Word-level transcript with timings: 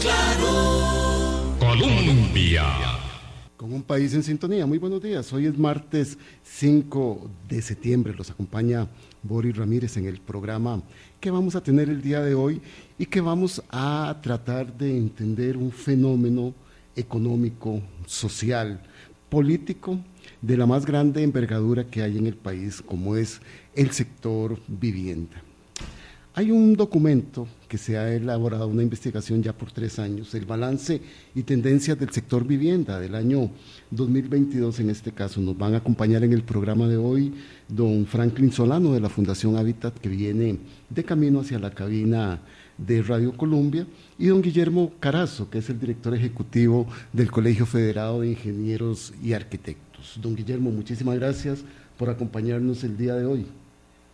claro. 0.00 1.56
Colombia. 1.58 2.64
Con 3.56 3.72
un 3.72 3.82
país 3.82 4.14
en 4.14 4.22
sintonía. 4.22 4.66
Muy 4.66 4.78
buenos 4.78 5.02
días. 5.02 5.32
Hoy 5.32 5.46
es 5.46 5.58
martes 5.58 6.16
5 6.42 7.30
de 7.48 7.60
septiembre. 7.60 8.14
Los 8.16 8.30
acompaña 8.30 8.88
Boris 9.22 9.56
Ramírez 9.56 9.96
en 9.96 10.06
el 10.06 10.20
programa 10.20 10.82
que 11.20 11.30
vamos 11.30 11.54
a 11.54 11.62
tener 11.62 11.90
el 11.90 12.00
día 12.00 12.22
de 12.22 12.34
hoy 12.34 12.62
y 12.98 13.06
que 13.06 13.20
vamos 13.20 13.62
a 13.68 14.18
tratar 14.22 14.76
de 14.76 14.96
entender 14.96 15.58
un 15.58 15.70
fenómeno 15.70 16.54
económico, 16.96 17.82
social, 18.06 18.80
político 19.28 19.98
de 20.40 20.56
la 20.56 20.66
más 20.66 20.86
grande 20.86 21.22
envergadura 21.22 21.84
que 21.84 22.02
hay 22.02 22.16
en 22.16 22.26
el 22.26 22.36
país, 22.36 22.80
como 22.80 23.16
es 23.16 23.40
el 23.74 23.90
sector 23.90 24.58
vivienda. 24.66 25.42
Hay 26.32 26.52
un 26.52 26.74
documento 26.74 27.48
que 27.66 27.76
se 27.76 27.98
ha 27.98 28.14
elaborado, 28.14 28.68
una 28.68 28.84
investigación 28.84 29.42
ya 29.42 29.52
por 29.52 29.72
tres 29.72 29.98
años, 29.98 30.32
el 30.36 30.44
balance 30.44 31.00
y 31.34 31.42
tendencias 31.42 31.98
del 31.98 32.10
sector 32.10 32.46
vivienda 32.46 33.00
del 33.00 33.16
año 33.16 33.50
2022 33.90 34.78
en 34.78 34.90
este 34.90 35.10
caso. 35.10 35.40
Nos 35.40 35.58
van 35.58 35.74
a 35.74 35.78
acompañar 35.78 36.22
en 36.22 36.32
el 36.32 36.44
programa 36.44 36.86
de 36.86 36.96
hoy 36.96 37.34
don 37.68 38.06
Franklin 38.06 38.52
Solano 38.52 38.92
de 38.92 39.00
la 39.00 39.08
Fundación 39.08 39.56
Habitat, 39.56 39.98
que 39.98 40.08
viene 40.08 40.58
de 40.88 41.02
camino 41.02 41.40
hacia 41.40 41.58
la 41.58 41.72
cabina 41.72 42.40
de 42.78 43.02
Radio 43.02 43.36
Colombia, 43.36 43.84
y 44.16 44.26
don 44.26 44.40
Guillermo 44.40 44.92
Carazo, 45.00 45.50
que 45.50 45.58
es 45.58 45.68
el 45.68 45.80
director 45.80 46.14
ejecutivo 46.14 46.86
del 47.12 47.30
Colegio 47.32 47.66
Federado 47.66 48.20
de 48.20 48.28
Ingenieros 48.30 49.12
y 49.20 49.32
Arquitectos. 49.32 50.16
Don 50.22 50.36
Guillermo, 50.36 50.70
muchísimas 50.70 51.16
gracias 51.16 51.64
por 51.98 52.08
acompañarnos 52.08 52.84
el 52.84 52.96
día 52.96 53.16
de 53.16 53.26
hoy. 53.26 53.46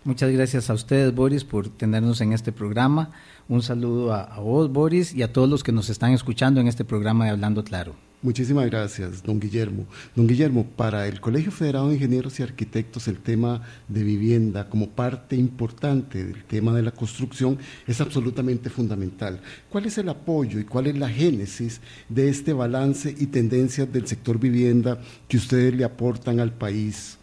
Muchas 0.06 0.30
gracias 0.30 0.70
a 0.70 0.74
ustedes, 0.74 1.12
Boris, 1.12 1.42
por 1.42 1.68
tenernos 1.68 2.20
en 2.20 2.32
este 2.32 2.52
programa. 2.52 3.10
Un 3.48 3.60
saludo 3.60 4.14
a, 4.14 4.38
vos, 4.38 4.70
Boris, 4.70 5.12
y 5.12 5.24
a 5.24 5.32
todos 5.32 5.48
los 5.48 5.64
que 5.64 5.72
nos 5.72 5.90
están 5.90 6.12
escuchando 6.12 6.60
en 6.60 6.68
este 6.68 6.84
programa 6.84 7.24
de 7.24 7.32
Hablando 7.32 7.64
Claro. 7.64 7.96
Muchísimas 8.22 8.66
gracias, 8.66 9.24
don 9.24 9.40
Guillermo. 9.40 9.84
Don 10.14 10.28
Guillermo, 10.28 10.64
para 10.64 11.08
el 11.08 11.20
Colegio 11.20 11.50
Federado 11.50 11.88
de 11.88 11.96
Ingenieros 11.96 12.38
y 12.38 12.44
Arquitectos 12.44 13.08
el 13.08 13.18
tema 13.18 13.62
de 13.88 14.04
vivienda 14.04 14.68
como 14.68 14.90
parte 14.90 15.34
importante 15.34 16.24
del 16.24 16.44
tema 16.44 16.72
de 16.72 16.82
la 16.82 16.92
construcción 16.92 17.58
es 17.84 18.00
absolutamente 18.00 18.70
fundamental. 18.70 19.40
¿Cuál 19.68 19.86
es 19.86 19.98
el 19.98 20.08
apoyo 20.08 20.60
y 20.60 20.64
cuál 20.64 20.86
es 20.86 20.96
la 20.96 21.08
génesis 21.08 21.80
de 22.08 22.28
este 22.28 22.52
balance 22.52 23.12
y 23.18 23.26
tendencias 23.26 23.92
del 23.92 24.06
sector 24.06 24.38
vivienda 24.38 25.00
que 25.26 25.36
ustedes 25.36 25.74
le 25.74 25.82
aportan 25.82 26.38
al 26.38 26.52
país? 26.52 27.15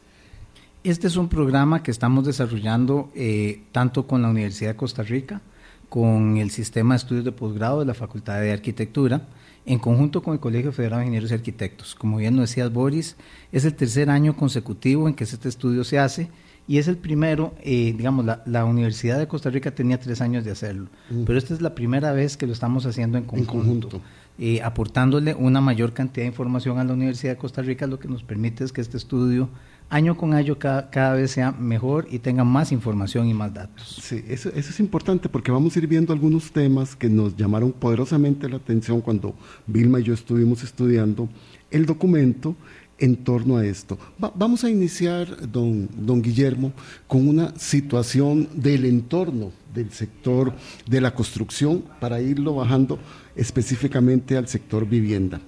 Este 0.84 1.08
es 1.08 1.16
un 1.16 1.30
programa 1.30 1.82
que 1.82 1.92
estamos 1.92 2.26
desarrollando 2.26 3.10
eh, 3.16 3.64
tanto 3.72 4.06
con 4.06 4.22
la 4.22 4.30
Universidad 4.30 4.72
de 4.72 4.76
Costa 4.76 5.02
Rica, 5.02 5.42
con 5.88 6.36
el 6.36 6.52
Sistema 6.52 6.94
de 6.94 6.98
Estudios 6.98 7.24
de 7.24 7.32
Posgrado 7.32 7.80
de 7.80 7.86
la 7.86 7.94
Facultad 7.94 8.42
de 8.42 8.52
Arquitectura, 8.52 9.30
en 9.66 9.80
conjunto 9.80 10.22
con 10.22 10.34
el 10.34 10.42
Colegio 10.42 10.74
Federal 10.74 11.00
de 11.00 11.06
Ingenieros 11.06 11.32
y 11.32 11.36
Arquitectos. 11.36 11.96
Como 11.96 12.18
bien 12.18 12.36
nos 12.36 12.50
decías, 12.50 12.74
Boris, 12.74 13.16
es 13.54 13.64
el 13.64 13.76
tercer 13.76 14.10
año 14.10 14.36
consecutivo 14.36 15.08
en 15.08 15.14
que 15.14 15.24
este 15.24 15.48
estudio 15.48 15.86
se 15.86 16.00
hace 16.00 16.30
y 16.68 16.80
es 16.80 16.90
el 16.90 16.98
primero, 16.98 17.56
eh, 17.62 17.94
digamos, 17.96 18.26
la, 18.26 18.44
la, 18.46 18.66
Universidad 18.66 19.18
de 19.20 19.28
Costa 19.30 19.50
Rica 19.50 19.72
tenía 19.72 20.02
tres 20.02 20.20
años 20.20 20.44
de 20.44 20.52
hacerlo, 20.52 20.90
mm. 21.10 21.24
pero 21.24 21.38
esta 21.38 21.54
es 21.54 21.62
la 21.62 21.76
primera 21.76 22.12
vez 22.12 22.36
que 22.36 22.46
lo 22.46 22.52
estamos 22.52 22.86
haciendo 22.86 23.18
en 23.18 23.24
conjunto. 23.24 23.54
En 23.54 23.60
conjunto. 23.60 24.02
Eh, 24.38 24.62
aportándole 24.62 25.34
una 25.34 25.62
mayor 25.62 25.94
cantidad 25.94 26.24
de 26.24 26.30
información 26.30 26.80
a 26.80 26.84
la 26.84 26.92
Universidad 26.92 27.34
de 27.34 27.38
Costa 27.38 27.62
Rica, 27.62 27.88
lo 27.88 28.00
que 28.00 28.10
nos 28.10 28.24
permite 28.24 28.66
es 28.66 28.74
que 28.74 28.82
este 28.82 28.98
estudio 28.98 29.48
año 29.94 30.18
con 30.18 30.34
año 30.34 30.58
cada, 30.58 30.90
cada, 30.90 31.14
vez 31.14 31.32
sea 31.32 31.52
mejor 31.52 32.08
y 32.10 32.18
tenga 32.18 32.44
más 32.44 32.72
información 32.72 33.28
y 33.28 33.34
más 33.34 33.54
datos. 33.54 34.00
Sí, 34.02 34.24
eso, 34.28 34.50
eso, 34.50 34.70
es 34.72 34.80
importante 34.80 35.30
porque 35.30 35.52
vamos 35.52 35.76
a 35.76 35.80
ir 35.80 35.88
viendo 35.88 36.12
algunos 36.12 36.52
temas 36.52 36.96
que 36.96 37.10
nos 37.10 37.38
llamaron 37.38 37.72
poderosamente 37.72 38.50
la 38.50 38.58
atención 38.58 39.02
cuando 39.02 39.36
Vilma 39.68 40.00
y 40.00 40.04
yo 40.04 40.16
estuvimos 40.16 40.64
estudiando 40.64 41.30
el 41.70 41.86
documento 41.86 42.56
en 42.98 43.18
torno 43.18 43.58
a 43.58 43.66
esto. 43.66 44.00
Va, 44.22 44.32
vamos 44.36 44.64
a 44.64 44.70
iniciar, 44.70 45.52
don, 45.52 45.88
don 45.96 46.24
Guillermo, 46.24 46.74
con 47.08 47.28
una 47.28 47.54
situación 47.60 48.50
del 48.56 48.86
entorno 48.86 49.52
del 49.76 49.92
sector 49.92 50.54
de 50.88 51.02
la 51.02 51.14
construcción 51.14 51.84
para 52.00 52.20
irlo 52.20 52.56
bajando 52.56 52.98
específicamente 53.36 54.38
al 54.38 54.48
sector 54.48 54.88
vivienda. 54.88 55.40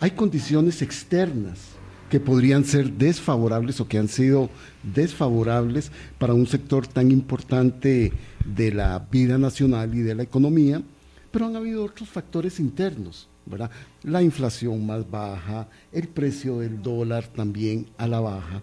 Hay 0.00 0.10
condiciones 0.12 0.82
externas 0.82 1.71
que 2.12 2.20
podrían 2.20 2.66
ser 2.66 2.92
desfavorables 2.92 3.80
o 3.80 3.88
que 3.88 3.96
han 3.96 4.06
sido 4.06 4.50
desfavorables 4.82 5.90
para 6.18 6.34
un 6.34 6.46
sector 6.46 6.86
tan 6.86 7.10
importante 7.10 8.12
de 8.44 8.70
la 8.70 8.98
vida 9.10 9.38
nacional 9.38 9.94
y 9.94 10.00
de 10.00 10.14
la 10.14 10.22
economía, 10.22 10.82
pero 11.30 11.46
han 11.46 11.56
habido 11.56 11.82
otros 11.82 12.10
factores 12.10 12.60
internos, 12.60 13.30
¿verdad? 13.46 13.70
La 14.02 14.22
inflación 14.22 14.84
más 14.84 15.10
baja, 15.10 15.70
el 15.90 16.06
precio 16.06 16.58
del 16.58 16.82
dólar 16.82 17.28
también 17.28 17.86
a 17.96 18.06
la 18.06 18.20
baja, 18.20 18.60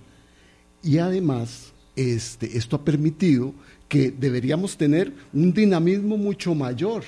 y 0.84 1.00
además 1.00 1.74
este, 1.96 2.56
esto 2.56 2.76
ha 2.76 2.86
permitido 2.86 3.56
que 3.88 4.12
deberíamos 4.12 4.78
tener 4.78 5.12
un 5.34 5.52
dinamismo 5.52 6.18
mucho 6.18 6.54
mayor 6.54 7.04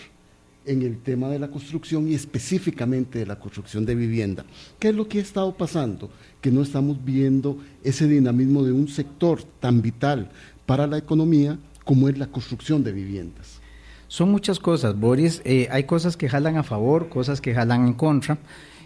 en 0.65 0.81
el 0.81 0.99
tema 0.99 1.29
de 1.29 1.39
la 1.39 1.49
construcción 1.49 2.07
y 2.07 2.13
específicamente 2.13 3.19
de 3.19 3.25
la 3.25 3.39
construcción 3.39 3.85
de 3.85 3.95
vivienda. 3.95 4.45
¿Qué 4.79 4.89
es 4.89 4.95
lo 4.95 5.07
que 5.07 5.19
ha 5.19 5.21
estado 5.21 5.55
pasando? 5.55 6.09
Que 6.39 6.51
no 6.51 6.61
estamos 6.61 7.03
viendo 7.03 7.57
ese 7.83 8.07
dinamismo 8.07 8.63
de 8.63 8.71
un 8.71 8.87
sector 8.87 9.43
tan 9.59 9.81
vital 9.81 10.29
para 10.65 10.87
la 10.87 10.97
economía 10.97 11.57
como 11.83 12.09
es 12.09 12.17
la 12.17 12.27
construcción 12.27 12.83
de 12.83 12.91
viviendas. 12.91 13.59
Son 14.07 14.29
muchas 14.29 14.59
cosas, 14.59 14.99
Boris. 14.99 15.41
Eh, 15.45 15.67
hay 15.71 15.85
cosas 15.85 16.17
que 16.17 16.29
jalan 16.29 16.57
a 16.57 16.63
favor, 16.63 17.09
cosas 17.09 17.39
que 17.39 17.53
jalan 17.53 17.87
en 17.87 17.93
contra. 17.93 18.37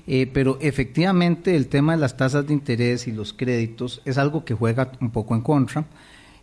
Eh, 0.07 0.29
pero 0.31 0.59
efectivamente 0.61 1.55
el 1.55 1.67
tema 1.67 1.93
de 1.93 1.99
las 1.99 2.15
tasas 2.15 2.45
de 2.45 2.53
interés 2.53 3.07
y 3.07 3.11
los 3.11 3.33
créditos 3.33 4.01
es 4.05 4.19
algo 4.19 4.45
que 4.45 4.53
juega 4.53 4.91
un 5.01 5.09
poco 5.09 5.35
en 5.35 5.41
contra. 5.41 5.85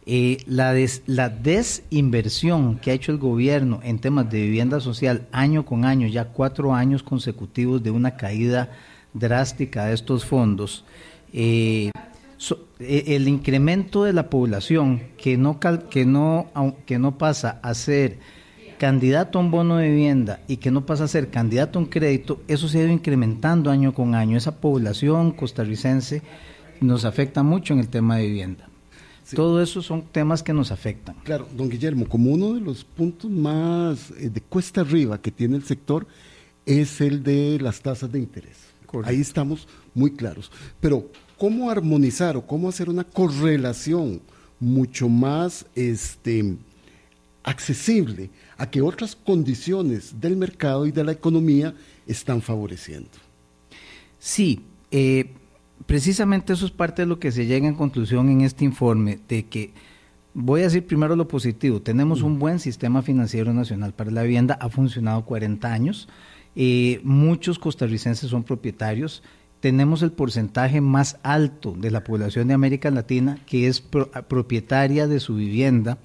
Eh, 0.05 0.39
la, 0.47 0.73
des, 0.73 1.03
la 1.07 1.29
desinversión 1.29 2.77
que 2.79 2.91
ha 2.91 2.95
hecho 2.95 3.13
el 3.13 3.19
gobierno 3.19 3.79
en 3.85 4.01
temas 4.01 4.29
de 4.29 4.43
vivienda 4.43 4.81
social 4.81 5.29
año 5.31 5.65
con 5.65 5.85
año, 5.85 6.09
ya 6.09 6.25
cuatro 6.25 6.75
años 6.75 7.05
consecutivos 7.05 7.85
de 7.85 7.93
una 7.93 8.17
caída 8.17 8.71
drástica 9.15 9.85
de 9.85 9.95
estos 9.95 10.25
fondos, 10.25 10.85
eh, 11.33 11.93
eh, 12.81 13.05
el 13.07 13.29
incremento 13.29 14.03
de 14.03 14.13
la 14.13 14.29
población 14.29 15.03
que 15.17 15.37
no, 15.37 15.61
que, 15.61 16.05
no, 16.05 16.51
que 16.85 16.99
no 16.99 17.17
pasa 17.17 17.61
a 17.63 17.73
ser 17.75 18.19
candidato 18.79 19.39
a 19.39 19.43
un 19.43 19.53
bono 19.53 19.77
de 19.77 19.89
vivienda 19.89 20.41
y 20.49 20.57
que 20.57 20.73
no 20.73 20.85
pasa 20.85 21.05
a 21.05 21.09
ser 21.09 21.31
candidato 21.31 21.79
a 21.79 21.83
un 21.83 21.89
crédito, 21.89 22.43
eso 22.49 22.67
se 22.67 22.81
ha 22.81 22.83
ido 22.83 22.91
incrementando 22.91 23.71
año 23.71 23.95
con 23.95 24.17
año. 24.17 24.37
Esa 24.37 24.61
población 24.61 25.31
costarricense 25.31 26.23
nos 26.81 27.05
afecta 27.05 27.45
mucho 27.45 27.73
en 27.73 27.79
el 27.79 27.89
tema 27.89 28.17
de 28.17 28.27
vivienda. 28.27 28.72
Sí. 29.25 29.37
Todo 29.37 29.63
eso 29.63 29.83
son 29.83 30.03
temas 30.03 30.43
que 30.43 30.53
nos 30.53 30.73
afectan. 30.73 31.15
Claro, 31.25 31.49
don 31.57 31.69
Guillermo, 31.69 32.09
como 32.09 32.33
uno 32.33 32.55
de 32.55 32.61
los 32.61 32.85
puntos 32.85 33.31
más 33.31 34.11
eh, 34.13 34.31
de 34.31 34.41
cuesta 34.41 34.81
arriba 34.81 35.21
que 35.21 35.31
tiene 35.31 35.57
el 35.57 35.65
sector 35.65 36.07
es 36.67 37.01
el 37.01 37.23
de 37.23 37.59
las 37.61 37.81
tasas 37.81 38.11
de 38.11 38.19
interés. 38.19 38.59
Correcto. 38.87 39.11
Ahí 39.11 39.21
estamos 39.21 39.69
muy 39.95 40.13
claros. 40.13 40.51
Pero, 40.81 41.11
¿cómo 41.39 41.71
armonizar 41.71 42.37
o 42.37 42.47
cómo 42.47 42.69
hacer 42.69 42.89
una 42.89 43.05
correlación 43.05 44.21
mucho 44.61 45.09
más 45.09 45.67
este, 45.75 46.57
accesible 47.43 48.31
a 48.57 48.71
que 48.71 48.83
otras 48.83 49.17
condiciones 49.17 50.21
del 50.21 50.37
mercado 50.37 50.87
y 50.87 50.93
de 50.93 51.05
la 51.05 51.13
economía 51.13 51.75
están 52.07 52.43
favoreciendo? 52.43 53.11
Sí, 54.19 54.61
eh, 54.91 55.33
precisamente 55.87 56.53
eso 56.53 56.67
es 56.67 56.73
parte 56.73 57.03
de 57.03 57.07
lo 57.07 57.19
que 57.19 57.33
se 57.33 57.47
llega 57.47 57.67
en 57.67 57.75
conclusión 57.75 58.29
en 58.29 58.43
este 58.43 58.65
informe, 58.65 59.19
de 59.29 59.45
que 59.47 59.73
voy 60.35 60.61
a 60.61 60.65
decir 60.65 60.87
primero 60.87 61.17
lo 61.17 61.29
positivo, 61.29 61.83
tenemos 61.83 62.23
un 62.23 62.39
buen 62.39 62.59
sistema 62.59 63.03
financiero 63.03 63.53
nacional 63.53 63.93
para 63.93 64.11
la 64.11 64.23
vivienda, 64.23 64.59
ha 64.61 64.69
funcionado 64.69 65.25
40 65.25 65.73
años, 65.73 66.09
eh, 66.57 67.01
muchos 67.05 67.59
costarricenses 67.59 68.31
son 68.31 68.43
propietarios, 68.43 69.23
tenemos 69.61 70.03
el 70.03 70.13
porcentaje 70.13 70.81
más 70.81 71.19
alto 71.23 71.75
de 71.77 71.91
la 71.91 72.03
población 72.03 72.49
de 72.49 72.55
América 72.55 72.91
Latina 72.91 73.39
que 73.47 73.69
es 73.69 73.81
pro, 73.81 74.11
propietaria 74.11 75.07
de 75.07 75.21
su 75.21 75.37
vivienda, 75.37 75.99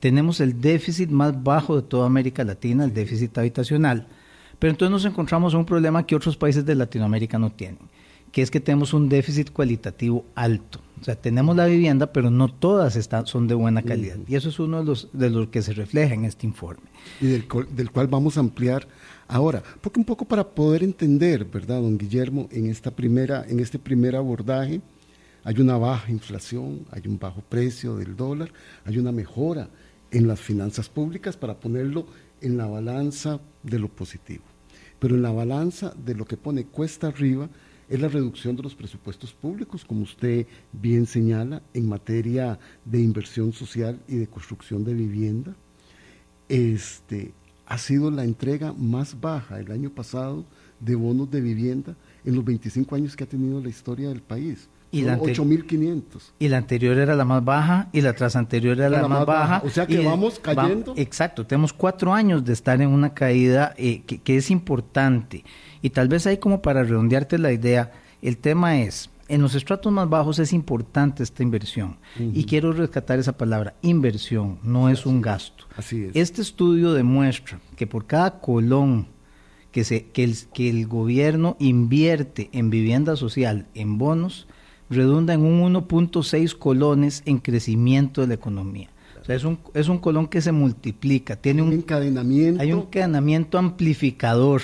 tenemos 0.00 0.40
el 0.40 0.60
déficit 0.60 1.10
más 1.10 1.42
bajo 1.42 1.76
de 1.76 1.82
toda 1.82 2.06
América 2.06 2.44
Latina, 2.44 2.84
el 2.84 2.94
déficit 2.94 3.36
habitacional, 3.38 4.08
pero 4.58 4.70
entonces 4.70 4.92
nos 4.92 5.04
encontramos 5.04 5.54
un 5.54 5.64
problema 5.64 6.06
que 6.06 6.16
otros 6.16 6.36
países 6.36 6.64
de 6.64 6.74
Latinoamérica 6.74 7.38
no 7.38 7.50
tienen 7.50 7.78
que 8.32 8.42
es 8.42 8.50
que 8.50 8.60
tenemos 8.60 8.94
un 8.94 9.08
déficit 9.08 9.52
cualitativo 9.52 10.24
alto. 10.34 10.80
O 11.00 11.04
sea, 11.04 11.16
tenemos 11.16 11.54
la 11.54 11.66
vivienda, 11.66 12.12
pero 12.12 12.30
no 12.30 12.48
todas 12.48 12.96
están, 12.96 13.26
son 13.26 13.46
de 13.46 13.54
buena 13.54 13.82
calidad. 13.82 14.16
Y 14.26 14.36
eso 14.36 14.48
es 14.48 14.58
uno 14.58 14.78
de 14.78 14.84
los, 14.84 15.08
de 15.12 15.30
los 15.30 15.48
que 15.48 15.60
se 15.60 15.74
refleja 15.74 16.14
en 16.14 16.24
este 16.24 16.46
informe. 16.46 16.84
Y 17.20 17.26
del, 17.26 17.46
del 17.74 17.90
cual 17.90 18.06
vamos 18.06 18.36
a 18.36 18.40
ampliar 18.40 18.88
ahora. 19.28 19.62
Porque 19.80 20.00
un 20.00 20.06
poco 20.06 20.24
para 20.24 20.48
poder 20.48 20.82
entender, 20.82 21.44
¿verdad, 21.44 21.82
don 21.82 21.98
Guillermo, 21.98 22.48
en, 22.50 22.66
esta 22.66 22.90
primera, 22.90 23.44
en 23.46 23.60
este 23.60 23.78
primer 23.78 24.16
abordaje, 24.16 24.80
hay 25.44 25.60
una 25.60 25.76
baja 25.76 26.10
inflación, 26.10 26.86
hay 26.90 27.02
un 27.06 27.18
bajo 27.18 27.42
precio 27.42 27.96
del 27.96 28.16
dólar, 28.16 28.52
hay 28.84 28.96
una 28.96 29.12
mejora 29.12 29.68
en 30.10 30.26
las 30.28 30.40
finanzas 30.40 30.88
públicas 30.88 31.36
para 31.36 31.58
ponerlo 31.58 32.06
en 32.40 32.56
la 32.56 32.66
balanza 32.66 33.40
de 33.62 33.78
lo 33.78 33.88
positivo. 33.88 34.44
pero 34.98 35.16
en 35.16 35.22
la 35.22 35.32
balanza 35.32 35.92
de 35.96 36.14
lo 36.14 36.24
que 36.24 36.36
pone 36.36 36.64
cuesta 36.64 37.08
arriba 37.08 37.48
es 37.92 38.00
la 38.00 38.08
reducción 38.08 38.56
de 38.56 38.62
los 38.62 38.74
presupuestos 38.74 39.34
públicos, 39.34 39.84
como 39.84 40.00
usted 40.00 40.46
bien 40.72 41.04
señala, 41.04 41.60
en 41.74 41.86
materia 41.86 42.58
de 42.86 42.98
inversión 43.02 43.52
social 43.52 44.00
y 44.08 44.16
de 44.16 44.26
construcción 44.26 44.82
de 44.82 44.94
vivienda. 44.94 45.54
Este, 46.48 47.34
ha 47.66 47.76
sido 47.76 48.10
la 48.10 48.24
entrega 48.24 48.72
más 48.72 49.20
baja 49.20 49.60
el 49.60 49.70
año 49.70 49.90
pasado 49.90 50.46
de 50.80 50.94
bonos 50.94 51.30
de 51.30 51.42
vivienda 51.42 51.94
en 52.24 52.34
los 52.34 52.42
25 52.46 52.94
años 52.94 53.14
que 53.14 53.24
ha 53.24 53.28
tenido 53.28 53.60
la 53.60 53.68
historia 53.68 54.08
del 54.08 54.22
país. 54.22 54.70
Y 54.90 55.02
la 55.02 55.18
8.500. 55.18 56.32
Y 56.38 56.48
la 56.48 56.58
anterior 56.58 56.96
era 56.96 57.14
la 57.14 57.26
más 57.26 57.44
baja 57.44 57.88
y 57.92 58.00
la 58.00 58.14
tras 58.14 58.36
anterior 58.36 58.78
era, 58.78 58.88
la, 58.88 59.08
más, 59.08 59.26
baja. 59.26 59.62
O 59.64 59.70
sea 59.70 59.86
que 59.86 59.98
vamos 60.00 60.38
cayendo. 60.38 60.94
exacto, 60.96 61.46
tenemos 61.46 61.74
cuatro 61.74 62.12
años 62.12 62.42
de 62.42 62.54
estar 62.54 62.80
en 62.80 62.88
una 62.88 63.12
caída 63.12 63.74
eh, 63.76 64.02
que, 64.02 64.36
es 64.36 64.50
importante. 64.50 65.44
Y 65.82 65.90
tal 65.90 66.08
vez 66.08 66.26
ahí 66.26 66.38
como 66.38 66.62
para 66.62 66.84
redondearte 66.84 67.38
la 67.38 67.52
idea, 67.52 67.92
el 68.22 68.38
tema 68.38 68.80
es, 68.80 69.10
en 69.28 69.42
los 69.42 69.54
estratos 69.54 69.92
más 69.92 70.08
bajos 70.08 70.38
es 70.38 70.52
importante 70.52 71.22
esta 71.22 71.42
inversión. 71.42 71.96
Y 72.18 72.44
quiero 72.44 72.72
rescatar 72.72 73.18
esa 73.18 73.36
palabra, 73.36 73.74
inversión, 73.82 74.58
no 74.62 74.88
es 74.88 75.06
un 75.06 75.20
gasto. 75.20 75.64
Así 75.76 76.04
es. 76.04 76.10
Este 76.14 76.40
estudio 76.42 76.92
demuestra 76.92 77.60
que 77.76 77.86
por 77.86 78.06
cada 78.06 78.40
colón 78.40 79.08
que, 79.72 79.84
se, 79.84 80.04
que, 80.06 80.22
el, 80.22 80.36
que 80.52 80.70
el 80.70 80.86
gobierno 80.86 81.56
invierte 81.58 82.48
en 82.52 82.70
vivienda 82.70 83.16
social, 83.16 83.66
en 83.74 83.98
bonos, 83.98 84.46
redunda 84.90 85.34
en 85.34 85.40
un 85.40 85.74
1.6 85.74 86.56
colones 86.56 87.22
en 87.24 87.38
crecimiento 87.38 88.20
de 88.20 88.26
la 88.28 88.34
economía. 88.34 88.90
O 89.20 89.24
sea, 89.24 89.36
es 89.36 89.44
un, 89.44 89.58
es 89.72 89.88
un 89.88 89.98
colón 89.98 90.26
que 90.26 90.40
se 90.40 90.52
multiplica, 90.52 91.36
tiene 91.36 91.62
un, 91.62 91.72
encadenamiento. 91.72 92.60
Hay 92.60 92.72
un 92.72 92.80
encadenamiento 92.80 93.56
amplificador 93.56 94.62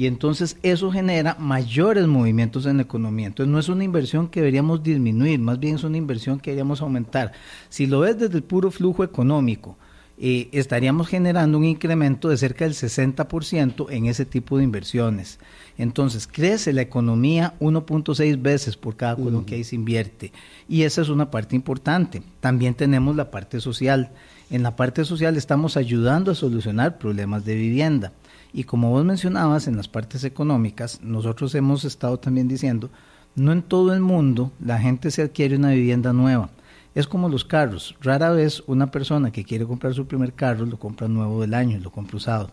y 0.00 0.06
entonces 0.06 0.56
eso 0.62 0.90
genera 0.90 1.36
mayores 1.38 2.06
movimientos 2.06 2.64
en 2.64 2.78
la 2.78 2.84
economía. 2.84 3.26
Entonces 3.26 3.52
no 3.52 3.58
es 3.58 3.68
una 3.68 3.84
inversión 3.84 4.28
que 4.28 4.40
deberíamos 4.40 4.82
disminuir, 4.82 5.38
más 5.40 5.60
bien 5.60 5.74
es 5.74 5.84
una 5.84 5.98
inversión 5.98 6.40
que 6.40 6.52
deberíamos 6.52 6.80
aumentar. 6.80 7.32
Si 7.68 7.86
lo 7.86 8.00
ves 8.00 8.18
desde 8.18 8.38
el 8.38 8.42
puro 8.42 8.70
flujo 8.70 9.04
económico, 9.04 9.76
eh, 10.16 10.48
estaríamos 10.52 11.06
generando 11.06 11.58
un 11.58 11.64
incremento 11.64 12.30
de 12.30 12.38
cerca 12.38 12.64
del 12.64 12.72
60% 12.72 13.88
en 13.90 14.06
ese 14.06 14.24
tipo 14.24 14.56
de 14.56 14.64
inversiones. 14.64 15.38
Entonces, 15.76 16.26
crece 16.26 16.72
la 16.72 16.80
economía 16.80 17.52
1.6 17.60 18.40
veces 18.40 18.78
por 18.78 18.96
cada 18.96 19.16
colón 19.16 19.44
que 19.44 19.56
ahí 19.56 19.64
se 19.64 19.76
invierte. 19.76 20.32
Y 20.66 20.84
esa 20.84 21.02
es 21.02 21.10
una 21.10 21.30
parte 21.30 21.56
importante. 21.56 22.22
También 22.40 22.72
tenemos 22.72 23.16
la 23.16 23.30
parte 23.30 23.60
social. 23.60 24.12
En 24.48 24.62
la 24.62 24.76
parte 24.76 25.04
social 25.04 25.36
estamos 25.36 25.76
ayudando 25.76 26.32
a 26.32 26.34
solucionar 26.34 26.96
problemas 26.96 27.44
de 27.44 27.54
vivienda. 27.54 28.14
Y 28.52 28.64
como 28.64 28.90
vos 28.90 29.04
mencionabas, 29.04 29.68
en 29.68 29.76
las 29.76 29.88
partes 29.88 30.24
económicas, 30.24 31.00
nosotros 31.02 31.54
hemos 31.54 31.84
estado 31.84 32.18
también 32.18 32.48
diciendo, 32.48 32.90
no 33.36 33.52
en 33.52 33.62
todo 33.62 33.94
el 33.94 34.00
mundo 34.00 34.52
la 34.64 34.78
gente 34.78 35.10
se 35.10 35.22
adquiere 35.22 35.56
una 35.56 35.70
vivienda 35.70 36.12
nueva. 36.12 36.50
Es 36.94 37.06
como 37.06 37.28
los 37.28 37.44
carros. 37.44 37.94
Rara 38.00 38.30
vez 38.30 38.64
una 38.66 38.90
persona 38.90 39.30
que 39.30 39.44
quiere 39.44 39.64
comprar 39.64 39.94
su 39.94 40.06
primer 40.06 40.32
carro 40.32 40.66
lo 40.66 40.78
compra 40.78 41.06
nuevo 41.06 41.40
del 41.40 41.54
año, 41.54 41.78
lo 41.78 41.92
compra 41.92 42.16
usado. 42.16 42.50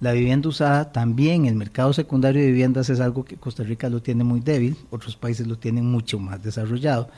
La 0.00 0.12
vivienda 0.12 0.48
usada 0.48 0.92
también, 0.92 1.46
el 1.46 1.54
mercado 1.54 1.92
secundario 1.92 2.42
de 2.42 2.48
viviendas 2.48 2.90
es 2.90 3.00
algo 3.00 3.24
que 3.24 3.36
Costa 3.36 3.62
Rica 3.62 3.88
lo 3.88 4.02
tiene 4.02 4.24
muy 4.24 4.40
débil, 4.40 4.76
otros 4.90 5.16
países 5.16 5.46
lo 5.46 5.56
tienen 5.56 5.86
mucho 5.86 6.18
más 6.18 6.42
desarrollado. 6.42 7.08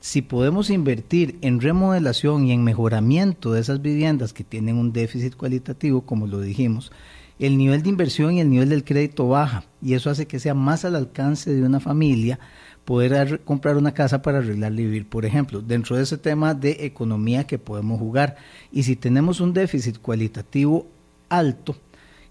Si 0.00 0.22
podemos 0.22 0.70
invertir 0.70 1.38
en 1.42 1.60
remodelación 1.60 2.46
y 2.46 2.52
en 2.52 2.62
mejoramiento 2.62 3.52
de 3.52 3.60
esas 3.60 3.82
viviendas 3.82 4.32
que 4.32 4.44
tienen 4.44 4.76
un 4.76 4.92
déficit 4.92 5.34
cualitativo, 5.34 6.02
como 6.02 6.26
lo 6.26 6.40
dijimos, 6.40 6.92
el 7.38 7.58
nivel 7.58 7.82
de 7.82 7.88
inversión 7.88 8.34
y 8.34 8.40
el 8.40 8.50
nivel 8.50 8.68
del 8.68 8.84
crédito 8.84 9.28
baja 9.28 9.64
y 9.82 9.94
eso 9.94 10.10
hace 10.10 10.26
que 10.26 10.38
sea 10.38 10.54
más 10.54 10.84
al 10.84 10.96
alcance 10.96 11.52
de 11.52 11.62
una 11.62 11.80
familia 11.80 12.38
poder 12.84 13.40
comprar 13.44 13.76
una 13.76 13.94
casa 13.94 14.22
para 14.22 14.38
arreglarla 14.38 14.80
y 14.80 14.84
vivir, 14.84 15.08
por 15.08 15.24
ejemplo, 15.24 15.60
dentro 15.60 15.96
de 15.96 16.02
ese 16.02 16.18
tema 16.18 16.54
de 16.54 16.84
economía 16.84 17.46
que 17.46 17.58
podemos 17.58 17.98
jugar. 17.98 18.36
Y 18.70 18.82
si 18.82 18.94
tenemos 18.94 19.40
un 19.40 19.54
déficit 19.54 19.98
cualitativo 19.98 20.86
alto, 21.28 21.76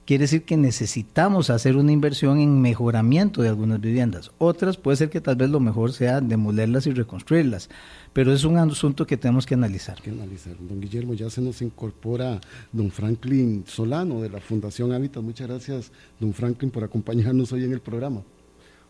quiere 0.05 0.23
decir 0.23 0.43
que 0.43 0.57
necesitamos 0.57 1.49
hacer 1.49 1.77
una 1.77 1.91
inversión 1.91 2.39
en 2.39 2.61
mejoramiento 2.61 3.41
de 3.41 3.49
algunas 3.49 3.79
viviendas. 3.79 4.31
Otras 4.37 4.77
puede 4.77 4.97
ser 4.97 5.09
que 5.09 5.21
tal 5.21 5.35
vez 5.35 5.49
lo 5.49 5.59
mejor 5.59 5.93
sea 5.93 6.21
demolerlas 6.21 6.87
y 6.87 6.91
reconstruirlas, 6.91 7.69
pero 8.11 8.33
es 8.33 8.43
un 8.43 8.57
asunto 8.57 9.07
que 9.07 9.17
tenemos 9.17 9.45
que 9.45 9.53
analizar. 9.53 10.01
Que 10.01 10.09
analizar. 10.09 10.55
Don 10.59 10.79
Guillermo, 10.81 11.13
ya 11.13 11.29
se 11.29 11.41
nos 11.41 11.61
incorpora 11.61 12.41
don 12.71 12.91
Franklin 12.91 13.63
Solano 13.67 14.21
de 14.21 14.29
la 14.29 14.39
Fundación 14.39 14.91
Hábitat. 14.91 15.23
Muchas 15.23 15.47
gracias, 15.47 15.91
don 16.19 16.33
Franklin, 16.33 16.71
por 16.71 16.83
acompañarnos 16.83 17.51
hoy 17.51 17.63
en 17.63 17.73
el 17.73 17.81
programa. 17.81 18.21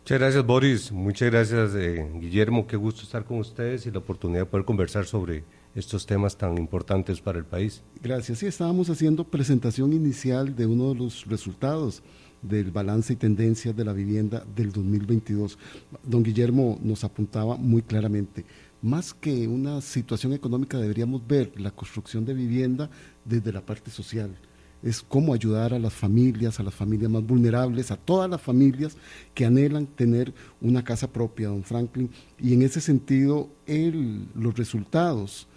Muchas 0.03 0.19
gracias, 0.19 0.45
Boris. 0.45 0.91
Muchas 0.91 1.31
gracias, 1.31 1.75
eh, 1.75 2.05
Guillermo. 2.19 2.67
Qué 2.67 2.75
gusto 2.75 3.03
estar 3.03 3.23
con 3.23 3.39
ustedes 3.39 3.85
y 3.85 3.91
la 3.91 3.99
oportunidad 3.99 4.41
de 4.41 4.45
poder 4.47 4.65
conversar 4.65 5.05
sobre 5.05 5.45
estos 5.75 6.05
temas 6.05 6.37
tan 6.37 6.57
importantes 6.57 7.21
para 7.21 7.39
el 7.39 7.45
país. 7.45 7.81
Gracias. 8.01 8.39
Sí, 8.39 8.45
estábamos 8.45 8.89
haciendo 8.89 9.23
presentación 9.23 9.93
inicial 9.93 10.55
de 10.55 10.65
uno 10.65 10.89
de 10.89 10.95
los 10.95 11.25
resultados 11.25 12.03
del 12.41 12.71
balance 12.71 13.13
y 13.13 13.15
tendencias 13.15 13.75
de 13.75 13.85
la 13.85 13.93
vivienda 13.93 14.45
del 14.55 14.71
2022. 14.71 15.57
Don 16.03 16.23
Guillermo 16.23 16.77
nos 16.81 17.03
apuntaba 17.03 17.55
muy 17.55 17.81
claramente, 17.81 18.45
más 18.81 19.13
que 19.13 19.47
una 19.47 19.79
situación 19.81 20.33
económica 20.33 20.77
deberíamos 20.77 21.25
ver 21.25 21.53
la 21.59 21.71
construcción 21.71 22.25
de 22.25 22.33
vivienda 22.33 22.89
desde 23.23 23.53
la 23.53 23.65
parte 23.65 23.89
social. 23.89 24.35
Es 24.83 25.01
cómo 25.01 25.33
ayudar 25.33 25.73
a 25.73 25.79
las 25.79 25.93
familias, 25.93 26.59
a 26.59 26.63
las 26.63 26.73
familias 26.75 27.09
más 27.09 27.25
vulnerables, 27.25 27.89
a 27.89 27.95
todas 27.95 28.29
las 28.29 28.41
familias 28.41 28.97
que 29.33 29.45
anhelan 29.45 29.87
tener 29.87 30.33
una 30.59 30.83
casa 30.83 31.09
propia, 31.09 31.47
don 31.47 31.63
Franklin. 31.63 32.09
Y 32.37 32.53
en 32.53 32.63
ese 32.63 32.81
sentido, 32.81 33.49
el, 33.65 34.27
los 34.35 34.57
resultados 34.57 35.47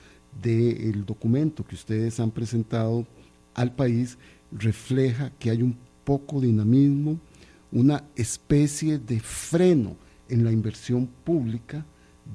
del 0.42 1.04
documento 1.04 1.64
que 1.64 1.74
ustedes 1.74 2.20
han 2.20 2.30
presentado 2.30 3.06
al 3.54 3.74
país 3.74 4.18
refleja 4.52 5.30
que 5.38 5.50
hay 5.50 5.62
un 5.62 5.76
poco 6.04 6.40
dinamismo, 6.40 7.18
una 7.72 8.04
especie 8.14 8.98
de 8.98 9.20
freno 9.20 9.96
en 10.28 10.44
la 10.44 10.52
inversión 10.52 11.08
pública 11.24 11.84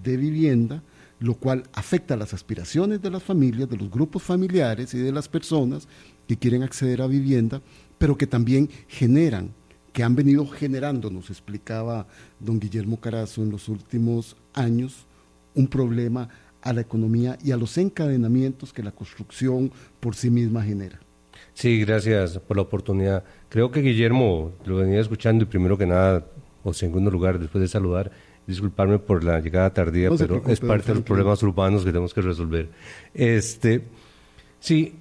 de 0.04 0.18
vivienda, 0.18 0.84
lo 1.20 1.36
cual 1.36 1.64
afecta 1.74 2.18
las 2.18 2.34
aspiraciones 2.34 3.02
de 3.02 3.12
las 3.12 3.24
familias, 3.24 3.70
de 3.70 3.78
los 3.78 3.90
grupos 3.90 4.24
familiares 4.24 4.94
y 4.94 5.00
de 5.00 5.12
las 5.12 5.28
personas 5.28 5.88
que 6.28 6.38
quieren 6.38 6.64
acceder 6.64 7.02
a 7.02 7.08
vivienda, 7.08 7.62
pero 7.98 8.18
que 8.18 8.28
también 8.28 8.70
generan, 8.88 9.52
que 9.94 10.04
han 10.04 10.16
venido 10.16 10.48
generando, 10.48 11.10
nos 11.10 11.30
explicaba 11.30 12.08
don 12.40 12.60
Guillermo 12.60 13.00
Carazo 13.00 13.44
en 13.44 13.52
los 13.52 13.70
últimos 13.70 14.36
años, 14.54 15.06
un 15.54 15.68
problema 15.68 16.30
a 16.62 16.74
la 16.74 16.82
economía 16.82 17.38
y 17.44 17.52
a 17.52 17.58
los 17.58 17.78
encadenamientos 17.78 18.74
que 18.74 18.84
la 18.84 18.92
construcción 18.92 19.72
por 20.00 20.16
sí 20.16 20.30
misma 20.30 20.64
genera. 20.64 21.00
Sí, 21.54 21.80
gracias 21.80 22.40
por 22.40 22.58
la 22.58 22.64
oportunidad. 22.64 23.24
Creo 23.50 23.72
que 23.72 23.82
Guillermo 23.82 24.54
lo 24.66 24.78
venía 24.78 25.00
escuchando 25.00 25.44
y 25.44 25.48
primero 25.48 25.78
que 25.78 25.86
nada, 25.86 26.26
o 26.64 26.74
segundo 26.74 27.12
lugar, 27.12 27.40
después 27.40 27.62
de 27.62 27.68
saludar, 27.68 28.12
disculparme 28.48 29.00
por 29.00 29.24
la 29.24 29.40
llegada 29.40 29.74
tardía, 29.74 30.10
pero 30.18 30.44
es 30.48 30.60
parte 30.60 30.88
de 30.88 30.96
los 30.96 31.04
problemas 31.04 31.42
urbanos 31.44 31.84
que 31.84 31.92
tenemos 31.92 32.14
que 32.14 32.22
resolver. 32.22 32.70
Este, 33.14 33.84
sí, 34.60 34.96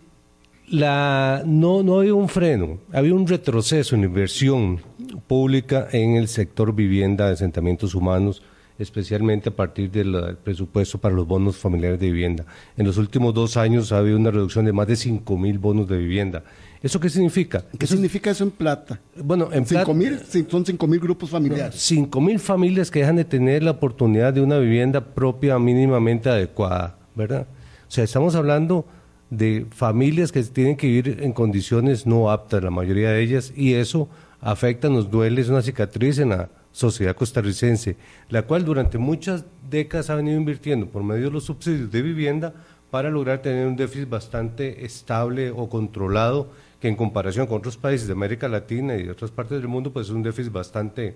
la, 0.69 1.43
no, 1.47 1.83
no 1.83 2.01
había 2.01 2.15
un 2.15 2.29
freno, 2.29 2.79
había 2.93 3.15
un 3.15 3.27
retroceso 3.27 3.95
en 3.95 4.05
inversión 4.05 4.81
pública 5.27 5.89
en 5.93 6.17
el 6.17 6.29
sector 6.29 6.75
vivienda, 6.75 7.31
asentamientos 7.31 7.95
humanos, 7.95 8.43
especialmente 8.81 9.51
a 9.51 9.53
partir 9.55 9.91
del 9.91 10.37
presupuesto 10.43 10.99
para 10.99 11.15
los 11.15 11.27
bonos 11.27 11.57
familiares 11.57 12.01
de 12.01 12.07
vivienda. 12.07 12.45
En 12.77 12.87
los 12.87 12.97
últimos 12.97 13.35
dos 13.35 13.57
años 13.57 13.93
ha 13.93 13.99
habido 13.99 14.17
una 14.17 14.31
reducción 14.31 14.65
de 14.65 14.73
más 14.73 14.87
de 14.87 14.97
5 14.97 15.37
mil 15.37 15.59
bonos 15.59 15.87
de 15.87 15.99
vivienda. 15.99 16.43
¿Eso 16.83 16.99
qué 16.99 17.11
significa? 17.11 17.63
¿Qué 17.79 17.87
significa 17.87 18.31
eso 18.31 18.43
en 18.43 18.51
plata? 18.51 18.99
Bueno, 19.23 19.51
en 19.53 19.67
plata... 19.67 19.93
son 20.49 20.65
5 20.65 20.87
mil 20.87 20.99
grupos 20.99 21.29
familiares. 21.29 21.75
5 21.77 22.21
mil 22.23 22.41
familias 22.41 22.91
que 22.91 23.01
dejan 23.01 23.17
de 23.17 23.27
tener 23.27 23.63
la 23.63 23.73
oportunidad 23.73 24.33
de 24.33 24.41
una 24.41 24.59
vivienda 24.59 25.05
propia 25.05 25.59
mínimamente 25.59 26.31
adecuada, 26.31 26.97
¿verdad? 27.15 27.47
O 27.87 27.91
sea, 27.91 28.05
estamos 28.05 28.35
hablando 28.35 28.87
de 29.29 29.67
familias 29.71 30.33
que 30.33 30.43
tienen 30.43 30.77
que 30.77 30.87
vivir 30.87 31.19
en 31.21 31.33
condiciones 31.33 32.07
no 32.07 32.31
aptas, 32.31 32.65
la 32.65 32.71
mayoría 32.71 33.11
de 33.11 33.23
ellas, 33.23 33.53
y 33.55 33.75
eso 33.75 34.09
afecta, 34.41 34.89
nos 34.89 35.11
duele, 35.11 35.43
es 35.43 35.51
una 35.51 35.61
cicatriz 35.61 36.19
en 36.19 36.31
la 36.31 36.49
sociedad 36.73 37.17
costarricense, 37.17 37.97
la 38.29 38.43
cual 38.43 38.65
durante 38.65 38.99
muchas 38.99 39.45
décadas 39.69 40.11
ha 40.11 40.15
venido 40.15 40.37
invirtiendo 40.37 40.87
por 40.87 41.03
medio 41.03 41.27
de 41.27 41.31
los 41.33 41.45
subsidios 41.45 41.91
de 41.91 42.03
vivienda 42.03 42.55
para 42.91 43.11
lograr 43.11 43.41
tener 43.43 43.67
un 43.67 43.77
déficit 43.77 44.09
bastante 44.09 44.85
estable 44.85 45.51
o 45.51 45.69
controlado, 45.69 46.51
que 46.81 46.89
en 46.89 46.97
comparación 46.97 47.47
con 47.47 47.59
otros 47.59 47.77
países 47.77 48.07
de 48.07 48.15
América 48.15 48.49
Latina 48.49 48.97
y 48.97 49.05
de 49.05 49.11
otras 49.11 49.31
partes 49.31 49.59
del 49.59 49.69
mundo, 49.69 49.93
pues 49.93 50.07
es 50.07 50.13
un 50.13 50.23
déficit 50.23 50.53
bastante, 50.53 51.15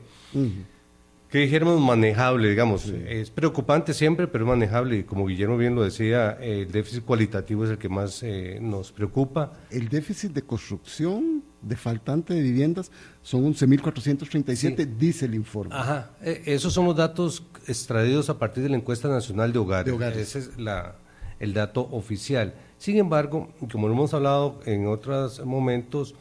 que 1.31 1.39
dijéramos, 1.39 1.81
manejable, 1.81 2.49
digamos. 2.51 2.87
Es 2.87 3.31
preocupante 3.31 3.93
siempre, 3.93 4.29
pero 4.29 4.45
es 4.45 4.49
manejable. 4.49 4.99
Y 4.99 5.03
como 5.05 5.27
Guillermo 5.27 5.57
bien 5.57 5.75
lo 5.75 5.83
decía, 5.83 6.33
el 6.41 6.71
déficit 6.71 7.05
cualitativo 7.05 7.65
es 7.65 7.71
el 7.71 7.79
que 7.79 7.89
más 7.89 8.23
eh, 8.23 8.59
nos 8.61 8.93
preocupa. 8.93 9.53
El 9.71 9.89
déficit 9.89 10.33
de 10.33 10.43
construcción 10.43 11.43
de 11.65 11.77
faltante 11.77 12.35
de 12.35 12.43
viviendas 12.43 12.91
son 13.23 13.45
11.437, 13.53 14.97
dice 14.97 15.27
el 15.27 15.35
informe. 15.35 15.75
Ajá, 15.75 16.11
e, 16.23 16.43
esos 16.47 16.73
son 16.73 16.87
los 16.87 16.97
datos 16.97 17.43
extraídos 17.67 18.31
a 18.31 18.39
partir 18.39 18.63
de 18.63 18.69
la 18.69 18.77
encuesta 18.77 19.09
nacional 19.09 19.53
de 19.53 19.59
hogares. 19.59 19.87
De 19.87 19.93
hogares. 19.93 20.19
Ese 20.19 20.39
es 20.39 20.59
la, 20.59 20.97
el 21.41 21.55
dato 21.55 21.89
oficial. 21.91 22.55
Sin 22.79 22.99
embargo, 22.99 23.53
como 23.71 23.89
lo 23.89 23.95
hemos 23.95 24.13
hablado 24.15 24.61
en 24.67 24.87
otros 24.87 25.45
momentos, 25.45 26.15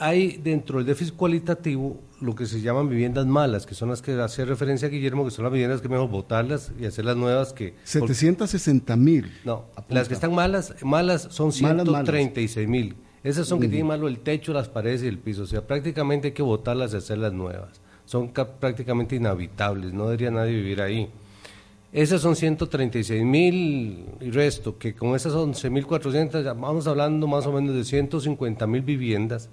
hay 0.00 0.38
dentro 0.38 0.78
del 0.78 0.86
déficit 0.86 1.14
cualitativo 1.14 2.00
lo 2.20 2.34
que 2.34 2.46
se 2.46 2.60
llaman 2.60 2.88
viviendas 2.88 3.26
malas, 3.26 3.66
que 3.66 3.74
son 3.74 3.90
las 3.90 4.00
que 4.00 4.12
hace 4.12 4.44
referencia 4.44 4.88
a 4.88 4.90
Guillermo, 4.90 5.24
que 5.24 5.30
son 5.30 5.44
las 5.44 5.52
viviendas 5.52 5.80
que 5.80 5.88
mejor 5.88 6.08
botarlas 6.08 6.72
y 6.78 6.86
hacer 6.86 7.04
las 7.04 7.16
nuevas 7.16 7.52
que... 7.52 7.74
760 7.84 8.96
mil. 8.96 9.30
No, 9.44 9.66
las 9.88 10.08
que 10.08 10.14
están 10.14 10.34
malas, 10.34 10.74
malas 10.82 11.28
son 11.30 11.50
Malas, 11.60 11.84
136 11.84 12.68
mil. 12.68 12.96
Esas 13.22 13.46
son 13.46 13.60
que 13.60 13.68
tienen 13.68 13.86
malo 13.88 14.08
el 14.08 14.20
techo, 14.20 14.52
las 14.52 14.68
paredes 14.68 15.02
y 15.02 15.06
el 15.06 15.18
piso. 15.18 15.42
O 15.42 15.46
sea, 15.46 15.66
prácticamente 15.66 16.28
hay 16.28 16.32
que 16.32 16.42
botarlas 16.42 16.94
y 16.94 16.96
hacerlas 16.96 17.32
nuevas. 17.32 17.80
Son 18.06 18.28
ca- 18.28 18.46
prácticamente 18.58 19.16
inhabitables, 19.16 19.92
no 19.92 20.04
debería 20.06 20.30
nadie 20.30 20.52
vivir 20.52 20.80
ahí. 20.80 21.10
Esas 21.92 22.20
son 22.22 22.36
136 22.36 23.24
mil 23.24 24.06
y 24.20 24.30
resto, 24.30 24.78
que 24.78 24.94
con 24.94 25.14
esas 25.16 25.34
11.400, 25.34 26.42
ya 26.44 26.52
vamos 26.54 26.86
hablando 26.86 27.26
más 27.26 27.46
o 27.46 27.52
menos 27.52 27.74
de 27.74 27.84
150 27.84 28.66
mil 28.66 28.82
viviendas, 28.82 29.50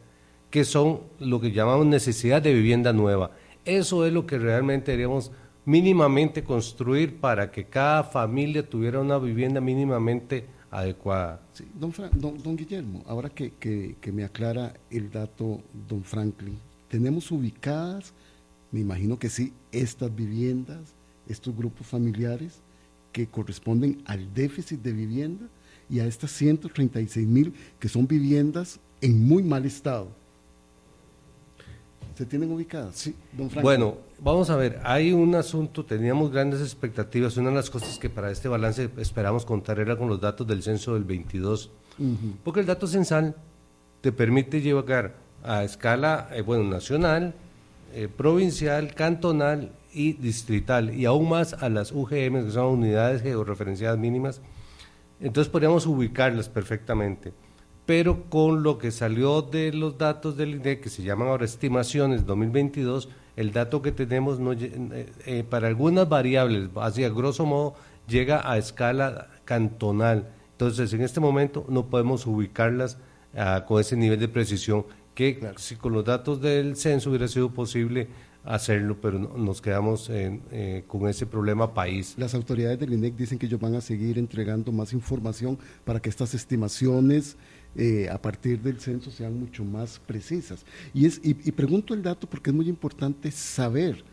que 0.50 0.64
son 0.64 1.02
lo 1.20 1.42
que 1.42 1.52
llamamos 1.52 1.88
necesidad 1.88 2.42
de 2.42 2.54
vivienda 2.54 2.94
nueva. 2.94 3.32
Eso 3.66 4.06
es 4.06 4.14
lo 4.14 4.26
que 4.26 4.38
realmente 4.38 4.92
deberíamos 4.92 5.32
mínimamente 5.66 6.44
construir 6.44 7.20
para 7.20 7.52
que 7.52 7.66
cada 7.66 8.04
familia 8.04 8.64
tuviera 8.68 9.02
una 9.02 9.18
vivienda 9.18 9.60
mínimamente 9.60 10.46
adecuada. 10.72 11.42
Sí, 11.54 11.66
don, 11.80 11.92
Fra- 11.94 12.10
don- 12.14 12.42
don 12.42 12.56
Guillermo, 12.56 13.04
ahora 13.08 13.30
que, 13.30 13.52
que- 13.60 13.96
que 14.02 14.12
me 14.12 14.24
aclara 14.24 14.74
el 14.90 15.10
dato, 15.12 15.62
don 15.88 16.04
Franklin, 16.04 16.58
¿tenemos 16.90 17.32
ubicadas, 17.32 18.14
me 18.72 18.80
imagino 18.82 19.18
que 19.18 19.30
sí, 19.30 19.54
estas 19.72 20.14
viviendas, 20.16 20.94
estos 21.28 21.56
grupos 21.56 21.88
familiares 21.88 22.60
que 23.12 23.28
corresponden 23.28 24.02
al 24.06 24.34
déficit 24.34 24.82
de 24.82 24.92
vivienda 24.94 25.48
y 25.90 26.00
a 26.00 26.06
estas 26.06 26.32
136 26.32 27.26
mil 27.28 27.54
que 27.80 27.88
son 27.90 28.08
viviendas 28.08 28.80
en 29.02 29.26
muy 29.26 29.44
mal 29.44 29.66
estado? 29.66 30.10
¿Se 32.16 32.26
tienen 32.26 32.52
ubicadas? 32.52 32.96
Sí, 32.96 33.14
don 33.32 33.50
Franklin. 33.50 33.64
Bueno, 33.64 33.98
vamos 34.20 34.50
a 34.50 34.56
ver, 34.56 34.80
hay 34.84 35.14
un 35.14 35.36
asunto, 35.36 35.86
teníamos 35.86 36.32
grandes 36.32 36.62
expectativas, 36.62 37.38
una 37.38 37.50
de 37.50 37.56
las 37.56 37.70
cosas 37.70 37.98
que 37.98 38.10
para 38.10 38.32
este 38.32 38.48
balance 38.48 38.90
esperamos 38.98 39.46
contar 39.46 39.80
era 39.80 39.98
con 39.98 40.10
los 40.10 40.20
datos 40.20 40.46
del 40.48 40.64
censo 40.64 40.94
del 40.94 41.04
22, 41.04 41.72
porque 42.44 42.60
el 42.60 42.66
dato 42.66 42.88
censal 42.88 43.36
te 44.02 44.12
permite 44.12 44.62
llevar 44.62 45.16
a 45.44 45.64
escala, 45.64 46.30
eh, 46.32 46.42
bueno, 46.42 46.64
nacional, 46.64 47.34
eh, 47.94 48.08
provincial, 48.08 48.94
cantonal 48.94 49.72
y 49.94 50.14
distrital, 50.14 50.94
y 50.94 51.06
aún 51.06 51.30
más 51.30 51.54
a 51.54 51.70
las 51.70 51.92
UGM, 51.92 52.46
que 52.46 52.52
son 52.52 52.66
unidades 52.66 53.22
georreferenciadas 53.22 53.98
mínimas, 53.98 54.42
entonces 55.20 55.50
podríamos 55.52 55.86
ubicarlas 55.86 56.50
perfectamente. 56.50 57.34
Pero 57.86 58.26
con 58.30 58.64
lo 58.64 58.78
que 58.78 58.92
salió 58.92 59.42
de 59.42 59.72
los 59.72 59.98
datos 59.98 60.36
del 60.36 60.56
INE, 60.56 60.80
que 60.80 60.90
se 60.90 61.04
llaman 61.04 61.30
ahora 61.30 61.46
estimaciones 61.46 62.26
2022, 62.26 63.08
el 63.38 63.54
dato 63.54 63.82
que 63.82 63.92
tenemos 63.94 64.40
no 64.40 64.52
eh, 64.52 65.14
eh, 65.26 65.46
para 65.50 65.68
algunas 65.68 66.10
variables, 66.10 66.70
así 66.76 67.04
a 67.04 67.10
grosso 67.10 67.46
modo, 67.46 67.76
llega 68.08 68.52
a 68.52 68.58
escala 68.58 69.30
cantonal. 69.46 70.28
Entonces, 70.54 70.92
en 70.94 71.02
este 71.02 71.20
momento 71.20 71.64
no 71.70 71.86
podemos 71.86 72.26
ubicarlas 72.26 72.98
ah, 73.36 73.64
con 73.68 73.80
ese 73.80 73.96
nivel 73.96 74.20
de 74.20 74.28
precisión 74.28 74.86
que 75.14 75.40
si 75.58 75.76
con 75.76 75.94
los 75.94 76.04
datos 76.04 76.42
del 76.42 76.76
censo 76.76 77.10
hubiera 77.10 77.28
sido 77.28 77.52
posible 77.52 78.08
hacerlo, 78.56 79.00
pero 79.02 79.20
no- 79.20 79.38
nos 79.38 79.62
quedamos 79.62 80.10
en, 80.10 80.42
eh, 80.52 80.84
con 80.88 81.08
ese 81.08 81.26
problema 81.26 81.74
país. 81.74 82.16
Las 82.18 82.34
autoridades 82.34 82.80
del 82.80 82.94
INEC 82.94 83.16
dicen 83.16 83.38
que 83.38 83.46
ellos 83.46 83.60
van 83.60 83.76
a 83.76 83.82
seguir 83.82 84.18
entregando 84.18 84.72
más 84.72 84.94
información 84.94 85.58
para 85.86 86.00
que 86.02 86.10
estas 86.10 86.34
estimaciones 86.34 87.36
eh, 87.76 88.10
a 88.10 88.20
partir 88.20 88.60
del 88.62 88.80
censo 88.80 89.12
sean 89.12 89.40
mucho 89.40 89.64
más 89.64 90.00
precisas. 90.00 90.66
Y, 90.94 91.06
es, 91.06 91.20
y, 91.24 91.32
y 91.48 91.52
pregunto 91.52 91.94
el 91.94 92.02
dato 92.02 92.28
porque 92.28 92.50
es 92.50 92.56
muy 92.56 92.68
importante 92.70 93.30
saber 93.30 94.04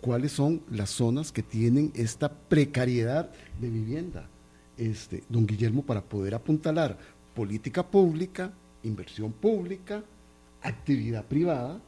cuáles 0.00 0.30
son 0.32 0.62
las 0.70 0.90
zonas 0.90 1.32
que 1.32 1.42
tienen 1.42 1.90
esta 1.96 2.30
precariedad 2.32 3.30
de 3.60 3.70
vivienda. 3.70 4.28
Este, 4.76 5.24
don 5.28 5.46
Guillermo, 5.46 5.82
para 5.84 6.02
poder 6.02 6.34
apuntalar 6.34 6.96
política 7.34 7.84
pública, 7.84 8.52
inversión 8.84 9.32
pública, 9.32 10.04
actividad 10.62 11.24
privada 11.26 11.80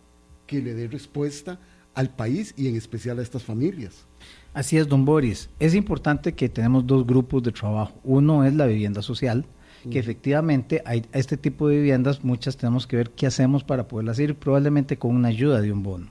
que 0.46 0.60
le 0.60 0.74
dé 0.74 0.88
respuesta 0.88 1.60
al 1.94 2.10
país 2.10 2.54
y 2.56 2.68
en 2.68 2.76
especial 2.76 3.18
a 3.18 3.22
estas 3.22 3.42
familias. 3.42 4.06
Así 4.52 4.76
es, 4.76 4.88
don 4.88 5.04
Boris. 5.04 5.48
Es 5.58 5.74
importante 5.74 6.32
que 6.32 6.48
tenemos 6.48 6.86
dos 6.86 7.06
grupos 7.06 7.42
de 7.42 7.52
trabajo. 7.52 7.94
Uno 8.02 8.44
es 8.44 8.54
la 8.54 8.66
vivienda 8.66 9.02
social, 9.02 9.44
que 9.90 9.98
efectivamente 9.98 10.82
hay 10.84 11.04
este 11.12 11.36
tipo 11.36 11.68
de 11.68 11.76
viviendas, 11.76 12.22
muchas 12.22 12.56
tenemos 12.56 12.86
que 12.86 12.96
ver 12.96 13.10
qué 13.10 13.26
hacemos 13.26 13.64
para 13.64 13.88
poderlas 13.88 14.18
ir, 14.18 14.34
probablemente 14.34 14.98
con 14.98 15.14
una 15.14 15.28
ayuda 15.28 15.60
de 15.60 15.72
un 15.72 15.82
bono. 15.82 16.08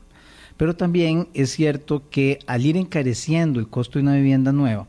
Pero 0.57 0.75
también 0.75 1.27
es 1.33 1.51
cierto 1.51 2.09
que 2.09 2.39
al 2.47 2.65
ir 2.65 2.77
encareciendo 2.77 3.59
el 3.59 3.69
costo 3.69 3.99
de 3.99 4.03
una 4.03 4.15
vivienda 4.15 4.51
nueva, 4.51 4.87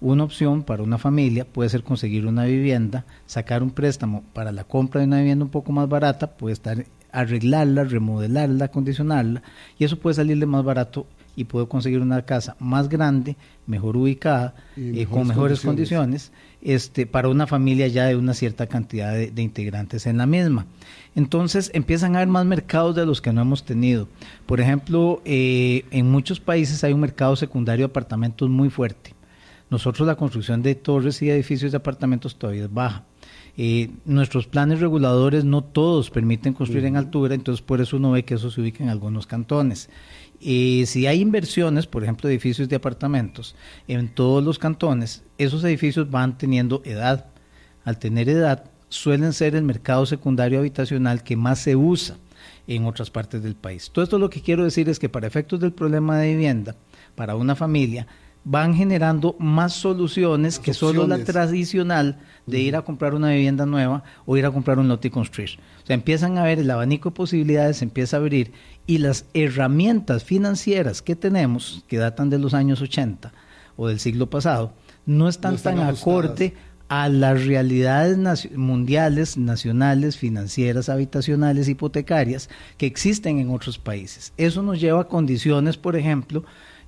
una 0.00 0.24
opción 0.24 0.62
para 0.62 0.82
una 0.82 0.96
familia 0.96 1.44
puede 1.44 1.68
ser 1.68 1.82
conseguir 1.82 2.26
una 2.26 2.44
vivienda, 2.44 3.04
sacar 3.26 3.62
un 3.62 3.70
préstamo 3.70 4.24
para 4.32 4.52
la 4.52 4.64
compra 4.64 5.00
de 5.00 5.06
una 5.06 5.18
vivienda 5.18 5.44
un 5.44 5.50
poco 5.50 5.72
más 5.72 5.88
barata, 5.88 6.36
puede 6.36 6.54
estar 6.54 6.86
arreglarla, 7.12 7.84
remodelarla, 7.84 8.66
acondicionarla, 8.66 9.42
y 9.78 9.84
eso 9.84 9.98
puede 9.98 10.14
salirle 10.14 10.46
más 10.46 10.64
barato 10.64 11.06
y 11.36 11.44
puede 11.44 11.66
conseguir 11.68 12.00
una 12.00 12.22
casa 12.22 12.56
más 12.58 12.88
grande, 12.88 13.36
mejor 13.66 13.96
ubicada, 13.96 14.54
eh, 14.76 15.06
con 15.06 15.26
mejores 15.26 15.28
mejores 15.28 15.60
condiciones. 15.60 16.30
condiciones, 16.30 16.32
este, 16.60 17.06
para 17.06 17.28
una 17.28 17.46
familia 17.46 17.86
ya 17.88 18.06
de 18.06 18.16
una 18.16 18.34
cierta 18.34 18.66
cantidad 18.66 19.12
de, 19.12 19.30
de 19.30 19.42
integrantes 19.42 20.06
en 20.06 20.18
la 20.18 20.26
misma. 20.26 20.66
Entonces 21.14 21.70
empiezan 21.74 22.14
a 22.14 22.18
haber 22.18 22.28
más 22.28 22.46
mercados 22.46 22.94
de 22.94 23.06
los 23.06 23.20
que 23.20 23.32
no 23.32 23.40
hemos 23.40 23.64
tenido. 23.64 24.08
Por 24.46 24.60
ejemplo, 24.60 25.22
eh, 25.24 25.84
en 25.90 26.10
muchos 26.10 26.40
países 26.40 26.84
hay 26.84 26.92
un 26.92 27.00
mercado 27.00 27.36
secundario 27.36 27.86
de 27.86 27.90
apartamentos 27.90 28.48
muy 28.48 28.70
fuerte. 28.70 29.14
Nosotros 29.70 30.06
la 30.06 30.16
construcción 30.16 30.62
de 30.62 30.74
torres 30.74 31.22
y 31.22 31.30
edificios 31.30 31.72
de 31.72 31.78
apartamentos 31.78 32.36
todavía 32.36 32.64
es 32.64 32.72
baja. 32.72 33.04
Eh, 33.62 33.90
nuestros 34.06 34.46
planes 34.46 34.80
reguladores 34.80 35.44
no 35.44 35.62
todos 35.62 36.08
permiten 36.08 36.54
construir 36.54 36.86
en 36.86 36.96
altura, 36.96 37.34
entonces 37.34 37.60
por 37.60 37.82
eso 37.82 37.98
uno 37.98 38.10
ve 38.10 38.24
que 38.24 38.32
eso 38.32 38.50
se 38.50 38.62
ubica 38.62 38.82
en 38.82 38.88
algunos 38.88 39.26
cantones. 39.26 39.90
Eh, 40.40 40.84
si 40.86 41.06
hay 41.06 41.20
inversiones, 41.20 41.86
por 41.86 42.02
ejemplo, 42.02 42.30
edificios 42.30 42.70
de 42.70 42.76
apartamentos, 42.76 43.54
en 43.86 44.08
todos 44.08 44.42
los 44.42 44.58
cantones, 44.58 45.24
esos 45.36 45.62
edificios 45.62 46.10
van 46.10 46.38
teniendo 46.38 46.80
edad. 46.86 47.26
Al 47.84 47.98
tener 47.98 48.30
edad, 48.30 48.64
suelen 48.88 49.34
ser 49.34 49.54
el 49.54 49.62
mercado 49.62 50.06
secundario 50.06 50.60
habitacional 50.60 51.22
que 51.22 51.36
más 51.36 51.58
se 51.58 51.76
usa 51.76 52.16
en 52.66 52.86
otras 52.86 53.10
partes 53.10 53.42
del 53.42 53.56
país. 53.56 53.90
Todo 53.92 54.02
esto 54.02 54.18
lo 54.18 54.30
que 54.30 54.40
quiero 54.40 54.64
decir 54.64 54.88
es 54.88 54.98
que 54.98 55.10
para 55.10 55.26
efectos 55.26 55.60
del 55.60 55.74
problema 55.74 56.16
de 56.16 56.30
vivienda, 56.30 56.76
para 57.14 57.36
una 57.36 57.54
familia, 57.54 58.06
van 58.44 58.74
generando 58.74 59.36
más 59.38 59.74
soluciones 59.74 60.58
que 60.58 60.72
solo 60.72 61.06
la 61.06 61.22
tradicional 61.24 62.18
de 62.46 62.60
ir 62.60 62.74
a 62.74 62.82
comprar 62.82 63.14
una 63.14 63.28
vivienda 63.30 63.66
nueva 63.66 64.02
o 64.24 64.36
ir 64.36 64.46
a 64.46 64.50
comprar 64.50 64.78
un 64.78 64.88
lote 64.88 65.08
y 65.08 65.10
construir. 65.10 65.50
O 65.82 65.86
sea, 65.86 65.94
empiezan 65.94 66.38
a 66.38 66.44
ver 66.44 66.58
el 66.58 66.70
abanico 66.70 67.10
de 67.10 67.16
posibilidades, 67.16 67.76
se 67.78 67.84
empieza 67.84 68.16
a 68.16 68.20
abrir 68.20 68.52
y 68.86 68.98
las 68.98 69.26
herramientas 69.34 70.24
financieras 70.24 71.02
que 71.02 71.16
tenemos, 71.16 71.84
que 71.86 71.98
datan 71.98 72.30
de 72.30 72.38
los 72.38 72.54
años 72.54 72.80
80 72.80 73.32
o 73.76 73.88
del 73.88 74.00
siglo 74.00 74.30
pasado, 74.30 74.72
no 75.06 75.28
están, 75.28 75.52
No 75.52 75.56
están 75.56 75.76
tan 75.76 75.88
ajustadas. 75.88 76.02
acorde 76.24 76.54
a 76.88 77.08
las 77.08 77.44
realidades 77.44 78.18
nacio- 78.18 78.50
mundiales, 78.56 79.36
nacionales, 79.36 80.16
financieras, 80.16 80.88
habitacionales, 80.88 81.68
hipotecarias 81.68 82.48
que 82.78 82.86
existen 82.86 83.38
en 83.38 83.50
otros 83.50 83.78
países. 83.78 84.32
Eso 84.36 84.62
nos 84.62 84.80
lleva 84.80 85.02
a 85.02 85.08
condiciones, 85.08 85.76
por 85.76 85.94
ejemplo, 85.94 86.42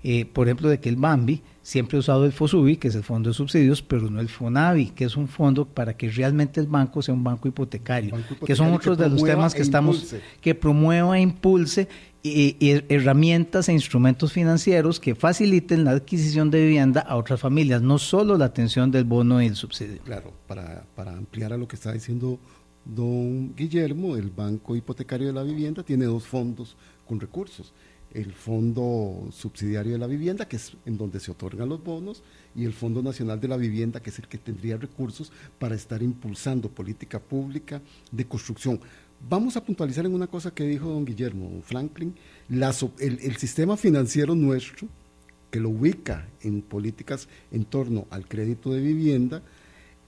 eh, 0.04 0.24
por 0.24 0.48
ejemplo, 0.48 0.68
de 0.68 0.80
que 0.80 0.88
el 0.88 0.96
BAMBI 0.96 1.42
siempre 1.62 1.96
ha 1.96 2.00
usado 2.00 2.24
el 2.24 2.32
FOSUBI, 2.32 2.76
que 2.76 2.88
es 2.88 2.94
el 2.96 3.04
Fondo 3.04 3.30
de 3.30 3.34
Subsidios, 3.34 3.82
pero 3.82 4.10
no 4.10 4.20
el 4.20 4.28
FONAVI, 4.28 4.86
que 4.90 5.04
es 5.04 5.16
un 5.16 5.28
fondo 5.28 5.64
para 5.64 5.96
que 5.96 6.10
realmente 6.10 6.58
el 6.60 6.66
banco 6.66 7.02
sea 7.02 7.14
un 7.14 7.22
banco 7.22 7.46
hipotecario, 7.46 8.10
Banco 8.10 8.44
que 8.44 8.56
son 8.56 8.72
otros 8.72 8.96
que 8.98 9.04
de 9.04 9.10
los 9.10 9.22
temas 9.22 9.54
que 9.54 9.60
e 9.60 9.62
estamos, 9.62 10.14
que 10.40 10.54
promueva 10.56 11.16
e 11.18 11.22
impulse 11.22 11.86
y- 12.24 12.56
y 12.58 12.82
herramientas 12.88 13.68
e 13.68 13.72
instrumentos 13.72 14.32
financieros 14.32 14.98
que 14.98 15.14
faciliten 15.14 15.84
la 15.84 15.92
adquisición 15.92 16.50
de 16.50 16.62
vivienda 16.64 17.00
a 17.00 17.14
otras 17.16 17.38
familias, 17.40 17.80
no 17.80 17.98
solo 17.98 18.36
la 18.36 18.46
atención 18.46 18.90
del 18.90 19.04
bono 19.04 19.40
y 19.40 19.46
el 19.46 19.54
subsidio. 19.54 20.00
Claro, 20.04 20.32
para, 20.48 20.84
para 20.96 21.12
ampliar 21.12 21.52
a 21.52 21.56
lo 21.56 21.68
que 21.68 21.76
está 21.76 21.92
diciendo 21.92 22.40
don 22.84 23.54
Guillermo, 23.54 24.16
el 24.16 24.30
Banco 24.30 24.74
Hipotecario 24.74 25.28
de 25.28 25.32
la 25.32 25.42
Vivienda 25.44 25.82
tiene 25.84 26.06
dos 26.06 26.24
fondos 26.26 26.76
con 27.06 27.20
recursos. 27.20 27.72
El 28.14 28.32
Fondo 28.32 29.28
Subsidiario 29.30 29.92
de 29.92 29.98
la 29.98 30.06
Vivienda, 30.06 30.46
que 30.46 30.56
es 30.56 30.76
en 30.86 30.98
donde 30.98 31.20
se 31.20 31.30
otorgan 31.30 31.68
los 31.68 31.82
bonos, 31.82 32.22
y 32.54 32.64
el 32.64 32.72
Fondo 32.72 33.02
Nacional 33.02 33.40
de 33.40 33.48
la 33.48 33.56
Vivienda, 33.56 34.00
que 34.00 34.10
es 34.10 34.18
el 34.18 34.28
que 34.28 34.38
tendría 34.38 34.76
recursos 34.76 35.32
para 35.58 35.74
estar 35.74 36.02
impulsando 36.02 36.68
política 36.68 37.18
pública 37.18 37.80
de 38.10 38.26
construcción. 38.26 38.80
Vamos 39.28 39.56
a 39.56 39.64
puntualizar 39.64 40.04
en 40.04 40.14
una 40.14 40.26
cosa 40.26 40.52
que 40.52 40.64
dijo 40.64 40.88
don 40.88 41.04
Guillermo 41.04 41.62
Franklin, 41.62 42.14
el, 42.48 43.36
sistema 43.36 43.76
financiero 43.76 44.34
nuestro, 44.34 44.88
que 45.50 45.60
lo 45.60 45.70
ubica 45.70 46.28
en 46.40 46.62
políticas 46.62 47.28
en 47.52 47.64
torno 47.64 48.06
al 48.10 48.26
crédito 48.26 48.72
de 48.72 48.80
vivienda, 48.80 49.42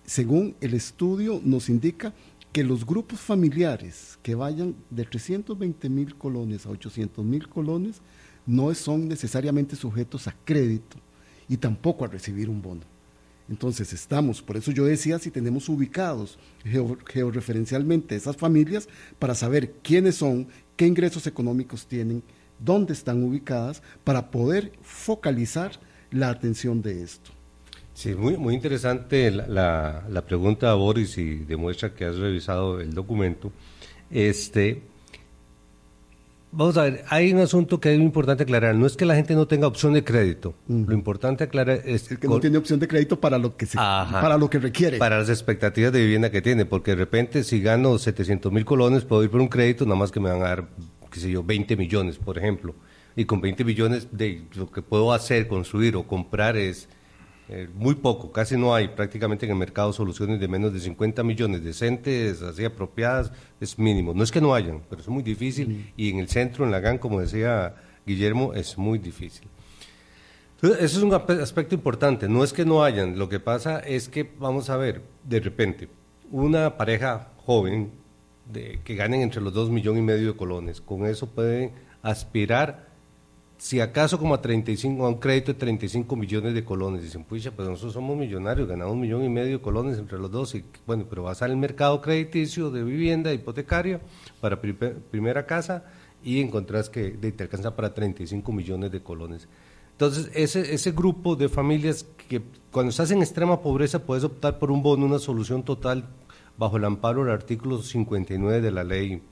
según 0.05 0.57
el 0.61 0.75
estudio 0.75 1.41
nos 1.45 1.69
indica 1.69 2.15
que 2.53 2.63
los 2.63 2.87
grupos 2.87 3.21
familiares 3.21 4.19
que 4.23 4.35
vayan 4.35 4.77
de 4.91 5.05
320 5.05 5.89
mil 5.89 6.15
colones 6.17 6.67
a 6.67 6.71
800 6.71 7.25
mil 7.25 7.49
colones 7.49 8.01
no 8.47 8.73
son 8.75 9.09
necesariamente 9.09 9.77
sujetos 9.77 10.29
a 10.29 10.37
crédito 10.45 10.99
y 11.49 11.57
tampoco 11.57 12.05
a 12.05 12.09
recibir 12.09 12.49
un 12.49 12.63
bono. 12.63 12.83
Entonces 13.49 13.93
estamos, 13.93 14.41
por 14.41 14.57
eso 14.57 14.71
yo 14.71 14.85
decía 14.85 15.19
si 15.19 15.31
tenemos 15.31 15.69
ubicados 15.69 16.39
georreferencialmente 16.65 18.15
esas 18.15 18.37
familias 18.37 18.89
para 19.19 19.35
saber 19.35 19.73
quiénes 19.83 20.15
son, 20.17 20.49
qué 20.77 20.87
ingresos 20.87 21.27
económicos 21.27 21.87
tienen, 21.87 22.23
dónde 22.59 22.93
están 22.93 23.23
ubicadas, 23.23 23.83
para 24.03 24.31
poder 24.31 24.73
focalizar 24.83 25.73
la 26.11 26.31
atención 26.31 26.81
de 26.81 27.03
esto. 27.03 27.33
Sí, 27.95 28.15
muy, 28.15 28.37
muy 28.37 28.55
interesante 28.55 29.31
la, 29.31 30.05
la, 30.09 30.23
pregunta 30.23 30.71
a 30.71 30.75
Boris 30.75 31.17
y 31.17 31.37
demuestra 31.37 31.95
que 31.95 32.05
has 32.05 32.17
revisado 32.17 32.81
el 32.81 32.93
documento. 32.93 33.53
Este, 34.11 34.83
Vamos 36.57 36.77
a 36.77 36.85
ver, 36.85 37.05
hay 37.09 37.33
un 37.33 37.41
asunto 37.41 37.81
que 37.81 37.93
es 37.93 37.99
muy 37.99 38.07
importante 38.07 38.45
aclarar. 38.45 38.77
No 38.77 38.87
es 38.87 38.97
que 38.97 39.05
la 39.05 39.17
gente 39.17 39.35
no 39.35 39.49
tenga 39.49 39.67
opción 39.67 39.93
de 39.93 40.05
crédito. 40.05 40.55
Lo 40.69 40.95
importante 40.95 41.43
aclarar 41.43 41.81
es, 41.85 42.05
que 42.05 42.29
no 42.29 42.39
tiene 42.39 42.59
opción 42.59 42.79
de 42.79 42.87
crédito 42.87 43.19
para 43.19 43.39
lo 43.39 43.57
que 43.57 43.67
se, 43.67 43.77
para 43.77 44.39
lo 44.39 44.49
que 44.49 44.61
requiere. 44.61 44.99
Para 44.99 45.19
las 45.19 45.29
expectativas 45.29 45.93
de 45.93 46.01
vivienda 46.01 46.31
que 46.31 46.41
tiene, 46.43 46.65
porque 46.65 46.93
de 46.93 46.99
repente 46.99 47.43
si 47.43 47.61
gano 47.61 47.99
700 47.99 48.53
mil 48.53 48.65
colones 48.65 49.05
puedo 49.05 49.25
ir 49.25 49.31
por 49.31 49.41
un 49.41 49.49
crédito, 49.49 49.85
nada 49.85 49.97
más 49.97 50.13
que 50.13 50.21
me 50.21 50.31
van 50.31 50.43
a 50.43 50.45
dar, 50.45 50.69
qué 51.11 51.19
sé 51.19 51.29
yo, 51.29 51.43
20 51.43 51.77
millones, 51.77 52.19
por 52.19 52.39
ejemplo. 52.39 52.73
Y 53.17 53.25
con 53.25 53.41
20 53.41 53.65
millones 53.65 54.07
de 54.13 54.45
lo 54.55 54.71
que 54.71 54.81
puedo 54.81 55.13
hacer, 55.13 55.49
construir 55.49 55.97
o 55.97 56.07
comprar 56.07 56.57
es 56.57 56.89
eh, 57.49 57.69
muy 57.75 57.95
poco, 57.95 58.33
casi 58.33 58.57
no 58.57 58.75
hay 58.75 58.89
prácticamente 58.89 59.45
en 59.45 59.53
el 59.53 59.59
mercado 59.59 59.93
soluciones 59.93 60.41
de 60.41 60.49
menos 60.49 60.73
de 60.73 60.81
50 60.81 61.23
millones 61.23 61.63
decentes, 61.63 62.41
así 62.41 62.65
apropiadas, 62.65 63.33
es 63.61 63.79
mínimo. 63.79 64.15
No 64.15 64.25
es 64.25 64.33
que 64.33 64.41
no 64.41 64.55
hayan, 64.55 64.81
pero 64.89 65.03
es 65.03 65.09
muy 65.09 65.23
difícil 65.23 65.93
y 65.97 66.11
en 66.11 66.21
el 66.21 66.29
centro, 66.29 66.65
en 66.65 66.71
la 66.71 66.81
GAN, 66.81 66.97
como 66.97 67.21
decía 67.21 67.75
Guillermo, 68.07 68.55
es 68.55 68.79
muy 68.79 68.99
difícil. 68.99 69.47
Entonces, 70.55 70.85
eso 70.85 70.99
es 70.99 71.05
un 71.05 71.13
aspecto 71.13 71.75
importante, 71.75 72.29
no 72.29 72.43
es 72.43 72.55
que 72.55 72.65
no 72.65 72.83
hayan, 72.83 73.19
lo 73.19 73.29
que 73.29 73.41
pasa 73.41 73.81
es 73.81 74.09
que, 74.09 74.31
vamos 74.39 74.71
a 74.71 74.79
ver, 74.79 75.03
de 75.23 75.41
repente, 75.41 75.91
una 76.31 76.79
pareja 76.79 77.29
joven 77.45 77.91
de, 78.51 78.81
que 78.83 78.95
ganen 78.95 79.21
entre 79.21 79.43
los 79.43 79.53
dos 79.53 79.69
millones 79.69 80.01
y 80.01 80.07
medio 80.07 80.29
de 80.29 80.37
colones, 80.39 80.81
con 80.81 81.05
eso 81.05 81.29
pueden 81.29 81.73
aspirar 82.03 82.94
si 83.65 83.81
acaso 83.81 84.19
como 84.19 84.35
a 84.35 84.43
35, 84.43 85.07
a 85.07 85.09
un 85.09 85.15
crédito 85.15 85.55
de 85.55 85.59
35 85.59 86.17
millones 86.17 86.53
de 86.53 86.67
colones, 86.67 87.03
dicen, 87.03 87.25
pucha, 87.25 87.51
pues 87.51 87.67
nosotros 87.67 87.95
somos 87.95 88.15
millonarios, 88.15 88.69
ganamos 88.69 88.93
un 88.93 89.01
millón 89.01 89.25
y 89.25 89.31
medio 89.31 89.57
de 89.57 89.63
colones 89.63 89.99
entre 89.99 90.19
los 90.19 90.31
dos, 90.31 90.55
y 90.55 90.63
bueno, 90.87 91.07
pero 91.09 91.23
vas 91.23 91.41
al 91.41 91.57
mercado 91.57 92.03
crediticio 92.03 92.71
de 92.71 92.85
vivienda 92.85 93.33
hipotecaria 93.33 94.03
para 94.43 94.61
primera 94.61 95.47
casa 95.47 95.83
y 96.23 96.43
encontrás 96.43 96.91
que 96.91 97.13
te 97.13 97.43
alcanza 97.43 97.75
para 97.75 97.95
35 97.95 98.53
millones 98.53 98.93
de 98.93 99.03
colones. 99.03 99.49
Entonces, 99.93 100.31
ese, 100.35 100.75
ese 100.75 100.93
grupo 100.93 101.35
de 101.35 101.49
familias 101.49 102.05
que 102.29 102.43
cuando 102.71 102.91
estás 102.91 103.13
en 103.13 103.23
extrema 103.23 103.63
pobreza 103.63 104.01
puedes 104.01 104.25
optar 104.25 104.59
por 104.59 104.71
un 104.71 104.83
bono, 104.83 105.07
una 105.07 105.19
solución 105.19 105.63
total 105.63 106.05
bajo 106.59 106.77
el 106.77 106.85
amparo 106.85 107.25
del 107.25 107.33
artículo 107.33 107.81
59 107.81 108.61
de 108.61 108.71
la 108.71 108.85
ley 108.85 109.23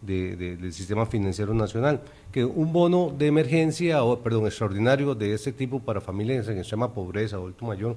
del 0.00 0.72
sistema 0.72 1.06
financiero 1.06 1.54
nacional, 1.54 2.02
que 2.30 2.44
un 2.44 2.72
bono 2.72 3.14
de 3.16 3.26
emergencia 3.26 4.02
o, 4.04 4.20
perdón, 4.20 4.46
extraordinario 4.46 5.14
de 5.14 5.34
ese 5.34 5.52
tipo 5.52 5.80
para 5.80 6.00
familias 6.00 6.48
en 6.48 6.58
extrema 6.58 6.92
pobreza 6.92 7.38
o 7.38 7.46
alto 7.46 7.64
mayor, 7.64 7.96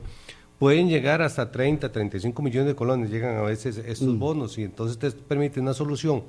pueden 0.57 0.89
llegar 0.89 1.21
hasta 1.21 1.51
30, 1.51 1.91
35 1.91 2.41
millones 2.41 2.67
de 2.67 2.75
colones, 2.75 3.09
llegan 3.09 3.37
a 3.37 3.41
veces 3.41 3.77
estos 3.77 4.15
mm. 4.15 4.19
bonos 4.19 4.57
y 4.57 4.63
entonces 4.63 4.97
te 4.97 5.11
permite 5.11 5.59
una 5.59 5.73
solución 5.73 6.23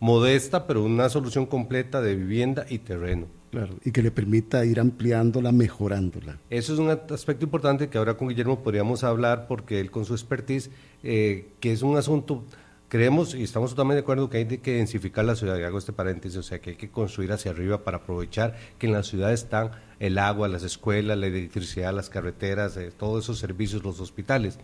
modesta, 0.00 0.66
pero 0.66 0.84
una 0.84 1.08
solución 1.08 1.46
completa 1.46 2.00
de 2.00 2.14
vivienda 2.14 2.66
y 2.68 2.78
terreno. 2.78 3.26
Claro, 3.50 3.76
y 3.82 3.92
que 3.92 4.02
le 4.02 4.10
permita 4.10 4.64
ir 4.66 4.78
ampliándola, 4.78 5.52
mejorándola. 5.52 6.38
Eso 6.50 6.74
es 6.74 6.78
un 6.78 6.90
aspecto 6.90 7.46
importante 7.46 7.88
que 7.88 7.96
ahora 7.96 8.14
con 8.14 8.28
Guillermo 8.28 8.62
podríamos 8.62 9.04
hablar 9.04 9.46
porque 9.48 9.80
él 9.80 9.90
con 9.90 10.04
su 10.04 10.12
expertise, 10.12 10.70
eh, 11.02 11.48
que 11.58 11.72
es 11.72 11.80
un 11.80 11.96
asunto 11.96 12.44
Creemos 12.88 13.34
y 13.34 13.42
estamos 13.42 13.70
totalmente 13.70 13.96
de 13.96 14.02
acuerdo 14.02 14.30
que 14.30 14.38
hay 14.38 14.46
que 14.46 14.76
densificar 14.76 15.22
la 15.26 15.36
ciudad, 15.36 15.58
y 15.58 15.62
hago 15.62 15.76
este 15.76 15.92
paréntesis, 15.92 16.38
o 16.38 16.42
sea, 16.42 16.58
que 16.58 16.70
hay 16.70 16.76
que 16.76 16.90
construir 16.90 17.32
hacia 17.32 17.50
arriba 17.50 17.84
para 17.84 17.98
aprovechar 17.98 18.56
que 18.78 18.86
en 18.86 18.94
la 18.94 19.02
ciudad 19.02 19.30
están 19.30 19.72
el 20.00 20.16
agua, 20.16 20.48
las 20.48 20.62
escuelas, 20.62 21.18
la 21.18 21.26
electricidad, 21.26 21.92
las 21.92 22.08
carreteras, 22.08 22.78
eh, 22.78 22.90
todos 22.96 23.24
esos 23.24 23.38
servicios, 23.38 23.84
los 23.84 24.00
hospitales. 24.00 24.58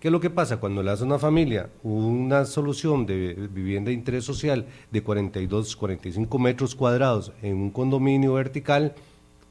¿Qué 0.00 0.08
es 0.08 0.12
lo 0.12 0.20
que 0.20 0.30
pasa? 0.30 0.56
Cuando 0.56 0.82
le 0.82 0.90
hace 0.90 1.02
a 1.02 1.06
una 1.06 1.18
familia 1.18 1.68
una 1.82 2.46
solución 2.46 3.04
de 3.04 3.34
vivienda 3.52 3.88
de 3.88 3.94
interés 3.94 4.24
social 4.24 4.64
de 4.90 5.02
42, 5.02 5.76
45 5.76 6.38
metros 6.38 6.74
cuadrados 6.74 7.32
en 7.42 7.56
un 7.56 7.70
condominio 7.70 8.34
vertical, 8.34 8.94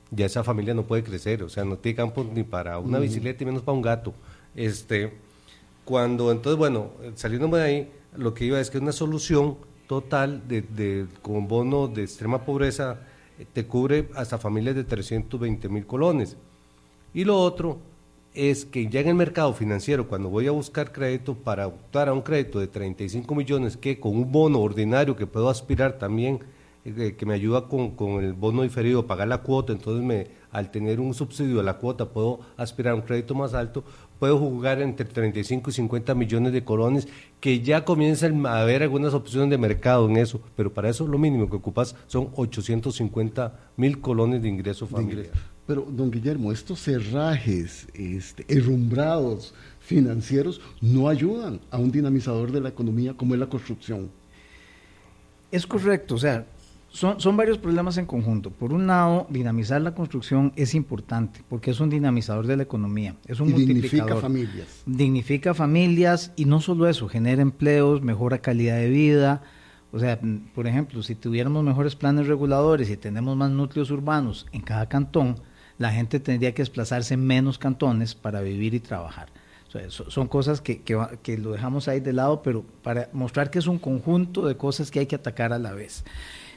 ya 0.09 0.25
esa 0.25 0.43
familia 0.43 0.73
no 0.73 0.87
puede 0.87 1.03
crecer, 1.03 1.43
o 1.43 1.49
sea, 1.49 1.63
no 1.63 1.77
tiene 1.77 1.95
campo 1.95 2.23
ni 2.23 2.41
para 2.41 2.79
una 2.79 2.97
bicicleta 2.97 3.43
y 3.43 3.45
menos 3.45 3.61
para 3.61 3.75
un 3.75 3.83
gato. 3.83 4.15
Este, 4.55 5.13
cuando, 5.83 6.31
entonces, 6.31 6.57
bueno, 6.57 6.91
saliendo 7.15 7.55
de 7.55 7.63
ahí, 7.63 7.91
lo 8.17 8.33
que 8.33 8.45
iba 8.45 8.59
es 8.59 8.69
que 8.69 8.77
una 8.77 8.91
solución 8.91 9.57
total 9.87 10.47
de, 10.47 11.07
con 11.21 11.47
bono 11.47 11.87
de 11.87 12.03
extrema 12.03 12.43
pobreza 12.43 12.99
eh, 13.37 13.45
te 13.51 13.65
cubre 13.65 14.09
hasta 14.15 14.37
familias 14.37 14.75
de 14.75 14.83
320 14.83 15.69
mil 15.69 15.85
colones. 15.85 16.37
Y 17.13 17.23
lo 17.23 17.39
otro 17.39 17.79
es 18.33 18.65
que 18.65 18.87
ya 18.87 18.99
en 18.99 19.07
el 19.07 19.15
mercado 19.15 19.53
financiero, 19.53 20.07
cuando 20.07 20.29
voy 20.29 20.47
a 20.47 20.51
buscar 20.51 20.91
crédito 20.91 21.35
para 21.35 21.67
optar 21.67 22.09
a 22.09 22.13
un 22.13 22.21
crédito 22.21 22.59
de 22.59 22.67
35 22.67 23.33
millones, 23.33 23.77
que 23.77 23.99
con 23.99 24.17
un 24.17 24.31
bono 24.31 24.59
ordinario 24.59 25.15
que 25.15 25.25
puedo 25.25 25.49
aspirar 25.49 25.97
también, 25.97 26.39
eh, 26.85 27.15
que 27.17 27.25
me 27.25 27.33
ayuda 27.33 27.67
con, 27.67 27.95
con, 27.95 28.23
el 28.23 28.33
bono 28.33 28.61
diferido 28.61 29.01
a 29.01 29.07
pagar 29.07 29.27
la 29.27 29.39
cuota, 29.39 29.73
entonces 29.73 30.05
me, 30.05 30.27
al 30.51 30.69
tener 30.69 30.99
un 30.99 31.15
subsidio 31.15 31.59
a 31.59 31.63
la 31.63 31.79
cuota 31.79 32.09
puedo 32.09 32.41
aspirar 32.57 32.93
a 32.93 32.95
un 32.95 33.01
crédito 33.01 33.33
más 33.33 33.55
alto, 33.55 33.83
puedo 34.19 34.37
jugar 34.37 34.81
entre 34.81 35.03
35 35.05 35.71
y 35.71 35.73
50 35.73 36.13
millones 36.13 36.53
de 36.53 36.63
colones, 36.63 37.07
que 37.39 37.61
ya 37.61 37.83
comienzan 37.85 38.45
a 38.45 38.61
haber 38.61 38.83
algunas 38.83 39.15
opciones 39.15 39.49
de 39.49 39.57
mercado 39.57 40.07
en 40.07 40.17
eso, 40.17 40.39
pero 40.55 40.71
para 40.73 40.89
eso 40.89 41.07
lo 41.07 41.17
mínimo 41.17 41.49
que 41.49 41.55
ocupas 41.55 41.95
son 42.05 42.29
850 42.35 43.59
mil 43.77 43.99
colones 43.99 44.41
de 44.43 44.49
ingreso 44.49 44.85
familiar. 44.85 45.31
Pero, 45.65 45.87
don 45.89 46.11
Guillermo, 46.11 46.51
estos 46.51 46.79
cerrajes 46.83 47.87
este, 47.95 48.45
herrumbrados 48.47 49.55
financieros 49.79 50.61
no 50.81 51.09
ayudan 51.09 51.59
a 51.71 51.79
un 51.79 51.91
dinamizador 51.91 52.51
de 52.51 52.61
la 52.61 52.69
economía 52.69 53.15
como 53.15 53.33
es 53.33 53.39
la 53.39 53.49
construcción. 53.49 54.11
Es 55.51 55.65
correcto, 55.65 56.15
o 56.15 56.17
sea, 56.17 56.45
son, 56.95 57.35
varios 57.35 57.57
problemas 57.57 57.97
en 57.97 58.05
conjunto. 58.05 58.51
Por 58.51 58.71
un 58.71 58.87
lado, 58.87 59.27
dinamizar 59.29 59.81
la 59.81 59.93
construcción 59.93 60.53
es 60.55 60.73
importante 60.73 61.41
porque 61.49 61.71
es 61.71 61.79
un 61.81 61.89
dinamizador 61.89 62.47
de 62.47 62.55
la 62.55 62.63
economía, 62.63 63.15
es 63.27 63.41
un 63.41 63.53
Dignifica 63.53 64.15
familias. 64.15 64.83
Dignifica 64.85 65.53
familias 65.53 66.31
y 66.37 66.45
no 66.45 66.61
solo 66.61 66.87
eso, 66.87 67.09
genera 67.09 67.41
empleos, 67.41 68.01
mejora 68.01 68.37
calidad 68.39 68.77
de 68.77 68.89
vida. 68.89 69.43
O 69.91 69.99
sea, 69.99 70.19
por 70.53 70.67
ejemplo, 70.67 71.03
si 71.03 71.15
tuviéramos 71.15 71.63
mejores 71.63 71.95
planes 71.95 72.27
reguladores 72.27 72.89
y 72.89 72.95
tenemos 72.95 73.35
más 73.35 73.51
núcleos 73.51 73.91
urbanos 73.91 74.45
en 74.53 74.61
cada 74.61 74.87
cantón, 74.87 75.35
la 75.77 75.91
gente 75.91 76.21
tendría 76.21 76.53
que 76.53 76.61
desplazarse 76.61 77.15
en 77.15 77.27
menos 77.27 77.57
cantones 77.57 78.15
para 78.15 78.39
vivir 78.39 78.73
y 78.73 78.79
trabajar. 78.79 79.27
son 79.89 80.27
cosas 80.29 80.61
que, 80.61 80.81
que 80.81 81.37
lo 81.37 81.51
dejamos 81.51 81.89
ahí 81.89 81.99
de 81.99 82.13
lado, 82.13 82.41
pero 82.41 82.63
para 82.83 83.09
mostrar 83.11 83.49
que 83.49 83.59
es 83.59 83.67
un 83.67 83.79
conjunto 83.79 84.47
de 84.47 84.55
cosas 84.55 84.91
que 84.91 84.99
hay 84.99 85.07
que 85.07 85.15
atacar 85.15 85.51
a 85.51 85.59
la 85.59 85.73
vez. 85.73 86.05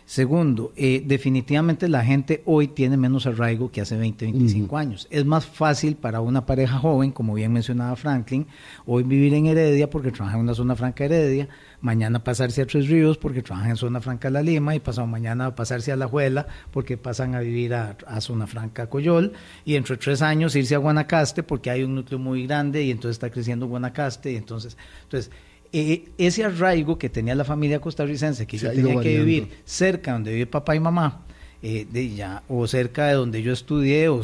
Segundo, 0.09 0.73
eh, 0.75 1.03
definitivamente 1.05 1.87
la 1.87 2.03
gente 2.03 2.43
hoy 2.47 2.69
tiene 2.69 2.97
menos 2.97 3.27
arraigo 3.27 3.71
que 3.71 3.83
hace 3.83 3.95
20, 3.95 4.25
25 4.25 4.79
años. 4.79 5.07
Es 5.11 5.27
más 5.27 5.45
fácil 5.45 5.97
para 5.97 6.23
una 6.23 6.47
pareja 6.47 6.79
joven, 6.79 7.13
como 7.13 7.35
bien 7.35 7.53
mencionaba 7.53 7.95
Franklin, 7.95 8.47
hoy 8.87 9.03
vivir 9.03 9.35
en 9.35 9.45
Heredia 9.45 9.91
porque 9.91 10.11
trabaja 10.11 10.37
en 10.37 10.45
una 10.45 10.55
zona 10.55 10.77
franca 10.77 11.05
Heredia, 11.05 11.51
mañana 11.83 12.25
pasarse 12.25 12.63
a 12.63 12.67
Tres 12.67 12.89
Ríos 12.89 13.19
porque 13.19 13.43
trabaja 13.43 13.69
en 13.69 13.77
zona 13.77 14.01
franca 14.01 14.31
La 14.31 14.41
Lima 14.41 14.75
y 14.75 14.81
pasado 14.81 15.07
mañana 15.07 15.55
pasarse 15.55 15.93
a 15.93 15.97
La 15.97 16.09
Juela 16.09 16.47
porque 16.71 16.97
pasan 16.97 17.35
a 17.35 17.41
vivir 17.41 17.75
a, 17.75 17.99
zona 18.23 18.47
franca 18.47 18.87
Coyol 18.87 19.35
y 19.67 19.75
dentro 19.75 19.95
de 19.95 20.01
tres 20.03 20.23
años 20.23 20.57
irse 20.57 20.75
a 20.75 20.79
Guanacaste 20.79 21.43
porque 21.43 21.69
hay 21.69 21.83
un 21.83 21.95
núcleo 21.95 22.19
muy 22.19 22.47
grande 22.47 22.83
y 22.83 22.91
entonces 22.91 23.17
está 23.17 23.29
creciendo 23.29 23.67
Guanacaste 23.67 24.33
y 24.33 24.37
entonces, 24.37 24.79
entonces 25.03 25.31
eh, 25.73 26.09
ese 26.19 26.45
arraigo 26.45 26.99
que 26.99 27.09
tenía 27.09 27.35
la 27.35 27.45
familia 27.45 27.81
costarricense, 27.81 28.47
que 28.47 28.59
yo 28.59 28.71
tenía 28.73 29.01
que 29.01 29.19
vivir 29.19 29.49
cerca 29.65 30.13
donde 30.13 30.33
vive 30.33 30.47
papá 30.47 30.75
y 30.75 30.81
mamá, 30.81 31.25
eh, 31.63 31.87
de 31.91 32.15
ya, 32.15 32.43
o 32.49 32.67
cerca 32.67 33.07
de 33.07 33.15
donde 33.15 33.43
yo 33.43 33.53
estudié, 33.53 34.09
o 34.09 34.23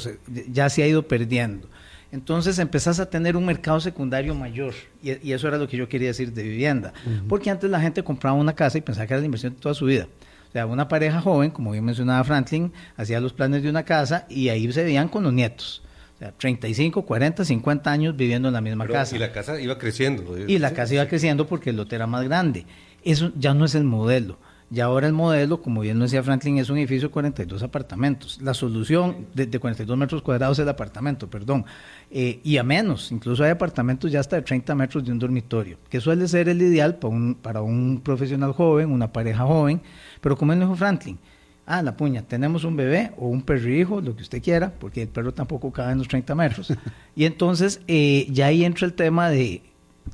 ya 0.51 0.69
se 0.69 0.83
ha 0.83 0.87
ido 0.87 1.07
perdiendo. 1.07 1.69
Entonces 2.13 2.61
empezás 2.61 3.01
a 3.01 3.11
tener 3.11 3.37
un 3.37 3.45
mercado 3.45 3.81
secundario 3.81 4.37
mayor. 4.37 4.73
Y, 5.03 5.33
eso 5.33 5.49
era 5.49 5.59
lo 5.59 5.67
que 5.67 5.77
yo 5.77 5.89
quería 5.89 6.09
decir 6.09 6.33
de 6.33 6.45
vivienda. 6.45 6.93
Porque 7.29 7.51
antes 7.51 7.69
la 7.69 7.81
gente 7.81 8.05
compraba 8.05 8.37
una 8.37 8.55
casa 8.55 8.79
y 8.79 8.83
pensaba 8.83 9.07
que 9.09 9.15
era 9.15 9.21
la 9.21 9.27
inversión 9.27 9.55
de 9.55 9.61
toda 9.61 9.75
su 9.75 9.87
vida. 9.87 10.07
O 10.49 10.53
sea, 10.53 10.65
una 10.67 10.87
pareja 10.87 11.21
joven, 11.21 11.51
como 11.51 11.73
bien 11.73 11.85
mencionaba 11.85 12.23
Franklin, 12.23 12.73
hacía 12.97 13.19
los 13.21 13.33
planes 13.33 13.65
de 13.65 13.69
una 13.69 13.83
casa 13.83 14.27
y 14.31 14.49
ahí 14.49 14.71
se 14.73 14.85
veían 14.85 15.09
con 15.09 15.25
los 15.25 15.33
nietos. 15.33 15.83
O 16.15 16.19
sea, 16.19 16.33
35, 16.33 17.03
40, 17.03 17.45
50 17.45 17.91
años 17.91 18.17
viviendo 18.17 18.49
en 18.49 18.55
la 18.55 18.61
misma 18.61 18.87
casa. 18.87 19.17
Y 19.17 19.19
la 19.19 19.33
casa 19.33 19.61
iba 19.61 19.79
creciendo. 19.79 20.37
Y 20.47 20.59
la 20.59 20.73
casa 20.73 20.95
iba 20.95 21.07
creciendo 21.07 21.47
porque 21.47 21.71
el 21.71 21.77
lote 21.77 21.97
era 21.97 22.07
más 22.07 22.25
grande. 22.25 22.67
Eso 23.03 23.33
ya 23.37 23.53
no 23.53 23.65
es 23.65 23.75
el 23.75 23.85
modelo. 23.85 24.39
Y 24.71 24.81
ahora 24.81 25.07
el 25.07 25.13
modelo, 25.13 25.61
como 25.61 25.83
bien 25.83 25.99
lo 25.99 26.05
decía 26.05 26.23
Franklin, 26.23 26.59
es 26.59 26.71
un 26.71 26.79
edificio 26.79 27.09
de 27.09 27.13
42 27.13 27.63
apartamentos. 27.63 28.41
La 28.41 28.55
solución 28.55 29.27
de, 29.35 29.47
42 29.59 29.97
metros 29.97 30.23
cuadrados 30.23 30.59
es 30.59 30.63
el 30.63 30.69
apartamento, 30.69 31.29
perdón. 31.29 31.65
Eh, 32.11 32.41
y 32.43 32.57
a 32.57 32.63
menos, 32.63 33.13
incluso 33.13 33.45
hay 33.45 33.51
apartamentos 33.51 34.11
ya 34.11 34.21
hasta 34.21 34.37
de 34.37 34.43
30 34.43 34.75
metros 34.75 35.05
de 35.05 35.13
un 35.13 35.19
dormitorio, 35.19 35.79
que 35.89 36.01
suele 36.01 36.27
ser 36.27 36.49
el 36.49 36.63
ideal 36.63 36.97
para 36.97 37.15
un, 37.15 37.35
para 37.35 37.61
un 37.63 38.01
profesional 38.03 38.53
joven, 38.53 38.91
una 38.91 39.13
pareja 39.13 39.45
joven. 39.45 39.83
Pero 40.21 40.37
como 40.37 40.53
él 40.53 40.61
dijo 40.61 40.75
Franklin, 40.75 41.19
ah, 41.67 41.83
la 41.83 41.97
puña, 41.97 42.23
tenemos 42.23 42.65
un 42.65 42.77
bebé 42.77 43.13
o 43.17 43.29
un 43.29 43.43
perrijo, 43.43 44.01
lo 44.01 44.15
que 44.17 44.23
usted 44.23 44.43
quiera, 44.43 44.73
porque 44.79 45.03
el 45.03 45.09
perro 45.09 45.33
tampoco 45.33 45.73
cabe 45.73 45.93
en 45.93 45.99
los 45.99 46.09
30 46.09 46.35
metros. 46.35 46.73
y 47.17 47.25
entonces 47.25 47.81
eh, 47.89 48.27
ya 48.31 48.47
ahí 48.47 48.65
entra 48.65 48.87
el 48.87 48.95
tema 48.95 49.31
de, 49.31 49.63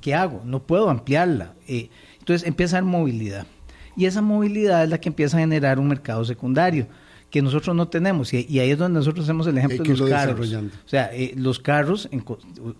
¿qué 0.01 0.15
hago? 0.15 0.43
No 0.45 0.63
puedo 0.63 0.91
ampliarla. 0.91 1.55
Eh, 1.67 1.91
entonces 2.19 2.47
empieza 2.47 2.77
a 2.77 2.79
haber 2.79 2.91
movilidad. 2.91 3.47
Y 3.97 4.07
esa 4.07 4.23
movilidad 4.23 4.85
es 4.85 4.91
la 4.91 4.99
que 4.99 5.09
empieza 5.09 5.37
a 5.37 5.41
generar 5.41 5.79
un 5.79 5.89
mercado 5.89 6.25
secundario 6.25 6.87
que 7.31 7.43
nosotros 7.43 7.75
no 7.75 7.89
tenemos. 7.89 8.33
Y, 8.33 8.59
ahí 8.59 8.71
es 8.71 8.79
donde 8.79 8.99
nosotros 8.99 9.25
hacemos 9.25 9.47
el 9.47 9.59
ejemplo 9.59 9.85
de 9.85 9.97
los 9.97 10.11
carros. 10.11 10.53
O 10.53 10.89
sea, 10.89 11.11
eh, 11.13 11.33
los 11.37 11.59
carros, 11.61 12.09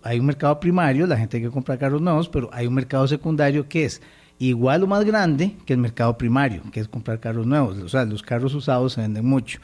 hay 0.03 0.19
un 0.19 0.25
mercado 0.25 0.59
primario, 0.59 1.07
la 1.07 1.17
gente 1.17 1.41
que 1.41 1.49
compra 1.49 1.77
carros 1.77 2.01
nuevos, 2.01 2.27
pero 2.27 2.49
hay 2.51 2.67
un 2.67 2.73
mercado 2.73 3.07
secundario 3.07 3.67
que 3.67 3.85
es 3.85 4.01
igual 4.49 4.83
o 4.83 4.87
más 4.87 5.05
grande 5.05 5.55
que 5.65 5.73
el 5.73 5.79
mercado 5.79 6.17
primario, 6.17 6.61
que 6.71 6.79
es 6.79 6.87
comprar 6.87 7.19
carros 7.19 7.45
nuevos. 7.45 7.77
O 7.77 7.89
sea, 7.89 8.05
los 8.05 8.23
carros 8.23 8.53
usados 8.53 8.93
se 8.93 9.01
venden 9.01 9.25
mucho. 9.25 9.59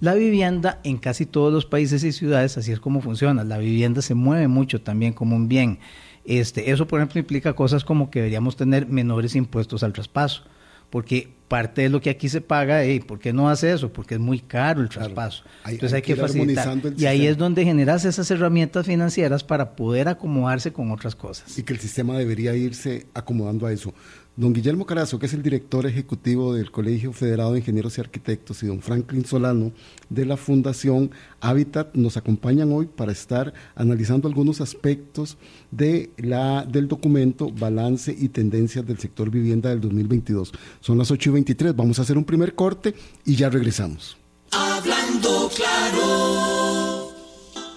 La 0.00 0.14
vivienda 0.14 0.80
en 0.84 0.98
casi 0.98 1.26
todos 1.26 1.52
los 1.52 1.66
países 1.66 2.04
y 2.04 2.12
ciudades, 2.12 2.56
así 2.56 2.70
es 2.70 2.78
como 2.78 3.00
funciona. 3.00 3.42
La 3.42 3.58
vivienda 3.58 4.02
se 4.02 4.14
mueve 4.14 4.46
mucho 4.46 4.80
también 4.80 5.12
como 5.12 5.34
un 5.34 5.48
bien. 5.48 5.78
Este, 6.24 6.70
eso, 6.70 6.86
por 6.86 7.00
ejemplo, 7.00 7.18
implica 7.18 7.54
cosas 7.54 7.84
como 7.84 8.10
que 8.10 8.20
deberíamos 8.20 8.56
tener 8.56 8.86
menores 8.86 9.34
impuestos 9.34 9.82
al 9.82 9.92
traspaso 9.92 10.44
porque 10.90 11.28
parte 11.48 11.82
de 11.82 11.88
lo 11.88 12.00
que 12.00 12.10
aquí 12.10 12.28
se 12.28 12.40
paga, 12.40 12.84
hey, 12.84 13.00
¿por 13.00 13.18
qué 13.18 13.32
no 13.32 13.48
hace 13.48 13.72
eso? 13.72 13.90
Porque 13.92 14.14
es 14.14 14.20
muy 14.20 14.40
caro 14.40 14.82
el 14.82 14.88
traspaso. 14.88 15.42
Entonces 15.66 15.94
hay, 15.94 16.02
que, 16.02 16.14
facilitar. 16.14 16.78
Y 16.96 17.06
ahí 17.06 17.26
es 17.26 17.36
donde 17.36 17.64
generas 17.64 18.04
esas 18.04 18.30
herramientas 18.30 18.86
financieras 18.86 19.42
para 19.42 19.74
poder 19.74 20.08
acomodarse 20.08 20.72
con 20.72 20.92
otras 20.92 21.16
cosas. 21.16 21.58
Y 21.58 21.62
que 21.62 21.72
el 21.72 21.80
sistema 21.80 22.16
debería 22.18 22.54
irse 22.54 23.06
acomodando 23.14 23.66
a 23.66 23.72
eso. 23.72 23.92
Don 24.38 24.52
Guillermo 24.52 24.86
Carazo, 24.86 25.18
que 25.18 25.26
es 25.26 25.34
el 25.34 25.42
director 25.42 25.84
ejecutivo 25.84 26.54
del 26.54 26.70
Colegio 26.70 27.12
Federado 27.12 27.54
de 27.54 27.58
Ingenieros 27.58 27.98
y 27.98 28.02
Arquitectos, 28.02 28.62
y 28.62 28.68
don 28.68 28.80
Franklin 28.82 29.24
Solano 29.24 29.72
de 30.10 30.24
la 30.24 30.36
Fundación 30.36 31.10
Habitat, 31.40 31.96
nos 31.96 32.16
acompañan 32.16 32.70
hoy 32.70 32.86
para 32.86 33.10
estar 33.10 33.52
analizando 33.74 34.28
algunos 34.28 34.60
aspectos 34.60 35.38
de 35.72 36.10
la, 36.18 36.64
del 36.64 36.86
documento 36.86 37.50
Balance 37.50 38.14
y 38.16 38.28
Tendencias 38.28 38.86
del 38.86 39.00
Sector 39.00 39.28
Vivienda 39.28 39.70
del 39.70 39.80
2022. 39.80 40.52
Son 40.78 40.98
las 40.98 41.10
8 41.10 41.30
y 41.30 41.32
23, 41.38 41.74
vamos 41.74 41.98
a 41.98 42.02
hacer 42.02 42.18
un 42.18 42.24
primer 42.24 42.54
corte 42.54 42.94
y 43.24 43.36
ya 43.36 43.48
regresamos. 43.48 44.16
Hablando 44.50 45.50
claro. 45.54 47.12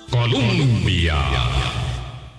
Colombia 0.10 1.16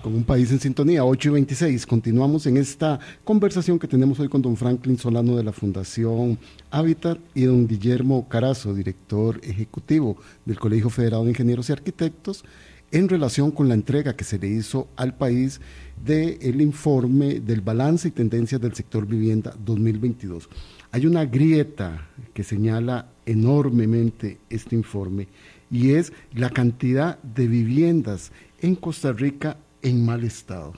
con 0.03 0.13
un 0.15 0.25
país 0.25 0.51
en 0.51 0.59
sintonía, 0.59 1.05
8 1.05 1.29
y 1.29 1.31
26. 1.31 1.85
Continuamos 1.85 2.45
en 2.45 2.57
esta 2.57 2.99
conversación 3.23 3.79
que 3.79 3.87
tenemos 3.87 4.19
hoy 4.19 4.27
con 4.27 4.41
don 4.41 4.57
Franklin 4.57 4.97
Solano 4.97 5.37
de 5.37 5.45
la 5.45 5.53
Fundación 5.53 6.37
Habitat 6.71 7.17
y 7.33 7.43
don 7.43 7.65
Guillermo 7.65 8.27
Carazo, 8.27 8.73
director 8.73 9.39
ejecutivo 9.43 10.17
del 10.43 10.59
Colegio 10.59 10.89
Federado 10.89 11.23
de 11.23 11.29
Ingenieros 11.29 11.69
y 11.69 11.71
Arquitectos, 11.71 12.43
en 12.91 13.07
relación 13.07 13.49
con 13.49 13.69
la 13.69 13.75
entrega 13.75 14.15
que 14.15 14.25
se 14.25 14.37
le 14.37 14.49
hizo 14.49 14.89
al 14.97 15.15
país 15.15 15.61
del 16.03 16.59
informe 16.61 17.39
del 17.39 17.61
balance 17.61 18.09
y 18.09 18.11
tendencias 18.11 18.59
del 18.59 18.75
sector 18.75 19.07
vivienda 19.07 19.55
2022. 19.65 20.49
Hay 20.93 21.07
una 21.07 21.25
grieta 21.25 22.07
que 22.35 22.43
señala 22.43 23.07
enormemente 23.25 24.37
este 24.51 24.75
informe 24.75 25.27
y 25.71 25.93
es 25.93 26.13
la 26.35 26.51
cantidad 26.51 27.17
de 27.23 27.47
viviendas 27.47 28.31
en 28.61 28.75
Costa 28.75 29.11
Rica 29.11 29.57
en 29.81 30.05
mal 30.05 30.23
estado. 30.23 30.73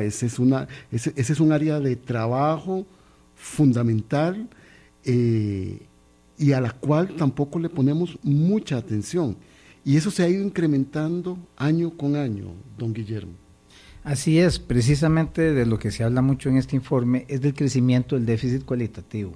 Ese, 0.00 0.24
es 0.24 0.38
una, 0.38 0.66
es 0.90 1.38
un 1.38 1.52
área 1.52 1.80
de 1.80 1.96
trabajo 1.96 2.86
fundamental 3.36 4.48
eh, 5.04 5.82
y 6.38 6.52
a 6.52 6.62
la 6.62 6.72
cual 6.72 7.14
tampoco 7.16 7.58
le 7.58 7.68
ponemos 7.68 8.18
mucha 8.22 8.78
atención. 8.78 9.36
Y 9.84 9.98
eso 9.98 10.10
se 10.10 10.22
ha 10.22 10.30
ido 10.30 10.42
incrementando 10.42 11.36
año 11.58 11.90
con 11.90 12.16
año, 12.16 12.54
don 12.78 12.94
Guillermo. 12.94 13.34
Así 14.04 14.38
es, 14.38 14.58
precisamente 14.58 15.52
de 15.52 15.66
lo 15.66 15.78
que 15.78 15.90
se 15.90 16.04
habla 16.04 16.22
mucho 16.22 16.48
en 16.48 16.56
este 16.56 16.76
informe 16.76 17.26
es 17.28 17.40
del 17.40 17.54
crecimiento 17.54 18.16
del 18.16 18.26
déficit 18.26 18.64
cualitativo. 18.64 19.32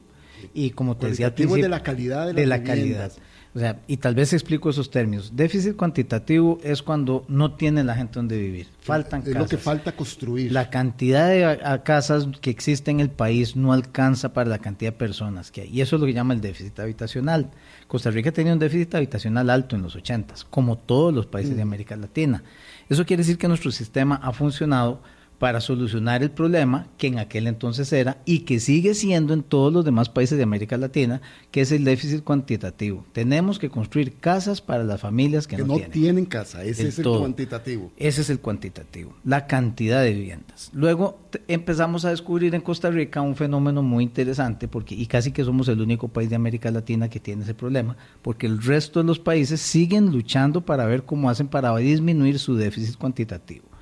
Y 0.53 0.71
como 0.71 0.97
te 0.97 1.09
decía, 1.09 1.31
de 1.31 1.69
la 1.69 1.83
calidad 1.83 2.33
de, 2.33 2.47
la 2.47 2.63
calidad. 2.63 3.13
O 3.55 3.59
sea, 3.61 3.81
y 3.87 3.99
tal 3.99 4.17
vez 4.17 4.33
explico 4.33 4.69
esos 4.69 4.91
términos. 4.91 5.37
Déficit 5.37 5.77
cuantitativo 5.77 6.59
es 6.65 6.83
cuando 6.83 7.25
no 7.29 7.55
tiene 7.55 7.85
la 7.85 7.95
gente 7.95 8.15
donde 8.15 8.37
vivir. 8.37 8.67
Faltan 8.81 9.21
casas. 9.21 9.35
Es 9.35 9.41
lo 9.41 9.47
que 9.47 9.59
falta 9.59 9.93
construir. 9.93 10.51
La 10.51 10.71
cantidad 10.71 11.29
de 11.29 11.81
casas 11.85 12.27
que 12.41 12.51
existe 12.51 12.91
en 12.91 12.99
el 12.99 13.11
país 13.11 13.55
no 13.55 13.73
alcanza 13.73 14.33
para 14.33 14.51
la 14.51 14.59
cantidad 14.59 14.91
de 14.91 14.99
personas 14.99 15.53
que 15.53 15.63
hay. 15.63 15.69
Y 15.69 15.83
eso 15.83 15.97
es 15.97 16.01
lo 16.01 16.07
que 16.07 16.13
llama 16.13 16.35
el 16.35 16.41
déficit 16.41 16.81
habitacional. 16.81 17.53
Costa 17.87 18.11
Rica 18.11 18.33
tenía 18.33 18.53
un 18.53 18.59
déficit 18.59 18.97
habitacional 18.97 19.49
alto 19.49 19.77
en 19.77 19.83
los 19.83 19.95
80, 19.95 20.35
como 20.51 20.77
todos 20.77 21.15
los 21.15 21.27
países 21.27 21.57
de 21.57 21.65
mm. 21.65 21.69
América 21.69 21.97
Latina. 21.97 22.43
Eso 22.89 23.07
quiere 23.07 23.23
decir 23.23 23.39
que 23.39 23.49
nuestro 23.49 23.71
sistema 23.71 24.21
ha 24.23 24.33
funcionado 24.33 25.01
para 25.39 25.61
solucionar 25.61 26.23
el 26.23 26.31
problema 26.31 26.87
que 26.97 27.09
en 27.09 27.19
aquel 27.19 27.47
entonces 27.47 27.93
era 27.93 28.19
y 28.25 28.41
que 28.41 28.61
sigue 28.61 28.95
siendo 28.95 29.35
en 29.35 29.43
todos 29.43 29.73
los 29.73 29.85
demás 29.85 30.09
países 30.09 30.39
de 30.39 30.45
América 30.45 30.77
Latina, 30.77 31.21
que 31.51 31.61
es 31.61 31.73
el 31.73 31.85
déficit 31.85 32.25
cuantitativo. 32.25 33.05
Tenemos 33.13 33.59
que 33.59 33.69
construir 33.69 34.15
casas 34.15 34.61
para 34.61 34.85
las 34.85 35.01
familias 35.01 35.47
que, 35.47 35.59
no, 35.59 35.79
tienen. 35.79 36.27
casa, 36.27 36.65
ese 36.65 36.89
es 36.89 36.99
el 36.99 37.05
cuantitativo. 37.05 37.93
Ese 37.97 38.21
es 38.21 38.31
el 38.31 38.41
cuantitativo, 38.41 39.15
la 39.25 39.47
cantidad 39.47 40.03
de 40.03 40.13
viviendas. 40.13 40.71
Luego 40.73 41.19
empezamos 41.49 42.05
a 42.05 42.11
descubrir 42.11 42.55
en 42.55 42.61
Costa 42.61 42.91
Rica 42.91 43.21
un 43.21 43.37
fenómeno 43.37 43.83
muy 43.83 44.05
interesante, 44.05 44.69
porque 44.69 44.95
y 44.95 45.07
casi 45.07 45.33
que 45.33 45.45
somos 45.45 45.69
el 45.69 45.81
único 45.81 46.09
país 46.09 46.31
de 46.31 46.37
América 46.37 46.71
Latina 46.71 47.09
que 47.09 47.21
tiene 47.21 47.43
ese 47.43 47.55
problema, 47.55 47.97
porque 48.23 48.47
el 48.47 48.63
resto 48.63 49.01
de 49.01 49.07
los 49.07 49.19
países 49.19 49.61
siguen 49.61 50.11
luchando 50.11 50.61
para 50.61 50.87
ver 50.87 51.05
cómo 51.05 51.29
hacen 51.29 51.49
para 51.49 51.77
disminuir 51.77 52.39
su 52.39 52.57
déficit 52.57 52.97
cuantitativo. 52.97 53.74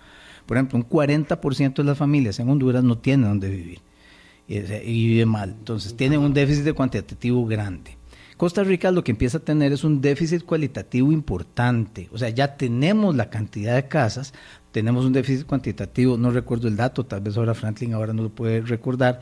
Por 0.46 0.57
ejemplo, 0.57 0.78
un 0.78 0.88
40% 0.88 1.74
de 1.74 1.85
las 1.85 1.98
familias 1.98 2.38
en 2.40 2.48
Honduras 2.48 2.85
no 2.85 2.98
tienen 2.98 3.28
donde 3.28 3.48
vivir 3.48 3.81
y, 4.46 4.61
vive 5.09 5.26
mal. 5.26 5.50
Entonces, 5.50 5.96
tienen 5.96 6.20
un 6.20 6.35
déficit 6.35 6.74
cuantitativo 6.74 7.46
grande. 7.46 7.96
Costa 8.37 8.64
Rica 8.64 8.90
lo 8.90 9.05
que 9.05 9.12
empieza 9.12 9.38
a 9.38 9.40
tener 9.40 9.72
es 9.72 9.85
un 9.85 10.00
déficit 10.00 10.44
cualitativo 10.44 11.12
importante. 11.12 12.09
O 12.12 12.18
sea, 12.18 12.28
ya 12.28 12.57
tenemos 12.57 13.14
la 13.14 13.31
cantidad 13.31 13.74
de 13.74 13.87
casas, 13.87 14.35
tenemos 14.72 15.05
un 15.05 15.12
déficit 15.12 15.46
cuantitativo, 15.46 16.16
no 16.16 16.31
recuerdo 16.31 16.66
el 16.66 16.76
dato, 16.76 17.05
tal 17.05 17.20
vez 17.20 17.37
ahora 17.37 17.55
Franklin 17.55 17.94
ahora 17.94 18.12
no 18.12 18.24
lo 18.24 18.31
puede 18.31 18.62
recordar, 18.62 19.20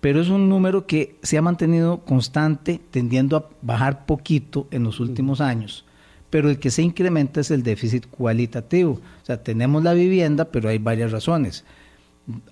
pero 0.00 0.20
es 0.20 0.28
un 0.28 0.48
número 0.48 0.86
que 0.86 1.18
se 1.22 1.38
ha 1.38 1.42
mantenido 1.42 2.04
constante, 2.04 2.80
tendiendo 2.90 3.36
a 3.36 3.48
bajar 3.62 4.06
poquito 4.06 4.66
en 4.70 4.82
los 4.82 4.98
últimos 4.98 5.40
años 5.40 5.84
pero 6.30 6.50
el 6.50 6.58
que 6.58 6.70
se 6.70 6.82
incrementa 6.82 7.40
es 7.40 7.50
el 7.50 7.62
déficit 7.62 8.06
cualitativo. 8.06 8.92
O 8.92 9.24
sea, 9.24 9.42
tenemos 9.42 9.82
la 9.82 9.94
vivienda, 9.94 10.46
pero 10.46 10.68
hay 10.68 10.78
varias 10.78 11.12
razones. 11.12 11.64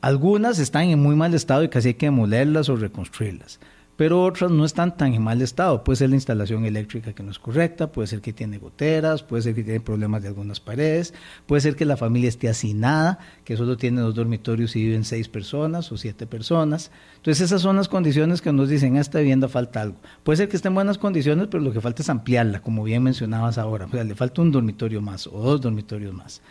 Algunas 0.01 0.59
están 0.59 0.85
en 0.85 1.01
muy 1.01 1.15
mal 1.17 1.35
estado 1.35 1.63
y 1.63 1.69
casi 1.69 1.89
hay 1.89 1.95
que 1.95 2.07
demolerlas 2.07 2.69
o 2.69 2.77
reconstruirlas 2.77 3.61
pero 3.97 4.23
otras 4.23 4.51
no 4.51 4.65
están 4.65 4.97
tan 4.97 5.15
en 5.15 5.23
mal 5.23 5.41
estado. 5.41 5.83
Puede 5.83 5.97
ser 5.97 6.11
la 6.11 6.17
instalación 6.17 6.65
eléctrica 6.67 7.15
que 7.15 7.23
no 7.23 7.31
es 7.31 7.39
correcta, 7.39 7.91
puede 7.91 8.07
ser 8.07 8.21
que 8.21 8.33
tiene 8.33 8.59
goteras, 8.59 9.23
puede 9.23 9.43
ser 9.43 9.55
que 9.55 9.65
tiene 9.65 9.81
problemas 9.81 10.23
de 10.23 10.29
algunas 10.29 10.61
paredes, 10.61 11.15
puede 11.47 11.63
ser 11.63 11.77
que 11.77 11.85
la 11.87 11.97
familia 11.97 12.29
esté 12.29 12.49
hacinada, 12.49 13.19
que 13.45 13.57
solo 13.57 13.77
tiene 13.77 14.03
dos 14.03 14.15
dormitorios 14.15 14.77
y 14.77 14.85
viven 14.85 15.05
seis 15.05 15.29
personas 15.29 15.91
o 15.93 15.97
siete 15.97 16.27
personas. 16.27 16.91
Entonces 17.17 17.47
esas 17.47 17.63
son 17.63 17.77
las 17.77 17.89
condiciones 17.89 18.43
que 18.43 18.53
nos 18.53 18.69
dicen, 18.69 18.97
a 18.97 19.01
esta 19.01 19.19
vivienda 19.19 19.49
falta 19.49 19.81
algo. 19.81 19.97
Puede 20.23 20.37
ser 20.37 20.49
que 20.49 20.57
esté 20.57 20.69
en 20.69 20.75
buenas 20.75 20.99
condiciones, 20.99 21.49
pero 21.51 21.63
lo 21.63 21.73
que 21.73 21.81
falta 21.81 22.03
es 22.03 22.11
ampliarla, 22.11 22.61
como 22.61 22.85
bien 22.85 23.03
mencionabas 23.03 23.57
ahora. 23.57 23.87
O 23.87 23.91
sea, 23.91 24.05
le 24.05 24.15
falta 24.15 24.43
un 24.43 24.53
dormitorio 24.53 25.01
más 25.01 25.27
o 25.27 25.41
dos 25.41 25.61
dormitorios 25.61 26.13
más. 26.13 26.43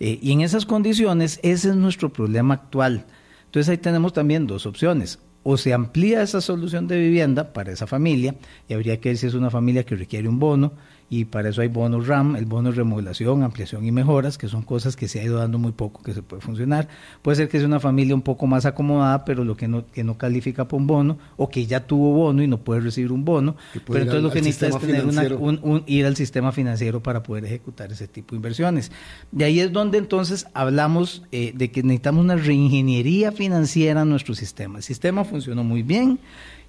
Eh, 0.00 0.18
y 0.22 0.32
en 0.32 0.40
esas 0.40 0.66
condiciones, 0.66 1.40
ese 1.42 1.70
es 1.70 1.76
nuestro 1.76 2.12
problema 2.12 2.54
actual. 2.54 3.06
Entonces 3.46 3.68
ahí 3.68 3.78
tenemos 3.78 4.12
también 4.12 4.46
dos 4.46 4.66
opciones 4.66 5.18
o 5.44 5.56
se 5.56 5.72
amplía 5.72 6.22
esa 6.22 6.40
solución 6.40 6.88
de 6.88 6.98
vivienda 6.98 7.52
para 7.52 7.70
esa 7.70 7.86
familia, 7.86 8.34
y 8.68 8.74
habría 8.74 9.00
que 9.00 9.10
ver 9.10 9.18
si 9.18 9.28
es 9.28 9.34
una 9.34 9.50
familia 9.50 9.84
que 9.84 9.94
requiere 9.94 10.28
un 10.28 10.40
bono, 10.40 10.72
y 11.10 11.26
para 11.26 11.50
eso 11.50 11.60
hay 11.60 11.68
bonos 11.68 12.06
RAM, 12.06 12.34
el 12.34 12.46
bono 12.46 12.70
de 12.70 12.76
remodelación, 12.76 13.42
ampliación 13.42 13.84
y 13.84 13.92
mejoras, 13.92 14.38
que 14.38 14.48
son 14.48 14.62
cosas 14.62 14.96
que 14.96 15.06
se 15.06 15.20
ha 15.20 15.24
ido 15.24 15.38
dando 15.38 15.58
muy 15.58 15.72
poco, 15.72 16.02
que 16.02 16.14
se 16.14 16.22
puede 16.22 16.40
funcionar. 16.40 16.88
Puede 17.22 17.36
ser 17.36 17.48
que 17.48 17.58
sea 17.58 17.66
una 17.66 17.78
familia 17.78 18.14
un 18.14 18.22
poco 18.22 18.46
más 18.46 18.64
acomodada, 18.64 19.24
pero 19.24 19.44
lo 19.44 19.56
que 19.56 19.68
no, 19.68 19.86
que 19.86 20.02
no 20.02 20.16
califica 20.16 20.66
para 20.66 20.80
un 20.80 20.86
bono, 20.86 21.18
o 21.36 21.50
que 21.50 21.66
ya 21.66 21.86
tuvo 21.86 22.12
bono 22.12 22.42
y 22.42 22.48
no 22.48 22.58
puede 22.58 22.80
recibir 22.80 23.12
un 23.12 23.24
bono, 23.24 23.54
pero 23.86 24.00
entonces 24.00 24.22
lo 24.22 24.30
que 24.30 24.40
necesita 24.40 24.68
es 24.68 24.78
tener 24.78 25.34
un, 25.34 25.82
ir 25.86 26.06
al 26.06 26.16
sistema 26.16 26.52
financiero 26.52 27.02
para 27.02 27.22
poder 27.22 27.44
ejecutar 27.44 27.92
ese 27.92 28.08
tipo 28.08 28.30
de 28.30 28.36
inversiones. 28.36 28.90
De 29.30 29.44
ahí 29.44 29.60
es 29.60 29.72
donde 29.72 29.98
entonces 29.98 30.46
hablamos 30.54 31.22
eh, 31.32 31.52
de 31.54 31.70
que 31.70 31.82
necesitamos 31.82 32.24
una 32.24 32.36
reingeniería 32.36 33.30
financiera 33.30 34.02
en 34.02 34.08
nuestro 34.08 34.34
sistema. 34.34 34.78
El 34.78 34.84
sistema 34.84 35.24
funcionó 35.24 35.64
muy 35.64 35.82
bien, 35.82 36.18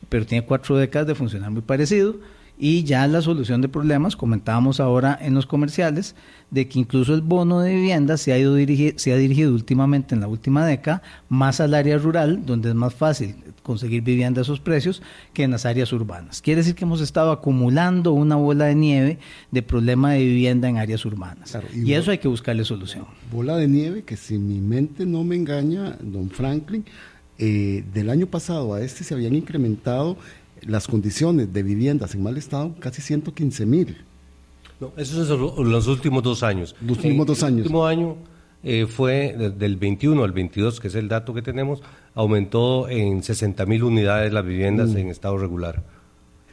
pero 0.09 0.25
tiene 0.25 0.45
cuatro 0.45 0.77
décadas 0.77 1.07
de 1.07 1.15
funcionar 1.15 1.51
muy 1.51 1.61
parecido 1.61 2.15
y 2.57 2.83
ya 2.83 3.05
la 3.07 3.21
solución 3.21 3.61
de 3.61 3.67
problemas, 3.67 4.15
comentábamos 4.15 4.79
ahora 4.79 5.17
en 5.21 5.33
los 5.33 5.45
comerciales, 5.45 6.15
de 6.51 6.67
que 6.67 6.79
incluso 6.79 7.13
el 7.13 7.21
bono 7.21 7.59
de 7.59 7.75
vivienda 7.75 8.17
se 8.17 8.31
ha, 8.31 8.37
ido 8.37 8.55
se 8.95 9.13
ha 9.13 9.17
dirigido 9.17 9.53
últimamente 9.53 10.15
en 10.15 10.21
la 10.21 10.27
última 10.27 10.65
década 10.65 11.01
más 11.27 11.59
al 11.59 11.73
área 11.73 11.97
rural, 11.97 12.45
donde 12.45 12.69
es 12.69 12.75
más 12.75 12.93
fácil 12.93 13.35
conseguir 13.61 14.03
vivienda 14.03 14.39
a 14.41 14.43
esos 14.43 14.59
precios 14.59 15.01
que 15.33 15.43
en 15.43 15.51
las 15.51 15.65
áreas 15.65 15.91
urbanas. 15.91 16.41
Quiere 16.41 16.61
decir 16.61 16.75
que 16.75 16.85
hemos 16.85 17.01
estado 17.01 17.31
acumulando 17.31 18.13
una 18.13 18.35
bola 18.35 18.65
de 18.65 18.75
nieve 18.75 19.19
de 19.51 19.61
problema 19.61 20.13
de 20.13 20.19
vivienda 20.19 20.69
en 20.69 20.77
áreas 20.77 21.03
urbanas. 21.03 21.57
y, 21.73 21.93
eso 21.93 22.11
hay 22.11 22.19
que 22.19 22.27
buscarle 22.27 22.63
solución. 22.63 23.05
Bola 23.31 23.57
de 23.57 23.67
nieve 23.67 24.03
que 24.03 24.15
si 24.15 24.37
mi 24.37 24.59
mente 24.59 25.05
no 25.05 25.23
me 25.23 25.35
engaña, 25.35 25.97
don 25.99 26.29
Franklin, 26.29 26.85
eh, 27.37 27.83
del 27.93 28.09
año 28.09 28.27
pasado 28.27 28.73
a 28.73 28.81
este 28.81 29.03
se 29.03 29.13
habían 29.13 29.35
incrementado 29.35 30.15
las 30.65 30.87
condiciones 30.87 31.53
de 31.53 31.63
viviendas 31.63 32.15
en 32.15 32.23
mal 32.23 32.37
estado, 32.37 32.75
casi 32.79 33.01
115 33.01 33.65
mil. 33.65 33.97
No, 34.79 34.91
eso 34.97 35.21
es 35.23 35.29
los 35.29 35.87
últimos 35.87 36.23
dos 36.23 36.43
años. 36.43 36.75
Los 36.81 36.97
últimos 36.97 37.25
dos 37.27 37.43
años. 37.43 37.59
El 37.59 37.63
último 37.63 37.85
año 37.85 38.17
eh, 38.63 38.87
fue 38.87 39.35
del 39.57 39.77
21 39.77 40.23
al 40.23 40.31
22, 40.31 40.79
que 40.79 40.87
es 40.87 40.95
el 40.95 41.07
dato 41.07 41.33
que 41.33 41.41
tenemos, 41.41 41.81
aumentó 42.13 42.89
en 42.89 43.21
60 43.23 43.65
mil 43.67 43.83
unidades 43.83 44.33
las 44.33 44.45
viviendas 44.45 44.89
mm. 44.89 44.97
en 44.97 45.09
estado 45.09 45.37
regular, 45.37 45.83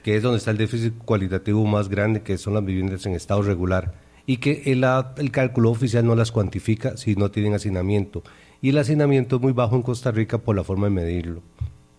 que 0.05 0.17
es 0.17 0.23
donde 0.23 0.39
está 0.39 0.51
el 0.51 0.59
déficit 0.59 0.95
cualitativo 0.99 1.65
más 1.65 1.89
grande, 1.89 2.23
que 2.23 2.39
son 2.39 2.55
las 2.55 2.65
viviendas 2.65 3.07
en 3.07 3.15
estado 3.15 3.43
regular, 3.43 3.95
y 4.27 4.37
que 4.37 4.63
el, 4.67 4.85
el 5.17 5.31
cálculo 5.31 5.71
oficial 5.71 6.07
no 6.07 6.15
las 6.15 6.31
cuantifica 6.31 6.97
si 6.97 7.17
no 7.17 7.31
tienen 7.31 7.55
hacinamiento. 7.55 8.23
Y 8.61 8.69
el 8.69 8.79
hacinamiento 8.79 9.37
es 9.37 9.43
muy 9.43 9.53
bajo 9.53 9.75
en 9.75 9.83
Costa 9.83 10.13
Rica 10.13 10.39
por 10.39 10.55
la 10.55 10.63
forma 10.63 10.87
de 10.89 10.91
medirlo. 10.91 11.43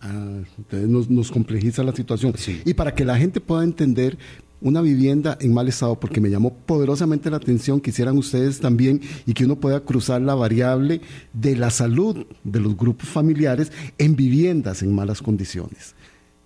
Ah, 0.04 0.42
entonces 0.58 0.88
nos, 0.88 1.08
nos, 1.08 1.30
complejiza 1.30 1.82
la 1.82 1.94
situación. 1.94 2.34
Y 2.66 2.74
para 2.74 2.94
que 2.94 3.06
la 3.06 3.16
gente 3.16 3.40
pueda 3.40 3.64
entender 3.64 4.18
una 4.60 4.82
vivienda 4.82 5.38
en 5.40 5.54
mal 5.54 5.66
estado, 5.68 5.98
porque 5.98 6.20
me 6.20 6.28
llamó 6.28 6.54
poderosamente 6.54 7.30
la 7.30 7.38
atención, 7.38 7.80
quisieran 7.80 8.18
ustedes 8.18 8.60
también, 8.60 9.00
y 9.26 9.32
que 9.32 9.46
uno 9.46 9.56
pueda 9.56 9.80
cruzar 9.80 10.20
la 10.20 10.34
variable 10.34 11.00
de 11.32 11.56
la 11.56 11.70
salud 11.70 12.26
de 12.44 12.60
los 12.60 12.76
grupos 12.76 13.08
familiares 13.08 13.72
en 13.96 14.14
viviendas 14.14 14.82
en 14.82 14.94
malas 14.94 15.22
condiciones. 15.22 15.94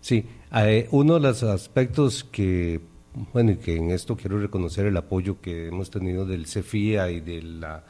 Sí, 0.01 0.25
eh, 0.55 0.87
uno 0.92 1.14
de 1.14 1.21
los 1.21 1.42
aspectos 1.42 2.25
que, 2.25 2.81
bueno, 3.33 3.53
y 3.53 3.57
que 3.57 3.77
en 3.77 3.90
esto 3.90 4.16
quiero 4.16 4.38
reconocer 4.38 4.87
el 4.87 4.97
apoyo 4.97 5.40
que 5.40 5.66
hemos 5.66 5.90
tenido 5.90 6.27
del 6.27 6.47
CEFIA 6.47 7.11
y 7.11 7.21
de 7.21 7.42
la 7.42 7.85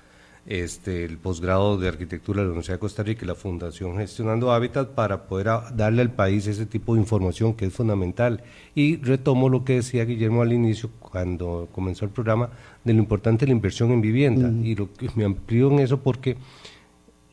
este, 0.48 1.04
el 1.04 1.18
posgrado 1.18 1.76
de 1.76 1.88
arquitectura 1.88 2.40
de 2.40 2.46
la 2.46 2.52
Universidad 2.52 2.76
de 2.76 2.80
Costa 2.80 3.02
Rica 3.02 3.24
y 3.24 3.28
la 3.28 3.34
Fundación 3.34 3.98
Gestionando 3.98 4.50
Hábitat 4.50 4.94
para 4.94 5.28
poder 5.28 5.48
darle 5.74 6.00
al 6.00 6.10
país 6.10 6.46
ese 6.46 6.64
tipo 6.64 6.94
de 6.94 7.02
información 7.02 7.52
que 7.52 7.66
es 7.66 7.72
fundamental. 7.74 8.42
Y 8.74 8.96
retomo 8.96 9.50
lo 9.50 9.62
que 9.64 9.74
decía 9.74 10.06
Guillermo 10.06 10.40
al 10.40 10.54
inicio, 10.54 10.90
cuando 11.00 11.68
comenzó 11.70 12.06
el 12.06 12.12
programa, 12.12 12.48
de 12.82 12.94
lo 12.94 12.98
importante 12.98 13.44
de 13.44 13.50
la 13.50 13.56
inversión 13.56 13.92
en 13.92 14.00
vivienda. 14.00 14.50
Y 14.66 14.74
lo 14.74 14.90
que 14.90 15.10
me 15.16 15.26
amplío 15.26 15.70
en 15.70 15.80
eso 15.80 15.98
porque 15.98 16.38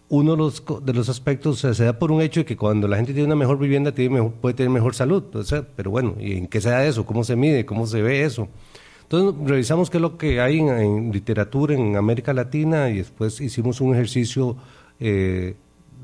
uno 0.10 0.32
de 0.32 0.38
los, 0.38 0.64
de 0.84 0.94
los 0.94 1.08
aspectos 1.08 1.60
se 1.60 1.84
da 1.86 1.98
por 1.98 2.12
un 2.12 2.22
hecho 2.22 2.42
de 2.42 2.46
que 2.46 2.58
cuando 2.58 2.86
la 2.90 2.98
gente 2.98 3.14
tiene 3.14 3.28
una 3.28 3.38
mejor 3.38 3.58
vivienda 3.58 3.94
tiene 3.94 4.22
puede 4.24 4.56
tener 4.56 4.70
mejor 4.70 4.94
salud. 4.94 5.24
pero 5.78 5.90
bueno, 5.90 6.16
¿y 6.20 6.34
en 6.34 6.48
qué 6.48 6.60
se 6.60 6.70
da 6.70 6.86
eso? 6.86 7.06
¿Cómo 7.06 7.24
se 7.24 7.38
mide? 7.38 7.66
¿Cómo 7.66 7.88
se 7.88 8.02
ve 8.02 8.26
eso? 8.26 8.50
Entonces 9.06 9.48
revisamos 9.48 9.90
qué 9.90 9.98
es 9.98 10.02
lo 10.02 10.18
que 10.18 10.42
hay 10.42 10.60
en, 10.60 11.12
literatura 11.12 11.76
en 11.76 11.96
América 11.96 12.34
Latina 12.34 12.90
y 12.90 12.98
después 12.98 13.40
hicimos 13.40 13.80
un 13.80 13.94
ejercicio 13.94 14.58
eh, 15.00 15.56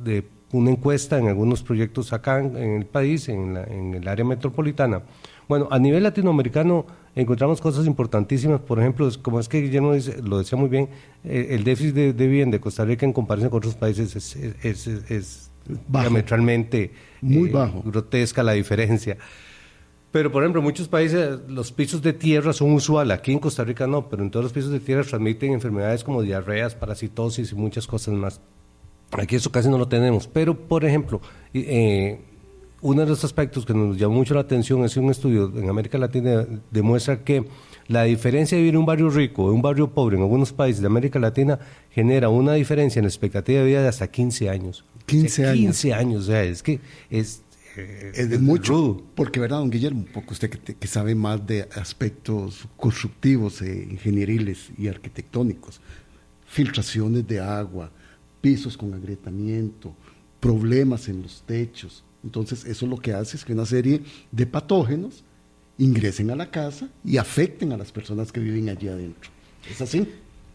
de 0.04 0.24
una 0.52 0.70
encuesta 0.70 1.18
en 1.18 1.28
algunos 1.28 1.64
proyectos 1.64 2.14
acá 2.14 2.40
en, 2.40 2.56
el 2.56 2.86
país, 2.86 3.28
en, 3.30 3.56
el 3.96 4.08
área 4.08 4.24
metropolitana. 4.24 5.02
Bueno, 5.48 5.68
a 5.72 5.80
nivel 5.80 6.04
latinoamericano 6.04 6.86
encontramos 7.16 7.60
cosas 7.60 7.88
importantísimas, 7.88 8.62
por 8.62 8.80
ejemplo, 8.80 9.10
como 9.22 9.40
es 9.40 9.50
que 9.50 9.62
Guillermo 9.62 9.94
lo 10.24 10.38
decía 10.38 10.58
muy 10.58 10.70
bien, 10.70 10.90
eh, 11.24 11.48
el 11.52 11.64
déficit 11.64 11.96
de, 11.96 12.14
de, 12.14 12.28
bien 12.28 12.52
de 12.52 12.60
Costa 12.60 12.86
Rica 12.86 13.06
en 13.06 13.14
comparación 13.14 13.50
con 13.50 13.58
otros 13.58 13.76
países 13.76 14.16
es, 14.64 15.52
diametralmente 15.88 16.92
muy 17.22 17.50
eh, 17.50 17.54
bajo. 17.54 17.82
grotesca 17.84 18.44
la 18.44 18.54
diferencia. 18.54 19.18
Pero, 20.12 20.32
por 20.32 20.44
ejemplo, 20.44 20.60
en 20.60 20.66
muchos 20.66 20.88
países 20.88 21.40
los 21.48 21.72
pisos 21.72 22.02
de 22.02 22.12
tierra 22.14 22.52
son 22.52 22.74
usuales, 22.74 23.18
aquí 23.18 23.32
en 23.32 23.40
Costa 23.40 23.64
Rica 23.64 23.88
no, 23.88 24.10
pero 24.10 24.24
en 24.24 24.30
todos 24.30 24.44
los 24.44 24.54
pisos 24.54 24.72
de 24.72 24.80
tierra 24.80 25.04
transmiten 25.04 25.54
enfermedades 25.54 26.04
como 26.04 26.22
diarreas, 26.22 26.76
parasitosis 26.76 27.52
y 27.52 27.56
muchas 27.56 27.88
cosas 27.88 28.14
más. 28.14 28.42
Aquí 29.12 29.36
eso 29.36 29.52
casi 29.52 29.70
no 29.70 29.78
lo 29.78 29.88
tenemos. 29.88 30.28
Pero, 30.28 30.56
por 30.56 30.84
ejemplo, 30.84 31.22
eh, 31.54 32.20
uno 32.82 33.02
de 33.02 33.08
los 33.08 33.24
aspectos 33.24 33.66
que 33.66 33.74
nos 33.74 33.98
llamó 33.98 34.16
mucho 34.16 34.34
la 34.34 34.42
atención 34.42 34.84
es 34.84 34.98
un 34.98 35.10
estudio 35.10 35.52
en 35.56 35.70
América 35.70 35.98
Latina 35.98 36.46
demuestra 36.72 37.24
que 37.24 37.46
la 37.88 38.04
diferencia 38.04 38.58
de 38.58 38.64
vivir 38.64 38.76
en 38.76 38.80
un 38.80 38.86
barrio 38.86 39.10
rico 39.10 39.44
o 39.44 39.50
en 39.50 39.56
un 39.56 39.62
barrio 39.62 39.90
pobre 39.90 40.16
en 40.18 40.24
algunos 40.24 40.54
países 40.54 40.82
de 40.82 40.88
América 40.88 41.20
Latina 41.20 41.60
genera 41.92 42.30
una 42.30 42.54
diferencia 42.54 43.00
en 43.00 43.06
la 43.06 43.10
expectativa 43.10 43.60
de 43.60 43.66
vida 43.66 43.82
de 43.82 43.90
hasta 43.90 44.08
15 44.08 44.50
años. 44.50 44.86
15 45.06 45.46
años. 45.46 45.58
15 45.58 45.94
años, 45.94 46.24
o 46.24 46.26
sea, 46.28 46.44
es 46.44 46.64
que 46.64 46.80
es 47.10 47.44
es, 47.76 48.42
mucho. 48.42 49.04
Porque, 49.16 49.40
¿verdad, 49.40 49.60
don 49.60 49.70
Guillermo? 49.70 50.06
Poco 50.14 50.34
usted 50.34 50.50
que, 50.50 50.88
sabe 50.88 51.16
más 51.16 51.46
de 51.46 51.68
aspectos 51.76 52.68
constructivos, 52.78 53.62
eh, 53.62 53.88
ingenieriles 53.90 54.70
y 54.78 54.88
arquitectónicos. 54.88 55.82
Filtraciones 56.46 57.28
de 57.28 57.40
agua, 57.40 57.92
pisos 58.42 58.78
con 58.78 58.94
agrietamiento, 58.94 59.96
problemas 60.40 61.08
en 61.08 61.22
los 61.22 61.44
techos. 61.44 62.04
Entonces, 62.24 62.66
eso 62.66 62.86
lo 62.86 62.98
que 62.98 63.14
hace 63.14 63.38
es 63.38 63.46
que 63.46 63.54
una 63.54 63.66
serie 63.66 64.02
de 64.32 64.46
patógenos 64.46 65.24
ingresen 65.78 66.30
a 66.30 66.36
la 66.36 66.52
casa 66.52 66.90
y 67.04 67.18
afecten 67.18 67.72
a 67.72 67.78
las 67.78 67.92
personas 67.92 68.32
que 68.32 68.40
viven 68.40 68.70
allí 68.70 68.88
adentro. 68.88 69.32
¿Es 69.70 69.82
así? 69.82 70.08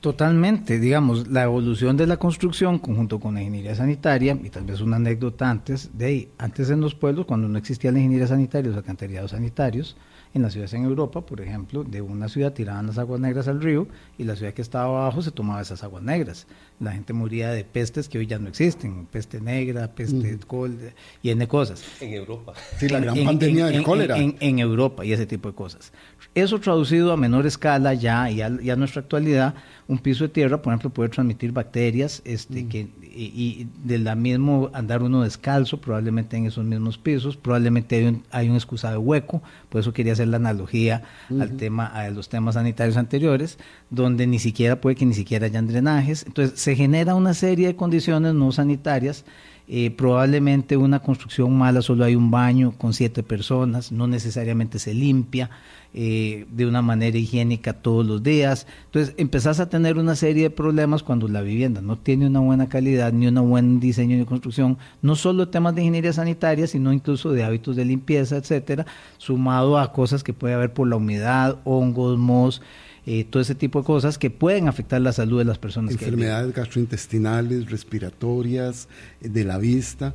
Totalmente, 0.07 0.79
digamos, 0.79 1.27
la 1.27 1.43
evolución 1.43 1.97
de 1.97 2.07
la 2.07 2.17
construcción 2.17 2.79
conjunto 2.79 3.19
con 3.19 3.35
la 3.35 3.41
ingeniería 3.41 3.75
sanitaria, 3.75 4.39
y 4.41 4.51
tal 4.51 4.63
vez 4.63 4.81
una 4.81 4.99
anécdota 4.99 5.51
antes, 5.51 5.91
de 5.99 6.05
ahí, 6.05 6.29
antes 6.39 6.71
en 6.71 6.81
los 6.81 6.95
pueblos, 6.95 7.27
cuando 7.27 7.49
no 7.49 7.59
existía 7.59 7.91
la 7.91 7.99
ingeniería 7.99 8.29
sanitaria, 8.29 8.69
los 8.69 8.79
alcantarillados 8.79 9.33
sanitarios, 9.33 9.97
en 10.37 10.43
las 10.43 10.53
ciudades 10.53 10.75
en 10.75 10.85
Europa, 10.85 11.23
por 11.23 11.41
ejemplo, 11.41 11.83
de 11.83 12.03
una 12.03 12.29
ciudad 12.29 12.53
tiraban 12.53 12.87
las 12.87 12.99
aguas 12.99 13.19
negras 13.19 13.49
al 13.49 13.63
río 13.63 13.89
y 14.19 14.25
la 14.25 14.37
ciudad 14.37 14.53
que 14.53 14.61
estaba 14.61 14.85
abajo 14.85 15.23
se 15.23 15.31
tomaba 15.31 15.63
esas 15.63 15.83
aguas 15.83 16.03
negras. 16.03 16.47
La 16.79 16.93
gente 16.93 17.15
moría 17.15 17.51
de 17.51 17.65
pestes 17.65 18.07
que 18.07 18.19
hoy 18.19 18.27
ya 18.27 18.39
no 18.39 18.49
existen, 18.49 19.07
peste 19.07 19.41
negra, 19.41 19.95
peste 19.95 20.39
cólera 20.47 20.93
y 21.23 21.31
N 21.31 21.49
cosas. 21.49 21.83
En 22.03 22.13
Europa. 22.13 22.53
Sí, 22.79 22.87
la 22.89 23.01
gran 23.01 23.25
pandemia 23.25 23.67
del 23.67 23.83
cólera. 23.83 24.19
En, 24.19 24.59
Europa 24.59 25.07
y 25.07 25.13
ese 25.13 25.25
tipo 25.25 25.49
de 25.49 25.55
cosas. 25.55 25.91
Eso 26.37 26.61
traducido 26.61 27.13
a 27.13 27.17
menor 27.17 27.47
escala 27.47 27.95
ya 27.95 28.31
y 28.31 28.43
a, 28.43 28.49
a 28.49 28.77
nuestra 28.77 29.01
actualidad, 29.01 29.55
un 29.89 29.97
piso 29.97 30.25
de 30.25 30.29
tierra, 30.29 30.61
por 30.61 30.71
ejemplo, 30.71 30.91
puede 30.91 31.09
transmitir 31.09 31.51
bacterias 31.51 32.21
este, 32.27 32.69
que, 32.69 32.89
y, 33.01 33.69
de 33.83 33.99
la 33.99 34.15
mismo 34.15 34.69
andar 34.75 35.03
uno 35.03 35.23
descalzo, 35.23 35.81
probablemente 35.81 36.37
en 36.37 36.45
esos 36.45 36.63
mismos 36.63 36.99
pisos, 36.99 37.39
probablemente 37.39 37.97
hay 37.97 38.05
un, 38.05 38.23
hay 38.31 38.51
un 38.51 38.57
excusado 38.57 39.01
hueco, 39.01 39.43
por 39.71 39.81
eso 39.81 39.95
quería 39.95 40.13
hacer 40.13 40.29
la 40.29 40.37
analogía 40.37 41.05
al 41.41 41.57
tema, 41.57 41.87
a 41.87 42.11
los 42.11 42.29
temas 42.29 42.57
sanitarios 42.57 42.99
anteriores, 42.99 43.59
donde 43.89 44.27
ni 44.27 44.39
siquiera 44.39 44.79
puede 44.79 44.95
que 44.95 45.07
ni 45.07 45.15
siquiera 45.15 45.47
hayan 45.47 45.67
drenajes. 45.67 46.27
Entonces, 46.27 46.61
se 46.61 46.77
genera 46.77 47.15
una 47.15 47.33
serie 47.33 47.69
de 47.69 47.77
condiciones 47.77 48.35
no 48.35 48.53
sanitarias 48.53 49.25
eh, 49.69 49.91
probablemente 49.91 50.77
una 50.77 51.01
construcción 51.01 51.57
mala, 51.59 51.83
solo 51.83 52.05
hay 52.05 52.15
un 52.15 52.31
baño 52.31 52.73
con 52.79 52.93
siete 52.93 53.25
personas, 53.25 53.91
no 53.91 54.07
necesariamente 54.07 54.79
se 54.79 54.95
limpia 54.95 55.51
eh, 55.93 56.47
de 56.53 56.67
una 56.67 56.83
manera 56.83 57.19
higiénica 57.19 57.73
todos 57.73 58.07
los 58.07 58.23
días. 58.23 58.67
Entonces 58.85 59.15
empezás 59.17 59.59
a 59.59 59.69
tener 59.69 59.99
una 59.99 60.15
serie 60.15 60.45
de 60.45 60.51
problemas 60.51 61.03
cuando 61.03 61.27
la 61.27 61.41
vivienda 61.41 61.81
no 61.81 61.97
tiene 61.97 62.27
una 62.27 62.39
buena 62.41 62.69
calidad 62.69 63.13
ni 63.13 63.27
un 63.27 63.51
buen 63.51 63.81
diseño 63.81 64.17
de 64.19 64.27
construcción, 64.27 64.79
no 65.03 65.17
solo 65.17 65.49
temas 65.49 65.75
de 65.75 65.83
ingeniería 65.83 66.13
sanitaria, 66.13 66.67
sino 66.69 66.93
incluso 66.93 67.33
de 67.33 67.43
hábitos 67.43 67.75
de 67.75 67.87
limpieza, 67.87 68.37
etcétera, 68.37 68.87
sumado 69.19 69.79
a 69.79 69.93
cosas 69.93 70.23
que 70.23 70.33
puede 70.33 70.55
haber 70.55 70.73
por 70.73 70.87
la 70.87 70.97
humedad, 70.97 71.59
hongos, 71.65 72.19
mos, 72.19 72.63
eh, 73.07 73.25
todo 73.25 73.41
ese 73.41 73.55
tipo 73.55 73.81
de 73.81 73.87
cosas 73.87 74.19
que 74.19 74.31
pueden 74.31 74.67
afectar 74.67 75.01
la 75.01 75.13
salud 75.13 75.39
de 75.39 75.45
las 75.45 75.59
personas. 75.59 75.93
Enfermedades 75.93 76.53
gastrointestinales, 76.53 77.71
respiratorias, 77.71 78.89
eh, 79.21 79.29
de 79.29 79.45
la 79.45 79.59
vista. 79.59 80.13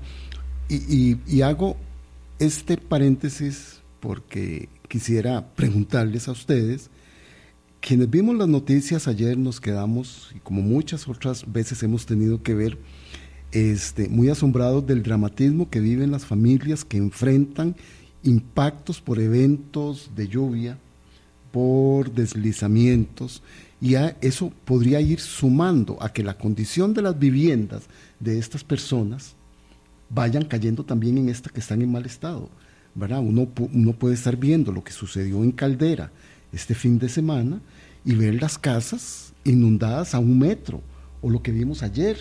Y, 0.67 1.41
hago 1.41 1.77
este 2.39 2.77
paréntesis 2.77 3.81
porque 3.99 4.69
quisiera 4.87 5.47
preguntarles 5.55 6.27
a 6.27 6.31
ustedes 6.31 6.89
quienes 7.81 8.09
vimos 8.09 8.35
las 8.35 8.47
noticias 8.47 9.07
ayer 9.07 9.37
nos 9.37 9.59
quedamos, 9.59 10.31
y 10.35 10.39
como 10.39 10.61
muchas 10.61 11.07
otras 11.07 11.51
veces 11.51 11.81
hemos 11.83 12.05
tenido 12.05 12.43
que 12.43 12.53
ver, 12.53 12.77
este, 13.51 14.07
muy 14.07 14.29
asombrados 14.29 14.85
del 14.85 15.01
dramatismo 15.01 15.69
que 15.69 15.79
viven 15.79 16.11
las 16.11 16.25
familias 16.25 16.85
que 16.85 16.97
enfrentan 16.97 17.75
impactos 18.23 19.01
por 19.01 19.19
eventos 19.19 20.11
de 20.15 20.27
lluvia, 20.27 20.77
por 21.51 22.11
deslizamientos, 22.11 23.41
y 23.79 23.95
eso 24.21 24.51
podría 24.65 25.01
ir 25.01 25.19
sumando 25.19 25.97
a 26.01 26.13
que 26.13 26.23
la 26.23 26.37
condición 26.37 26.93
de 26.93 27.01
las 27.01 27.17
viviendas 27.17 27.83
de 28.19 28.37
estas 28.37 28.63
personas 28.63 29.35
vayan 30.09 30.45
cayendo 30.45 30.83
también 30.83 31.17
en 31.17 31.29
esta 31.29 31.49
que 31.49 31.59
están 31.59 31.81
en 31.81 31.91
mal 31.91 32.05
estado. 32.05 32.49
¿verdad? 32.93 33.19
Uno, 33.19 33.47
uno 33.73 33.93
puede 33.93 34.15
estar 34.15 34.37
viendo 34.37 34.71
lo 34.71 34.83
que 34.83 34.91
sucedió 34.91 35.43
en 35.43 35.51
Caldera 35.51 36.11
este 36.51 36.75
fin 36.75 36.99
de 36.99 37.09
semana 37.09 37.61
y 38.03 38.15
ver 38.15 38.41
las 38.41 38.57
casas 38.57 39.33
inundadas 39.43 40.13
a 40.13 40.19
un 40.19 40.37
metro, 40.37 40.81
o 41.21 41.29
lo 41.29 41.41
que 41.41 41.51
vimos 41.51 41.83
ayer 41.83 42.17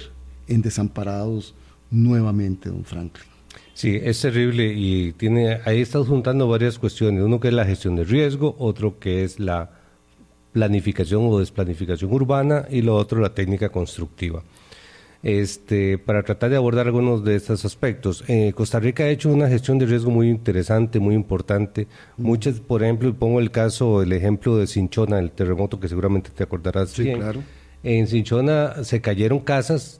en 0.47 0.63
Desamparados 0.63 1.55
nuevamente, 1.91 2.69
don 2.69 2.85
Franklin. 2.85 3.29
Sí, 3.75 3.99
es 4.03 4.21
terrible 4.21 4.73
y 4.75 5.13
tiene 5.13 5.61
ahí 5.65 5.81
estamos 5.81 6.09
juntando 6.09 6.49
varias 6.49 6.79
cuestiones. 6.79 7.23
Uno 7.23 7.41
que 7.41 7.49
es 7.49 7.55
la 7.55 7.65
gestión 7.65 7.97
de 7.97 8.05
riesgo, 8.05 8.55
otro 8.59 8.99
que 8.99 9.25
es 9.25 9.41
la 9.41 9.71
planificación 10.53 11.23
o 11.27 11.39
desplanificación 11.39 12.13
urbana 12.13 12.67
y 12.69 12.83
lo 12.83 12.97
otro 12.97 13.21
la 13.21 13.35
técnica 13.35 13.71
constructiva. 13.71 14.43
Este, 15.23 15.99
para 15.99 16.23
tratar 16.23 16.49
de 16.49 16.57
abordar 16.57 16.87
algunos 16.87 17.23
de 17.25 17.37
estos 17.37 17.65
aspectos. 17.67 18.25
Eh, 18.27 18.53
Costa 18.55 18.81
Rica 18.81 19.05
ha 19.05 19.09
hecho 19.09 19.29
una 19.29 19.49
gestión 19.49 19.79
de 19.79 19.85
riesgo 19.85 20.11
muy 20.11 20.31
interesante, 20.31 20.99
muy 20.99 21.15
importante. 21.15 21.89
Muchas, 22.17 22.61
por 22.61 22.83
ejemplo, 22.83 23.13
pongo 23.15 23.39
el 23.39 23.51
caso, 23.51 24.03
el 24.03 24.13
ejemplo 24.13 24.57
de 24.57 24.67
Cinchona, 24.67 25.19
el 25.19 25.31
terremoto 25.33 25.79
que 25.79 25.89
seguramente 25.89 26.31
te 26.31 26.43
acordarás. 26.43 26.91
Sí, 26.91 27.13
claro. 27.13 27.43
En 27.83 28.07
Cinchona 28.07 28.83
se 28.85 29.01
cayeron 29.01 29.41
casas 29.41 30.00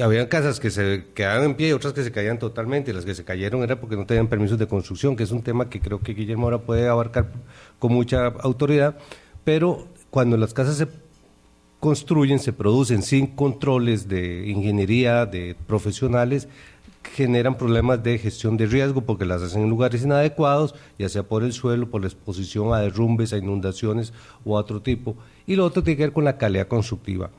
había 0.00 0.28
casas 0.28 0.60
que 0.60 0.70
se 0.70 1.06
quedaban 1.14 1.44
en 1.44 1.54
pie 1.54 1.68
y 1.68 1.72
otras 1.72 1.92
que 1.92 2.02
se 2.02 2.12
caían 2.12 2.38
totalmente. 2.38 2.92
Las 2.92 3.04
que 3.04 3.14
se 3.14 3.24
cayeron 3.24 3.62
era 3.62 3.80
porque 3.80 3.96
no 3.96 4.06
tenían 4.06 4.28
permisos 4.28 4.58
de 4.58 4.66
construcción, 4.66 5.16
que 5.16 5.24
es 5.24 5.30
un 5.30 5.42
tema 5.42 5.68
que 5.68 5.80
creo 5.80 6.00
que 6.00 6.14
Guillermo 6.14 6.44
ahora 6.44 6.58
puede 6.58 6.88
abarcar 6.88 7.32
con 7.78 7.92
mucha 7.92 8.26
autoridad. 8.26 8.96
Pero 9.44 9.86
cuando 10.10 10.36
las 10.36 10.54
casas 10.54 10.76
se 10.76 10.88
construyen, 11.80 12.38
se 12.38 12.52
producen 12.52 13.02
sin 13.02 13.28
controles 13.28 14.08
de 14.08 14.48
ingeniería, 14.48 15.26
de 15.26 15.56
profesionales, 15.66 16.48
generan 17.14 17.56
problemas 17.56 18.02
de 18.02 18.18
gestión 18.18 18.56
de 18.56 18.66
riesgo 18.66 19.00
porque 19.00 19.24
las 19.24 19.42
hacen 19.42 19.62
en 19.62 19.70
lugares 19.70 20.02
inadecuados, 20.02 20.74
ya 20.98 21.08
sea 21.08 21.22
por 21.22 21.42
el 21.42 21.52
suelo, 21.52 21.90
por 21.90 22.02
la 22.02 22.08
exposición 22.08 22.72
a 22.74 22.80
derrumbes, 22.80 23.32
a 23.32 23.38
inundaciones 23.38 24.12
o 24.44 24.56
a 24.56 24.60
otro 24.60 24.82
tipo. 24.82 25.16
Y 25.46 25.56
lo 25.56 25.64
otro 25.64 25.82
tiene 25.82 25.96
que 25.96 26.02
ver 26.04 26.12
con 26.12 26.24
la 26.24 26.36
calidad 26.36 26.68
constructiva. 26.68 27.30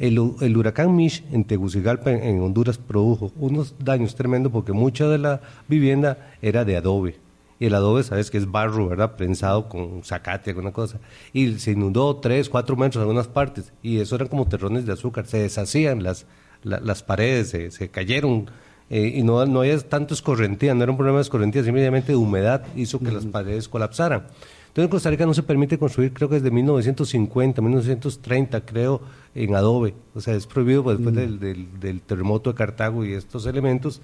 El, 0.00 0.18
huracán 0.18 0.96
Mish 0.96 1.22
en 1.30 1.44
Tegucigalpa, 1.44 2.10
en, 2.10 2.40
Honduras, 2.40 2.78
produjo 2.78 3.32
unos 3.36 3.74
daños 3.78 4.14
tremendos 4.14 4.50
porque 4.50 4.72
mucha 4.72 5.06
de 5.08 5.18
la 5.18 5.42
vivienda 5.68 6.32
era 6.40 6.64
de 6.64 6.78
adobe. 6.78 7.18
Y 7.58 7.66
el 7.66 7.74
adobe, 7.74 8.02
sabes 8.02 8.30
que 8.30 8.38
es 8.38 8.50
barro, 8.50 8.88
¿verdad? 8.88 9.16
Prensado 9.16 9.68
con 9.68 10.02
zacate, 10.02 10.52
alguna 10.52 10.72
cosa. 10.72 10.98
Y 11.34 11.58
se 11.58 11.72
inundó 11.72 12.16
tres, 12.16 12.48
cuatro 12.48 12.76
metros 12.76 12.96
en 12.96 13.02
algunas 13.02 13.28
partes. 13.28 13.74
Y 13.82 13.98
eso 13.98 14.16
eran 14.16 14.28
como 14.28 14.48
terrones 14.48 14.86
de 14.86 14.94
azúcar. 14.94 15.26
Se 15.26 15.36
deshacían 15.36 16.02
las, 16.02 16.24
las 16.62 17.02
paredes, 17.02 17.50
se, 17.50 17.88
cayeron. 17.90 18.50
Eh, 18.88 19.12
y 19.16 19.22
no, 19.22 19.44
no 19.44 19.60
había 19.60 19.78
tanto 19.80 20.14
escorrentía, 20.14 20.72
no 20.72 20.82
era 20.82 20.90
un 20.90 20.96
problema 20.96 21.18
de 21.18 21.22
escorrentía, 21.22 21.62
simplemente 21.62 22.12
de 22.12 22.16
humedad 22.16 22.64
hizo 22.74 22.98
que 22.98 23.12
las 23.12 23.26
paredes 23.26 23.68
colapsaran. 23.68 24.24
Entonces 24.70 24.84
en 24.84 24.88
Costa 24.88 25.10
Rica 25.10 25.26
no 25.26 25.34
se 25.34 25.42
permite 25.42 25.78
construir, 25.78 26.12
creo 26.12 26.28
que 26.28 26.36
desde 26.36 26.52
1950, 26.52 27.60
1930, 27.60 28.60
creo, 28.64 29.00
en 29.34 29.56
adobe. 29.56 29.94
O 30.14 30.20
sea, 30.20 30.36
es 30.36 30.46
prohibido 30.46 30.84
pues, 30.84 30.98
después 30.98 31.16
mm. 31.16 31.38
del, 31.80 32.00
terremoto 32.02 32.50
de 32.50 32.56
Cartago 32.56 33.04
y 33.04 33.14
estos 33.14 33.46
elementos. 33.46 34.00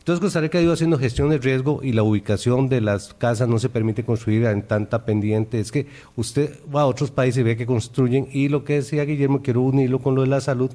Entonces 0.00 0.20
Costa 0.20 0.42
Rica 0.42 0.58
ha 0.58 0.60
ido 0.60 0.74
haciendo 0.74 0.98
gestión 0.98 1.30
de 1.30 1.38
riesgo 1.38 1.80
y 1.82 1.92
la 1.92 2.02
ubicación 2.02 2.68
de 2.68 2.82
las 2.82 3.14
casas 3.14 3.48
no 3.48 3.58
se 3.58 3.70
permite 3.70 4.04
construir 4.04 4.44
en 4.44 4.62
tanta 4.62 5.06
pendiente. 5.06 5.60
Es 5.60 5.72
que 5.72 5.86
usted 6.14 6.60
va 6.72 6.82
a 6.82 6.86
otros 6.86 7.10
países 7.10 7.40
y 7.40 7.42
ve 7.42 7.56
que 7.56 7.64
construyen 7.64 8.28
y 8.30 8.48
lo 8.48 8.64
que 8.64 8.74
decía 8.74 9.02
Guillermo, 9.06 9.40
quiero 9.40 9.62
unirlo 9.62 10.00
con 10.00 10.14
lo 10.14 10.20
de 10.20 10.28
la 10.28 10.42
salud, 10.42 10.70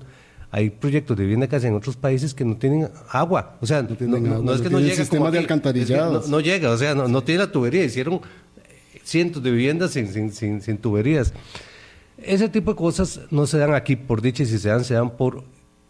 hay 0.53 0.69
proyectos 0.69 1.15
de 1.15 1.23
vivienda 1.23 1.47
casa 1.47 1.67
en 1.67 1.75
otros 1.75 1.95
países 1.95 2.33
que 2.33 2.43
no 2.43 2.57
tienen 2.57 2.89
agua. 3.09 3.55
O 3.61 3.65
sea, 3.65 3.81
no, 3.81 3.93
es 3.93 4.61
que 4.61 4.69
no, 4.69 4.79
llega. 4.81 4.95
Sistema 4.95 5.31
de 5.31 5.39
alcantarillado. 5.39 6.23
no, 6.27 6.39
llega, 6.41 6.71
o 6.71 6.77
sea, 6.77 6.93
no, 6.93 7.23
tiene 7.23 7.45
la 7.45 7.51
tubería. 7.51 7.85
Hicieron 7.85 8.19
cientos 9.03 9.43
de 9.43 9.51
viviendas 9.51 9.91
sin, 9.91 10.31
sin, 10.31 10.61
sin, 10.61 10.77
tuberías. 10.77 11.33
Ese 12.17 12.49
tipo 12.49 12.71
de 12.71 12.77
cosas 12.77 13.21
no 13.31 13.47
se 13.47 13.57
dan 13.57 13.73
aquí 13.73 13.95
por 13.95 14.21
dicha 14.21 14.43
y 14.43 14.45
si 14.45 14.59
se 14.59 14.69
dan, 14.69 14.83
se 14.83 14.93
dan 14.93 15.17
por, 15.17 15.43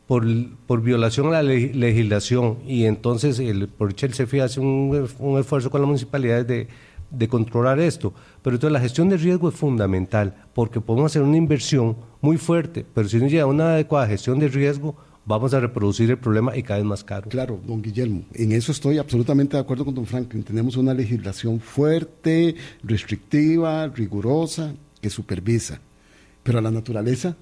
por, 0.08 0.26
por 0.68 0.82
violación 0.82 1.28
a 1.28 1.42
la 1.42 1.44
legislación 1.44 2.60
y 2.66 2.86
entonces 2.86 3.40
el, 3.40 3.68
por 3.68 3.90
el 3.90 4.14
CEFI 4.14 4.40
hace 4.40 4.60
un, 4.60 5.08
un 5.20 5.40
esfuerzo 5.40 5.70
con 5.70 5.82
las 5.82 5.88
municipalidades 5.88 6.48
de, 6.48 6.68
de 7.12 7.28
controlar 7.28 7.80
esto. 7.80 8.14
Pero 8.42 8.56
entonces 8.56 8.74
la 8.74 8.80
gestión 8.80 9.10
de 9.10 9.18
riesgo 9.18 9.50
es 9.50 9.56
fundamental 9.56 10.34
porque 10.54 10.82
podemos 10.82 11.12
hacer 11.12 11.22
una 11.22 11.38
inversión 11.38 11.98
muy 12.22 12.38
fuerte, 12.38 12.86
pero 12.94 13.08
si 13.08 13.18
no 13.18 13.28
llega 13.28 13.46
una 13.46 13.74
adecuada 13.74 14.08
gestión 14.08 14.40
de 14.40 14.48
riesgo, 14.48 14.96
vamos 15.26 15.54
a 15.54 15.60
reproducir 15.60 16.10
el 16.10 16.18
problema 16.18 16.56
y 16.56 16.64
cada 16.64 16.80
vez 16.80 16.88
más 16.88 17.04
caro. 17.04 17.30
Claro, 17.30 17.60
don 17.66 17.82
Guillermo, 17.82 18.24
en 18.34 18.52
eso 18.52 18.72
estoy 18.72 18.98
absolutamente 18.98 19.58
de 19.58 19.62
acuerdo 19.62 19.86
con 19.86 19.96
don 19.96 20.06
Franklin. 20.06 20.44
Tenemos 20.44 20.78
una 20.78 20.94
legislación 20.94 21.60
fuerte, 21.60 22.56
restrictiva, 22.84 23.88
rigurosa, 23.88 24.74
que 25.02 25.10
supervisa, 25.10 25.80
pero 26.44 26.60
a 26.60 26.62
la 26.62 26.72
naturaleza 26.72 27.36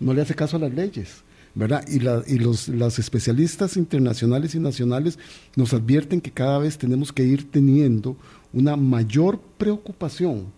no 0.00 0.14
le 0.14 0.22
hace 0.22 0.34
caso 0.34 0.56
a 0.56 0.60
las 0.60 0.72
leyes. 0.72 1.24
¿verdad? 1.54 1.84
Y, 1.88 1.96
y 1.96 2.38
los 2.38 2.68
las 2.68 3.00
especialistas 3.00 3.76
internacionales 3.76 4.54
y 4.54 4.60
nacionales 4.60 5.18
nos 5.56 5.74
advierten 5.74 6.20
que 6.20 6.30
cada 6.30 6.58
vez 6.58 6.78
tenemos 6.78 7.12
que 7.12 7.24
ir 7.24 7.50
teniendo 7.50 8.16
una 8.52 8.76
mayor 8.76 9.40
preocupación 9.56 10.52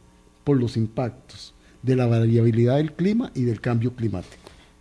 por 0.45 0.59
los 0.59 0.77
impactos 0.77 1.55
de 1.83 1.97
la 1.97 2.07
variabilidad 2.07 2.77
del 2.77 2.93
clima 2.93 3.31
y 3.35 3.45
del 3.45 3.61
cambio 3.63 3.95
climático. 3.95 4.37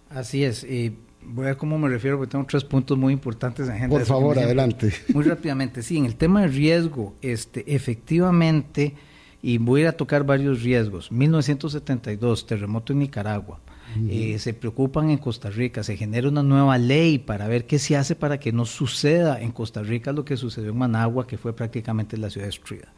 Así 0.10 0.44
es. 0.44 0.64
y 0.64 0.98
voy 1.24 1.46
a 1.46 1.48
ver 1.50 1.58
cómo 1.58 1.78
me 1.78 1.90
refiero, 1.90 2.18
porque 2.18 2.32
tengo 2.32 2.46
tres 2.46 2.64
puntos 2.64 2.98
muy 2.98 3.14
importantes 3.14 3.68
en 3.68 3.76
agenda. 3.76 3.96
Por 3.96 4.06
favor, 4.06 4.38
adelante. 4.40 4.94
Muy 5.14 5.24
rápidamente, 5.24 5.82
sí, 5.84 5.98
en 5.98 6.06
el 6.06 6.16
tema 6.16 6.42
de 6.42 6.48
riesgo, 6.48 7.16
este, 7.22 7.74
efectivamente, 7.74 8.96
y 9.42 9.58
voy 9.58 9.82
a 9.82 9.84
ir 9.84 9.88
a 9.90 9.94
tocar 9.94 10.24
varios 10.24 10.64
riesgos. 10.64 11.12
1972, 11.12 12.46
terremoto 12.46 12.94
en 12.94 13.00
Nicaragua. 13.00 13.60
Eh, 14.08 14.38
se 14.38 14.54
preocupan 14.54 15.10
en 15.10 15.18
Costa 15.18 15.50
Rica, 15.50 15.82
se 15.82 15.98
genera 15.98 16.30
una 16.30 16.44
nueva 16.44 16.78
ley 16.78 17.18
para 17.18 17.48
ver 17.48 17.66
qué 17.66 17.80
se 17.80 17.98
hace 17.98 18.16
para 18.16 18.40
que 18.40 18.52
no 18.52 18.66
suceda 18.66 19.42
en 19.42 19.52
Costa 19.52 19.82
Rica 19.82 20.12
lo 20.12 20.24
que 20.24 20.38
sucedió 20.38 20.70
en 20.70 20.78
Managua, 20.78 21.26
que 21.26 21.40
fue 21.40 21.54
prácticamente 21.54 22.16
la 22.16 22.30
ciudad 22.30 22.46
destruida. 22.46 22.94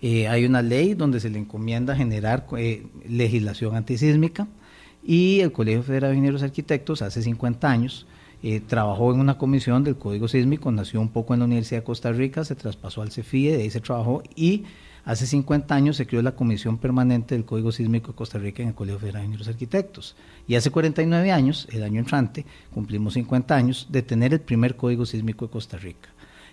Eh, 0.00 0.26
hay 0.26 0.46
una 0.46 0.62
ley 0.62 0.94
donde 0.94 1.20
se 1.20 1.28
le 1.28 1.38
encomienda 1.38 1.94
generar 1.94 2.46
eh, 2.56 2.86
legislación 3.06 3.76
antisísmica 3.76 4.48
y 5.04 5.40
el 5.40 5.52
Colegio 5.52 5.82
Federal 5.82 6.10
de 6.10 6.16
Ingenieros 6.16 6.42
Arquitectos 6.42 7.02
hace 7.02 7.22
50 7.22 7.70
años 7.70 8.06
eh, 8.42 8.60
trabajó 8.60 9.12
en 9.12 9.20
una 9.20 9.38
comisión 9.38 9.84
del 9.84 9.96
Código 9.96 10.28
Sísmico, 10.28 10.70
nació 10.70 11.00
un 11.00 11.08
poco 11.08 11.34
en 11.34 11.40
la 11.40 11.46
Universidad 11.46 11.80
de 11.80 11.84
Costa 11.84 12.12
Rica, 12.12 12.44
se 12.44 12.54
traspasó 12.54 13.02
al 13.02 13.10
CEFIE, 13.10 13.56
de 13.56 13.62
ahí 13.62 13.70
se 13.70 13.80
trabajó 13.80 14.22
y 14.34 14.64
hace 15.04 15.26
50 15.26 15.74
años 15.74 15.96
se 15.96 16.06
creó 16.06 16.22
la 16.22 16.34
Comisión 16.34 16.78
Permanente 16.78 17.34
del 17.34 17.44
Código 17.44 17.72
Sísmico 17.72 18.08
de 18.12 18.16
Costa 18.16 18.38
Rica 18.38 18.62
en 18.62 18.68
el 18.68 18.74
Colegio 18.74 18.98
Federal 18.98 19.22
de 19.22 19.26
Ingenieros 19.26 19.48
Arquitectos. 19.48 20.16
Y 20.46 20.56
hace 20.56 20.70
49 20.70 21.32
años, 21.32 21.68
el 21.70 21.82
año 21.84 22.00
entrante, 22.00 22.44
cumplimos 22.72 23.14
50 23.14 23.54
años 23.54 23.88
de 23.90 24.02
tener 24.02 24.32
el 24.32 24.40
primer 24.40 24.76
Código 24.76 25.06
Sísmico 25.06 25.46
de 25.46 25.52
Costa 25.52 25.78
Rica. 25.78 26.10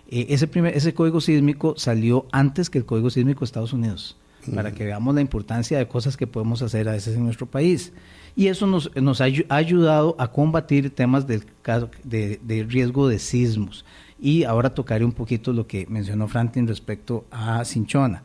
Eh, 0.08 0.26
ese, 0.30 0.46
primer, 0.46 0.76
ese 0.76 0.94
Código 0.94 1.20
Sísmico 1.20 1.74
salió 1.76 2.26
antes 2.32 2.70
que 2.70 2.78
el 2.78 2.84
Código 2.84 3.10
Sísmico 3.10 3.40
de 3.40 3.44
Estados 3.46 3.72
Unidos, 3.72 4.16
para 4.54 4.72
que 4.72 4.84
veamos 4.84 5.14
la 5.14 5.20
importancia 5.20 5.78
de 5.78 5.86
cosas 5.86 6.16
que 6.16 6.26
podemos 6.26 6.62
hacer 6.62 6.88
a 6.88 6.92
veces 6.92 7.16
en 7.16 7.24
nuestro 7.24 7.46
país 7.46 7.92
y 8.34 8.46
eso 8.48 8.66
nos, 8.66 8.94
nos 8.96 9.20
ha 9.20 9.26
ayudado 9.48 10.16
a 10.18 10.32
combatir 10.32 10.90
temas 10.90 11.26
del 11.26 11.44
caso 11.60 11.90
de, 12.02 12.40
de, 12.42 12.64
riesgo 12.64 13.08
de 13.08 13.18
sismos. 13.18 13.84
Y 14.18 14.44
ahora 14.44 14.70
tocaré 14.70 15.04
un 15.04 15.12
poquito 15.12 15.52
lo 15.52 15.66
que 15.66 15.86
mencionó 15.88 16.28
Franklin 16.28 16.66
respecto 16.66 17.26
a 17.30 17.64
Cinchona. 17.64 18.22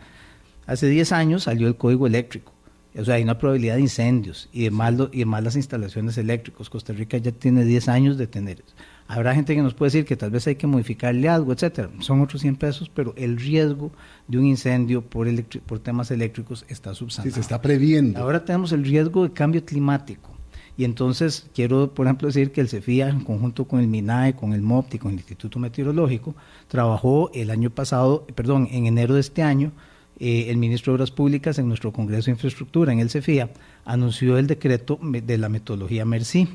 Hace 0.66 0.88
10 0.88 1.12
años 1.12 1.44
salió 1.44 1.68
el 1.68 1.76
código 1.76 2.08
eléctrico. 2.08 2.54
O 2.96 3.04
sea, 3.04 3.16
hay 3.16 3.24
una 3.24 3.38
probabilidad 3.38 3.76
de 3.76 3.82
incendios 3.82 4.50
y 4.52 4.64
de, 4.64 4.72
mal, 4.72 5.10
y 5.12 5.20
de 5.20 5.26
malas 5.26 5.56
instalaciones 5.56 6.18
eléctricas. 6.18 6.70
Costa 6.70 6.94
Rica 6.94 7.18
ya 7.18 7.32
tiene 7.32 7.66
10 7.66 7.90
años 7.90 8.18
de 8.18 8.28
tener 8.28 8.62
eso. 8.62 8.76
Habrá 9.08 9.34
gente 9.34 9.56
que 9.56 9.62
nos 9.62 9.74
puede 9.74 9.88
decir 9.92 10.06
que 10.06 10.18
tal 10.18 10.32
vez 10.32 10.46
hay 10.48 10.56
que 10.56 10.68
modificarle 10.68 11.30
algo, 11.30 11.54
etcétera. 11.54 11.90
Son 12.00 12.22
otros 12.22 12.42
100 12.42 12.58
pesos, 12.58 12.92
pero 12.94 13.14
el 13.16 13.38
riesgo 13.38 13.92
de 14.28 14.38
un 14.38 14.46
incendio 14.46 15.02
por, 15.02 15.28
por 15.66 15.80
temas 15.80 16.12
eléctricos 16.12 16.66
está 16.68 16.94
subsanado. 16.94 17.30
Sí, 17.30 17.36
se 17.36 17.42
está 17.42 17.62
previendo. 17.62 18.20
Ahora 18.20 18.44
tenemos 18.44 18.74
el 18.74 18.84
riesgo 18.84 19.24
de 19.24 19.32
cambio 19.32 19.64
climático. 19.64 20.32
Y 20.78 20.84
entonces 20.84 21.50
quiero, 21.56 21.94
por 21.94 22.06
ejemplo, 22.06 22.28
decir 22.28 22.52
que 22.52 22.62
el 22.62 22.70
CEFIA, 22.70 23.10
en 23.10 23.24
conjunto 23.24 23.66
con 23.66 23.80
el 23.80 23.88
MINAE, 23.88 24.36
con 24.36 24.54
el 24.54 24.62
MOPTI, 24.62 25.00
con 25.00 25.12
el 25.12 25.18
Instituto 25.18 25.58
Meteorológico, 25.58 26.36
trabajó 26.68 27.32
el 27.34 27.50
año 27.50 27.72
pasado, 27.72 28.28
perdón, 28.36 28.68
en 28.72 28.86
enero 28.86 29.16
de 29.16 29.22
este 29.22 29.42
año, 29.42 29.72
eh, 30.20 30.46
el 30.50 30.58
ministro 30.58 30.94
de 30.94 30.96
Obras 30.96 31.12
Públicas 31.12 31.58
en 31.58 31.68
nuestro 31.68 31.92
Congreso 31.92 32.26
de 32.26 32.32
Infraestructura, 32.34 32.94
en 32.94 33.00
el 33.00 33.10
CEFIA, 33.10 33.52
anunció 33.86 34.38
el 34.38 34.46
decreto 34.46 35.00
de 35.02 35.38
la 35.38 35.50
metodología 35.50 36.06
MERCI. 36.06 36.48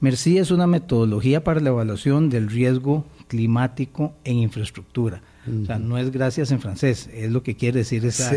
MERCI 0.00 0.38
es 0.38 0.50
una 0.50 0.66
metodología 0.66 1.44
para 1.44 1.60
la 1.60 1.70
evaluación 1.70 2.30
del 2.30 2.48
riesgo 2.50 3.04
climático 3.28 4.14
en 4.24 4.36
infraestructura. 4.38 5.22
O 5.62 5.66
sea, 5.66 5.78
no 5.78 5.98
es 5.98 6.10
gracias 6.10 6.50
en 6.50 6.60
francés, 6.60 7.10
es 7.12 7.30
lo 7.30 7.42
que 7.42 7.54
quiere 7.54 7.80
decir 7.80 8.04
esa... 8.04 8.32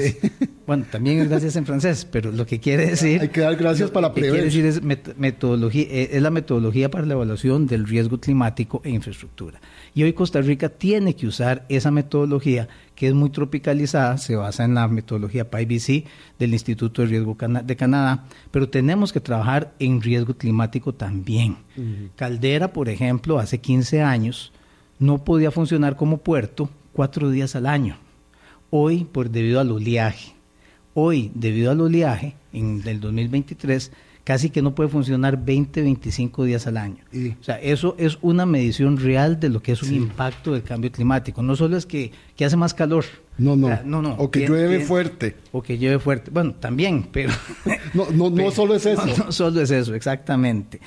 Bueno, 0.67 0.85
también 0.91 1.19
es 1.19 1.29
gracias 1.29 1.55
en 1.55 1.65
francés, 1.65 2.05
pero 2.11 2.29
lo 2.29 2.45
que 2.45 2.59
quiere 2.59 2.87
decir... 2.87 3.21
Hay 3.21 3.29
que 3.29 3.39
dar 3.39 3.55
gracias 3.55 3.89
para 3.89 4.13
prever. 4.13 4.31
quiere 4.31 4.45
decir 4.47 4.65
es, 4.65 4.83
metodología, 5.17 5.83
eh, 5.89 6.09
es 6.11 6.21
la 6.21 6.29
metodología 6.29 6.91
para 6.91 7.05
la 7.05 7.13
evaluación 7.13 7.67
del 7.67 7.87
riesgo 7.87 8.19
climático 8.19 8.81
en 8.83 8.95
infraestructura. 8.95 9.61
Y 9.95 10.03
hoy 10.03 10.11
Costa 10.11 10.41
Rica 10.41 10.67
tiene 10.67 11.15
que 11.15 11.25
usar 11.25 11.65
esa 11.69 11.89
metodología 11.89 12.67
que 12.95 13.07
es 13.07 13.13
muy 13.13 13.29
tropicalizada, 13.29 14.17
se 14.17 14.35
basa 14.35 14.65
en 14.65 14.73
la 14.73 14.89
metodología 14.89 15.49
PIBC 15.49 16.03
del 16.37 16.51
Instituto 16.51 17.01
de 17.01 17.07
Riesgo 17.07 17.37
de 17.63 17.75
Canadá, 17.77 18.25
pero 18.51 18.67
tenemos 18.67 19.13
que 19.13 19.21
trabajar 19.21 19.73
en 19.79 20.01
riesgo 20.01 20.33
climático 20.33 20.93
también. 20.93 21.55
Caldera, 22.17 22.73
por 22.73 22.89
ejemplo, 22.89 23.39
hace 23.39 23.59
15 23.59 24.01
años 24.01 24.51
no 24.99 25.23
podía 25.23 25.51
funcionar 25.51 25.95
como 25.95 26.17
puerto 26.17 26.69
cuatro 26.91 27.29
días 27.29 27.55
al 27.55 27.67
año. 27.67 27.97
Hoy, 28.69 29.05
por 29.05 29.29
debido 29.29 29.61
al 29.61 29.71
oleaje, 29.71 30.36
hoy, 30.99 31.31
debido 31.35 31.69
al 31.69 31.79
oleaje, 31.79 32.33
en 32.53 32.81
el 32.87 32.99
2023, 32.99 33.91
casi 34.23 34.49
que 34.49 34.63
no 34.63 34.73
puede 34.73 34.89
funcionar 34.89 35.45
20, 35.45 35.83
25 35.83 36.43
días 36.43 36.65
al 36.65 36.75
año. 36.75 37.03
O 37.39 37.43
sea, 37.43 37.61
eso 37.61 37.93
es 37.99 38.17
una 38.23 38.47
medición 38.47 38.97
real 38.97 39.39
de 39.39 39.49
lo 39.49 39.61
que 39.61 39.73
es 39.73 39.83
un 39.83 39.93
impacto 39.93 40.53
del 40.53 40.63
cambio 40.63 40.91
climático. 40.91 41.43
No 41.43 41.55
solo 41.55 41.77
es 41.77 41.85
que, 41.85 42.11
que 42.37 42.45
hace 42.45 42.55
más 42.55 42.73
calor. 42.73 43.03
No, 43.37 43.55
no. 43.55 43.69
no, 43.83 44.01
no. 44.01 44.13
O 44.17 44.31
que 44.31 44.47
llueve 44.47 44.79
fuerte. 44.79 45.35
O 45.51 45.61
que 45.61 45.77
llueve 45.77 45.99
fuerte. 45.99 46.31
Bueno, 46.31 46.53
también, 46.53 47.07
pero... 47.11 47.31
no, 47.93 48.09
no, 48.11 48.29
no 48.29 48.51
solo 48.51 48.75
es 48.75 48.85
eso. 48.85 49.05
No, 49.05 49.31
solo 49.31 49.61
es 49.61 49.69
eso, 49.69 49.93
exactamente. 49.93 50.79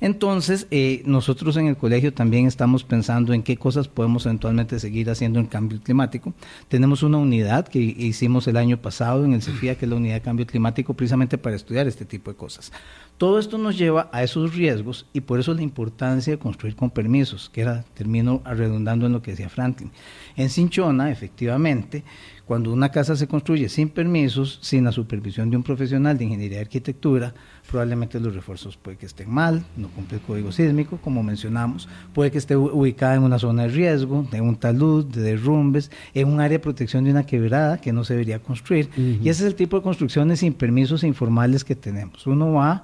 Entonces, 0.00 0.66
eh, 0.70 1.02
nosotros 1.04 1.56
en 1.56 1.66
el 1.66 1.76
colegio 1.76 2.14
también 2.14 2.46
estamos 2.46 2.84
pensando 2.84 3.32
en 3.34 3.42
qué 3.42 3.56
cosas 3.56 3.88
podemos 3.88 4.24
eventualmente 4.26 4.78
seguir 4.78 5.10
haciendo 5.10 5.40
en 5.40 5.46
cambio 5.46 5.80
climático. 5.82 6.32
Tenemos 6.68 7.02
una 7.02 7.18
unidad 7.18 7.68
que 7.68 7.78
hicimos 7.78 8.46
el 8.46 8.56
año 8.56 8.80
pasado 8.80 9.24
en 9.24 9.34
el 9.34 9.42
CEFIA, 9.42 9.76
que 9.76 9.86
es 9.86 9.90
la 9.90 9.96
unidad 9.96 10.14
de 10.14 10.22
cambio 10.22 10.46
climático, 10.46 10.94
precisamente 10.94 11.36
para 11.36 11.56
estudiar 11.56 11.88
este 11.88 12.04
tipo 12.04 12.30
de 12.30 12.36
cosas. 12.36 12.72
Todo 13.18 13.40
esto 13.40 13.58
nos 13.58 13.76
lleva 13.76 14.08
a 14.12 14.22
esos 14.22 14.54
riesgos 14.54 15.04
y 15.12 15.22
por 15.22 15.40
eso 15.40 15.52
la 15.52 15.62
importancia 15.62 16.32
de 16.32 16.38
construir 16.38 16.76
con 16.76 16.90
permisos, 16.90 17.50
que 17.50 17.62
era, 17.62 17.84
termino 17.94 18.40
redundando 18.44 19.06
en 19.06 19.12
lo 19.12 19.22
que 19.22 19.32
decía 19.32 19.48
Franklin. 19.48 19.90
En 20.36 20.50
Cinchona, 20.50 20.97
efectivamente, 21.06 22.02
cuando 22.44 22.72
una 22.72 22.88
casa 22.88 23.14
se 23.14 23.28
construye 23.28 23.68
sin 23.68 23.90
permisos, 23.90 24.58
sin 24.62 24.84
la 24.84 24.92
supervisión 24.92 25.50
de 25.50 25.56
un 25.56 25.62
profesional 25.62 26.16
de 26.16 26.24
ingeniería 26.24 26.58
y 26.58 26.60
arquitectura, 26.62 27.34
probablemente 27.70 28.18
los 28.18 28.34
refuerzos 28.34 28.76
puede 28.76 28.96
que 28.96 29.06
estén 29.06 29.30
mal, 29.30 29.64
no 29.76 29.88
cumple 29.88 30.16
el 30.16 30.22
código 30.22 30.50
sísmico, 30.50 30.96
como 30.96 31.22
mencionamos, 31.22 31.88
puede 32.14 32.30
que 32.30 32.38
esté 32.38 32.56
ubicada 32.56 33.16
en 33.16 33.22
una 33.22 33.38
zona 33.38 33.64
de 33.64 33.68
riesgo, 33.68 34.26
de 34.30 34.40
un 34.40 34.56
talud, 34.56 35.04
de 35.04 35.20
derrumbes, 35.20 35.90
en 36.14 36.28
un 36.28 36.40
área 36.40 36.56
de 36.56 36.62
protección 36.62 37.04
de 37.04 37.10
una 37.10 37.26
quebrada 37.26 37.78
que 37.78 37.92
no 37.92 38.02
se 38.04 38.14
debería 38.14 38.38
construir. 38.38 38.88
Y 38.96 39.28
ese 39.28 39.42
es 39.44 39.48
el 39.48 39.54
tipo 39.54 39.76
de 39.76 39.82
construcciones 39.82 40.40
sin 40.40 40.54
permisos 40.54 41.04
informales 41.04 41.64
que 41.64 41.76
tenemos. 41.76 42.26
Uno 42.26 42.52
va 42.54 42.82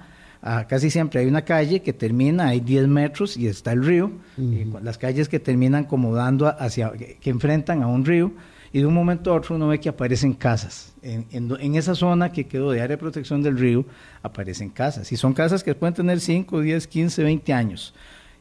casi 0.68 0.90
siempre 0.90 1.20
hay 1.20 1.26
una 1.26 1.44
calle 1.44 1.80
que 1.82 1.92
termina, 1.92 2.48
hay 2.48 2.60
10 2.60 2.88
metros 2.88 3.36
y 3.36 3.46
está 3.46 3.72
el 3.72 3.84
río, 3.84 4.12
las 4.82 4.98
calles 4.98 5.28
que 5.28 5.40
terminan 5.40 5.84
como 5.84 6.14
dando 6.14 6.46
hacia, 6.46 6.92
que 6.92 7.30
enfrentan 7.30 7.82
a 7.82 7.86
un 7.86 8.04
río, 8.04 8.32
y 8.74 8.80
de 8.80 8.86
un 8.86 8.94
momento 8.94 9.32
a 9.32 9.36
otro 9.36 9.54
uno 9.54 9.68
ve 9.68 9.78
que 9.78 9.88
aparecen 9.88 10.32
casas. 10.32 10.94
En, 11.00 11.26
en, 11.32 11.74
esa 11.76 11.94
zona 11.94 12.32
que 12.32 12.48
quedó 12.48 12.72
de 12.72 12.80
área 12.80 12.96
de 12.96 12.98
protección 12.98 13.40
del 13.40 13.56
río, 13.56 13.86
aparecen 14.20 14.68
casas. 14.68 15.12
Y 15.12 15.16
son 15.16 15.32
casas 15.32 15.62
que 15.62 15.76
pueden 15.76 15.94
tener 15.94 16.18
5, 16.18 16.60
10, 16.60 16.88
15, 16.88 17.22
20 17.22 17.52
años. 17.52 17.94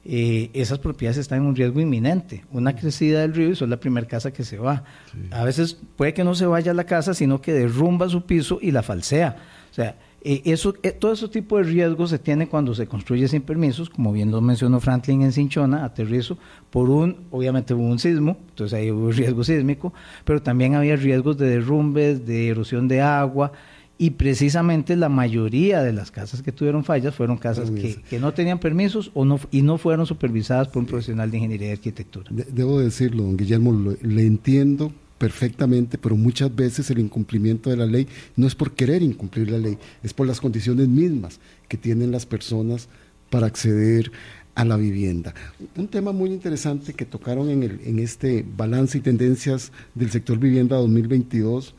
Eh, 0.04 0.50
esas 0.54 0.80
propiedades 0.80 1.20
están 1.20 1.38
en 1.38 1.46
un 1.46 1.56
riesgo 1.56 1.80
inminente. 1.80 2.46
Una 2.52 2.76
crecida 2.76 3.22
del 3.22 3.36
río 3.36 3.52
y 3.52 3.56
son 3.56 3.70
la 3.70 3.78
primera 3.78 4.08
casa 4.08 4.34
que 4.34 4.44
se 4.44 4.58
va. 4.58 4.84
A 5.30 5.44
veces 5.44 5.78
puede 5.96 6.16
que 6.16 6.24
no 6.24 6.34
se 6.34 6.48
vaya 6.48 6.72
a 6.72 6.74
la 6.76 6.86
casa, 6.86 7.14
sino 7.14 7.40
que 7.40 7.54
derrumba 7.54 8.10
su 8.10 8.26
piso 8.26 8.58
y 8.60 8.72
la 8.72 8.82
falsea. 8.82 9.38
O 9.70 9.74
sea, 9.76 9.98
eh, 10.26 10.42
eso, 10.46 10.74
eh, 10.84 10.92
todo 10.92 11.12
ese 11.12 11.28
tipo 11.28 11.58
de 11.58 11.64
riesgos 11.64 12.10
se 12.10 12.18
tiene 12.18 12.48
cuando 12.48 12.74
se 12.74 12.88
construye 12.88 13.28
sin 13.28 13.42
permisos, 13.42 13.90
como 13.90 14.14
bien 14.14 14.32
lo 14.32 14.40
mencionó 14.40 14.80
Franklin 14.80 15.22
en 15.22 15.34
Cinchona, 15.34 15.84
aterrizo, 15.84 16.38
por 16.70 16.90
un, 16.90 17.18
obviamente 17.30 17.74
hubo 17.74 17.84
un 17.84 18.00
sismo, 18.00 18.38
entonces 18.50 18.80
ahí 18.80 18.90
hubo 18.90 19.12
riesgo 19.12 19.44
sísmico, 19.44 19.94
pero 20.24 20.42
también 20.42 20.76
había 20.76 20.96
riesgos 20.96 21.38
de 21.38 21.50
derrumbes, 21.50 22.26
de 22.26 22.48
erosión 22.48 22.88
de 22.88 23.02
agua, 23.02 23.52
y 23.98 24.12
precisamente 24.12 24.96
la 24.96 25.10
mayoría 25.10 25.84
de 25.84 25.92
las 25.92 26.10
casas 26.10 26.42
que 26.42 26.54
tuvieron 26.54 26.86
fallas 26.86 27.14
fueron 27.14 27.38
casas 27.38 27.70
que, 27.70 28.20
no 28.20 28.34
tenían 28.34 28.60
permisos 28.60 29.12
o 29.14 29.26
no, 29.26 29.42
y 29.52 29.62
no 29.62 29.78
fueron 29.78 30.06
supervisadas 30.06 30.70
por 30.70 30.84
un 30.84 30.86
profesional 30.86 31.30
de 31.32 31.38
ingeniería 31.38 31.68
y 31.68 31.72
arquitectura. 31.74 32.32
debo 32.32 32.80
decirlo, 32.80 33.24
don 33.24 33.36
Guillermo, 33.36 33.94
le 34.02 34.26
entiendo 34.26 34.94
perfectamente, 35.24 35.98
pero 35.98 36.18
muchas 36.18 36.54
veces 36.54 36.90
el 36.90 37.00
incumplimiento 37.00 37.70
de 37.70 37.78
la 37.78 37.86
ley 37.86 38.10
no 38.36 38.46
es 38.46 38.56
por 38.56 38.74
querer 38.74 39.02
incumplir 39.02 39.50
la 39.50 39.58
ley, 39.58 39.78
es 40.04 40.14
por 40.14 40.28
las 40.28 40.42
condiciones 40.42 40.90
mismas 40.90 41.40
que 41.70 41.78
tienen 41.78 42.12
las 42.12 42.26
personas 42.26 42.90
para 43.30 43.48
acceder 43.48 44.12
a 44.54 44.66
la 44.66 44.76
vivienda. 44.76 45.34
Un 45.78 45.88
tema 45.88 46.12
muy 46.12 46.30
interesante 46.30 46.94
que 46.94 47.06
tocaron 47.06 47.50
en, 47.50 47.64
el, 47.64 47.80
en 47.86 48.00
este 48.00 48.46
balance 48.58 48.98
y 48.98 49.02
tendencias 49.02 49.72
del 49.96 50.12
sector 50.12 50.38
vivienda 50.38 50.76
2022 50.76 51.74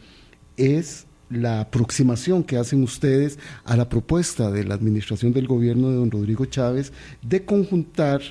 es 0.57 1.05
la 1.28 1.61
aproximación 1.61 2.45
que 2.45 2.57
hacen 2.57 2.82
ustedes 2.82 3.38
a 3.64 3.76
la 3.76 3.90
propuesta 3.90 4.51
de 4.51 4.64
la 4.64 4.72
administración 4.72 5.34
del 5.34 5.47
gobierno 5.47 5.90
de 5.90 5.97
don 5.97 6.11
Rodrigo 6.11 6.47
Chávez 6.47 6.95
de 7.20 7.45
conjuntar 7.45 8.22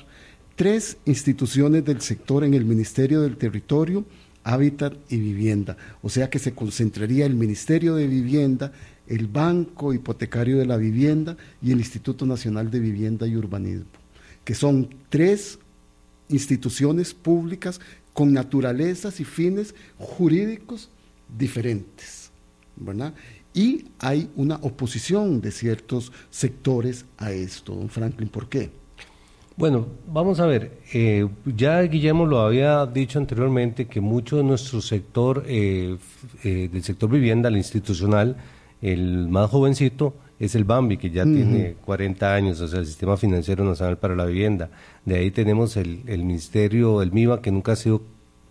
tres 0.55 0.97
instituciones 1.05 1.85
del 1.85 2.01
sector 2.01 2.43
en 2.43 2.55
el 2.55 2.65
Ministerio 2.65 3.21
del 3.21 3.37
Territorio, 3.37 4.05
hábitat 4.43 4.93
y 5.09 5.17
vivienda. 5.17 5.77
O 6.01 6.09
sea 6.09 6.29
que 6.29 6.39
se 6.39 6.53
concentraría 6.53 7.25
el 7.25 7.35
Ministerio 7.35 7.95
de 7.95 8.07
Vivienda, 8.07 8.71
el 9.07 9.27
Banco 9.27 9.93
Hipotecario 9.93 10.57
de 10.57 10.65
la 10.65 10.77
Vivienda 10.77 11.37
y 11.61 11.71
el 11.71 11.79
Instituto 11.79 12.25
Nacional 12.25 12.71
de 12.71 12.79
Vivienda 12.79 13.27
y 13.27 13.35
Urbanismo, 13.35 13.85
que 14.43 14.55
son 14.55 14.89
tres 15.09 15.59
instituciones 16.29 17.13
públicas 17.13 17.79
con 18.13 18.31
naturalezas 18.31 19.19
y 19.19 19.25
fines 19.25 19.75
jurídicos 19.97 20.89
diferentes. 21.37 22.31
Y 23.53 23.85
hay 23.99 24.29
una 24.35 24.55
oposición 24.55 25.41
de 25.41 25.51
ciertos 25.51 26.11
sectores 26.31 27.05
a 27.17 27.31
esto, 27.31 27.75
don 27.75 27.89
Franklin, 27.89 28.29
¿por 28.29 28.49
qué? 28.49 28.71
Bueno, 29.55 29.85
vamos 30.07 30.39
a 30.39 30.47
ver, 30.47 30.79
eh, 30.93 31.27
ya 31.45 31.79
Guillermo 31.83 32.25
lo 32.25 32.39
había 32.39 32.87
dicho 32.87 33.19
anteriormente 33.19 33.85
que 33.85 34.01
mucho 34.01 34.37
de 34.37 34.43
nuestro 34.43 34.81
sector, 34.81 35.43
eh, 35.47 35.97
eh, 36.43 36.69
del 36.71 36.83
sector 36.83 37.07
vivienda, 37.07 37.49
el 37.49 37.57
institucional, 37.57 38.35
el 38.81 39.27
más 39.27 39.51
jovencito, 39.51 40.15
es 40.39 40.55
el 40.55 40.63
BAMBI, 40.63 40.97
que 40.97 41.11
ya 41.11 41.23
tiene 41.23 41.75
40 41.85 42.33
años, 42.33 42.59
o 42.61 42.67
sea, 42.67 42.79
el 42.79 42.87
Sistema 42.87 43.15
Financiero 43.15 43.63
Nacional 43.63 43.97
para 43.97 44.15
la 44.15 44.25
Vivienda. 44.25 44.71
De 45.05 45.17
ahí 45.17 45.29
tenemos 45.29 45.77
el, 45.77 46.01
el 46.07 46.23
Ministerio, 46.23 47.01
el 47.01 47.11
MIVA, 47.11 47.41
que 47.41 47.51
nunca 47.51 47.73
ha 47.73 47.75
sido 47.75 48.01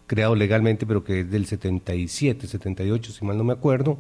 creado 0.07 0.37
legalmente, 0.37 0.87
pero 0.87 1.05
que 1.05 1.21
es 1.21 1.31
del 1.31 1.47
77, 1.47 2.47
78, 2.47 3.13
si 3.13 3.25
mal 3.25 3.37
no 3.37 3.45
me 3.45 3.53
acuerdo. 3.53 3.99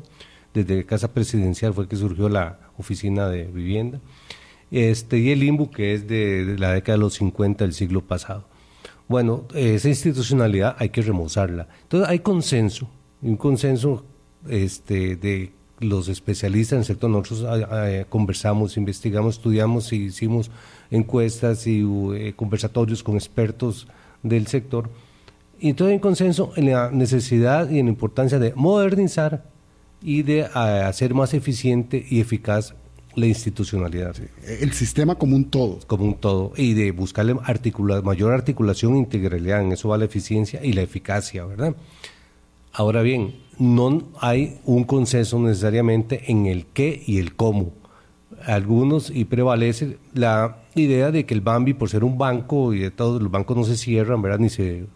Desde 0.54 0.86
Casa 0.86 1.12
Presidencial 1.12 1.74
fue 1.74 1.88
que 1.88 1.96
surgió 1.96 2.28
la 2.28 2.60
Oficina 2.78 3.28
de 3.28 3.44
Vivienda 3.44 4.00
este, 4.72 5.18
y 5.18 5.30
el 5.30 5.42
IMBU, 5.44 5.70
que 5.70 5.92
es 5.92 6.08
de, 6.08 6.56
la 6.58 6.72
década 6.72 6.96
de 6.96 7.02
los 7.04 7.14
50 7.14 7.62
del 7.62 7.74
siglo 7.74 8.00
pasado. 8.00 8.46
Bueno, 9.06 9.44
esa 9.54 9.88
institucionalidad 9.88 10.76
hay 10.78 10.88
que 10.88 11.02
remozarla. 11.02 11.68
Entonces 11.82 12.08
hay 12.08 12.20
consenso, 12.20 12.88
un 13.20 13.36
consenso 13.36 14.04
este, 14.48 15.16
de 15.16 15.52
los 15.80 16.08
especialistas 16.08 16.72
en 16.72 16.78
el 16.78 16.84
sector. 16.86 17.10
Nosotros 17.10 17.44
ah, 17.46 17.68
ah, 17.70 18.04
conversamos, 18.08 18.78
investigamos, 18.78 19.36
estudiamos 19.36 19.92
y 19.92 20.04
hicimos 20.04 20.50
encuestas 20.90 21.66
y 21.66 21.84
eh, 22.14 22.32
conversatorios 22.34 23.02
con 23.02 23.16
expertos 23.16 23.86
del 24.22 24.46
sector. 24.46 24.88
Y 25.60 25.70
entonces 25.70 25.94
hay 25.94 26.00
consenso 26.00 26.52
en 26.56 26.70
la 26.72 26.90
necesidad 26.90 27.68
y 27.68 27.78
en 27.78 27.86
la 27.86 27.92
importancia 27.92 28.38
de 28.38 28.54
modernizar 28.54 29.44
y 30.00 30.22
de 30.22 30.46
ah, 30.54 30.88
hacer 30.88 31.12
más 31.12 31.34
eficiente 31.34 32.06
y 32.08 32.20
eficaz 32.20 32.74
la 33.14 33.26
institucionalidad. 33.26 34.16
El 34.46 34.72
sistema 34.72 35.14
como 35.16 35.36
un 35.36 35.50
todo. 35.50 35.78
Como 35.86 36.04
un 36.04 36.14
todo. 36.14 36.52
Y 36.56 36.74
de 36.74 36.90
buscarle 36.92 37.34
mayor 37.34 38.32
articulación 38.32 38.94
e 38.94 38.98
integralidad. 38.98 39.62
En 39.62 39.72
eso 39.72 39.88
va 39.88 39.98
la 39.98 40.04
eficiencia 40.04 40.64
y 40.64 40.72
la 40.72 40.82
eficacia, 40.82 41.44
¿verdad? 41.44 41.74
Ahora 42.72 43.02
bien, 43.02 43.34
no 43.58 44.02
hay 44.20 44.58
un 44.64 44.84
consenso 44.84 45.38
necesariamente 45.38 46.30
en 46.30 46.46
el 46.46 46.66
qué 46.66 47.02
y 47.06 47.18
el 47.18 47.34
cómo. 47.36 47.72
Algunos, 48.46 49.10
y 49.10 49.24
prevalece 49.24 49.98
la 50.14 50.62
idea 50.74 51.10
de 51.10 51.26
que 51.26 51.34
el 51.34 51.42
Bambi, 51.42 51.74
por 51.74 51.90
ser 51.90 52.02
un 52.02 52.18
banco, 52.18 52.72
y 52.72 52.80
de 52.80 52.90
todos 52.90 53.22
los 53.22 53.30
bancos 53.30 53.56
no 53.56 53.64
se 53.64 53.76
cierran, 53.76 54.22
¿verdad? 54.22 54.38
Ni 54.38 54.48
se 54.48 54.86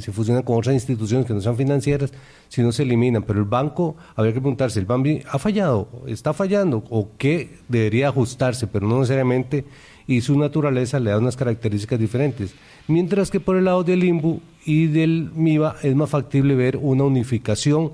se 0.00 0.12
fusionan 0.12 0.42
con 0.42 0.58
otras 0.58 0.74
instituciones 0.74 1.26
que 1.26 1.32
no 1.32 1.40
sean 1.40 1.56
financieras, 1.56 2.12
sino 2.48 2.70
se 2.70 2.82
eliminan. 2.82 3.22
Pero 3.22 3.38
el 3.38 3.46
banco, 3.46 3.96
habría 4.14 4.34
que 4.34 4.40
preguntarse, 4.40 4.78
¿el 4.78 4.86
BAMBI 4.86 5.22
ha 5.30 5.38
fallado? 5.38 5.88
¿Está 6.06 6.32
fallando? 6.32 6.84
¿O 6.90 7.10
qué 7.16 7.58
debería 7.68 8.08
ajustarse? 8.08 8.66
Pero 8.66 8.86
no 8.86 9.00
necesariamente, 9.00 9.64
y 10.06 10.20
su 10.20 10.38
naturaleza 10.38 11.00
le 11.00 11.10
da 11.10 11.18
unas 11.18 11.36
características 11.36 11.98
diferentes. 11.98 12.54
Mientras 12.88 13.30
que 13.30 13.40
por 13.40 13.56
el 13.56 13.64
lado 13.64 13.84
del 13.84 14.04
IMBU 14.04 14.40
y 14.66 14.86
del 14.86 15.30
MIBA 15.34 15.76
es 15.82 15.94
más 15.94 16.10
factible 16.10 16.54
ver 16.54 16.76
una 16.76 17.04
unificación 17.04 17.92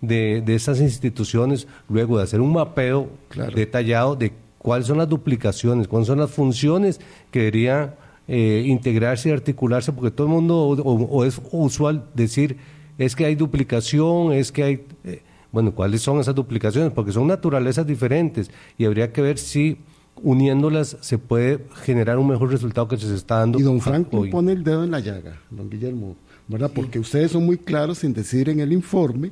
de, 0.00 0.40
de 0.40 0.54
esas 0.54 0.80
instituciones, 0.80 1.66
luego 1.88 2.16
de 2.16 2.24
hacer 2.24 2.40
un 2.40 2.52
mapeo 2.52 3.10
detallado 3.54 4.16
de 4.16 4.32
cuáles 4.56 4.86
son 4.86 4.98
las 4.98 5.08
duplicaciones, 5.08 5.86
cuáles 5.86 6.06
son 6.06 6.18
las 6.18 6.30
funciones 6.30 7.00
que 7.30 7.40
deberían 7.40 7.94
eh, 8.28 8.64
integrarse 8.66 9.30
y 9.30 9.32
articularse, 9.32 9.92
porque 9.92 10.10
todo 10.10 10.26
el 10.26 10.32
mundo, 10.34 10.56
o, 10.58 11.24
es 11.24 11.40
usual 11.50 12.04
decir, 12.14 12.58
es 12.98 13.16
que 13.16 13.24
hay 13.24 13.34
duplicación, 13.34 14.32
es 14.32 14.52
que 14.52 14.62
hay... 14.62 14.86
Eh, 15.04 15.22
bueno, 15.50 15.74
¿cuáles 15.74 16.02
son 16.02 16.20
esas 16.20 16.34
duplicaciones? 16.34 16.92
Porque 16.92 17.10
son 17.10 17.26
naturalezas 17.26 17.86
diferentes 17.86 18.50
y 18.76 18.84
habría 18.84 19.12
que 19.12 19.22
ver 19.22 19.38
si 19.38 19.78
uniéndolas 20.22 20.96
se 21.00 21.16
puede 21.16 21.64
generar 21.84 22.18
un 22.18 22.28
mejor 22.28 22.50
resultado 22.50 22.86
que 22.86 22.98
se 22.98 23.14
está 23.14 23.38
dando. 23.38 23.58
Y 23.58 23.62
don 23.62 23.80
Frank 23.80 24.08
pone 24.08 24.52
el 24.52 24.62
dedo 24.62 24.84
en 24.84 24.90
la 24.90 25.00
llaga, 25.00 25.40
don 25.50 25.70
Guillermo, 25.70 26.16
¿verdad? 26.48 26.70
Porque 26.74 26.98
ustedes 26.98 27.30
son 27.30 27.46
muy 27.46 27.56
claros 27.56 28.04
en 28.04 28.12
decir 28.12 28.48
en 28.50 28.60
el 28.60 28.72
informe 28.72 29.30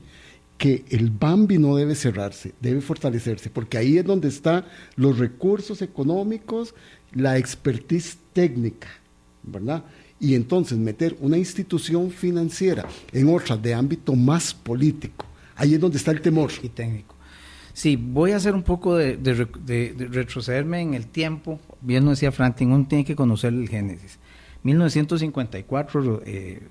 que 0.59 0.85
el 0.89 1.11
Bambi 1.11 1.59
no 1.59 1.77
debe 1.77 1.95
cerrarse, 1.95 2.55
debe 2.61 2.81
fortalecerse, 2.81 3.51
porque 3.51 3.77
ahí 3.77 3.99
es 3.99 4.05
donde 4.05 4.29
están 4.29 4.65
los 4.97 5.19
recursos 5.19 5.83
económicos, 5.83 6.75
la 7.17 7.39
expertise 7.39 8.19
técnica, 8.33 8.89
¿verdad? 9.43 9.85
Y 10.21 10.35
entonces 10.35 10.79
meter 10.79 11.17
una 11.21 11.37
institución 11.37 12.11
financiera 12.11 12.87
en 13.13 13.29
otra 13.29 13.57
de 13.57 13.75
ámbito 13.75 14.15
más 14.15 14.55
político, 14.55 15.27
ahí 15.57 15.75
es 15.75 15.81
donde 15.81 15.99
está 15.99 16.11
el 16.11 16.21
temor. 16.21 16.51
Y 16.63 16.69
técnico. 16.69 17.15
Sí, 17.73 17.97
voy 17.97 18.31
a 18.31 18.37
hacer 18.37 18.55
un 18.55 18.63
poco 18.63 18.97
de, 18.97 19.17
retrocederme 20.11 20.81
en 20.81 20.95
el 20.95 21.09
tiempo. 21.09 21.61
Bien 21.83 22.05
lo 22.05 22.11
decía 22.11 22.33
Franklin, 22.33 22.73
uno 22.73 22.87
tiene 22.89 23.05
que 23.05 23.15
conocer 23.15 23.53
el 23.53 23.69
génesis. 23.69 24.19
1954, 24.63 26.23
eh, 26.25 26.63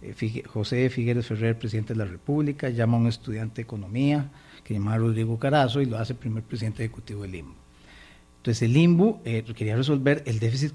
eh, 0.00 0.42
José 0.46 0.88
Figueres 0.88 1.26
Ferrer, 1.26 1.58
presidente 1.58 1.92
de 1.92 1.98
la 1.98 2.06
República, 2.06 2.70
llama 2.70 2.96
a 2.96 3.00
un 3.00 3.06
estudiante 3.08 3.56
de 3.56 3.62
economía 3.62 4.30
que 4.64 4.72
llama 4.74 4.96
Rodrigo 4.96 5.38
Carazo 5.38 5.82
y 5.82 5.86
lo 5.86 5.98
hace 5.98 6.14
primer 6.14 6.42
presidente 6.42 6.82
ejecutivo 6.82 7.22
del 7.22 7.34
IMBO. 7.34 7.63
Entonces 8.44 8.60
el 8.60 8.76
IMBU 8.76 9.20
eh, 9.24 9.42
quería 9.56 9.74
resolver 9.74 10.22
el 10.26 10.38
déficit 10.38 10.74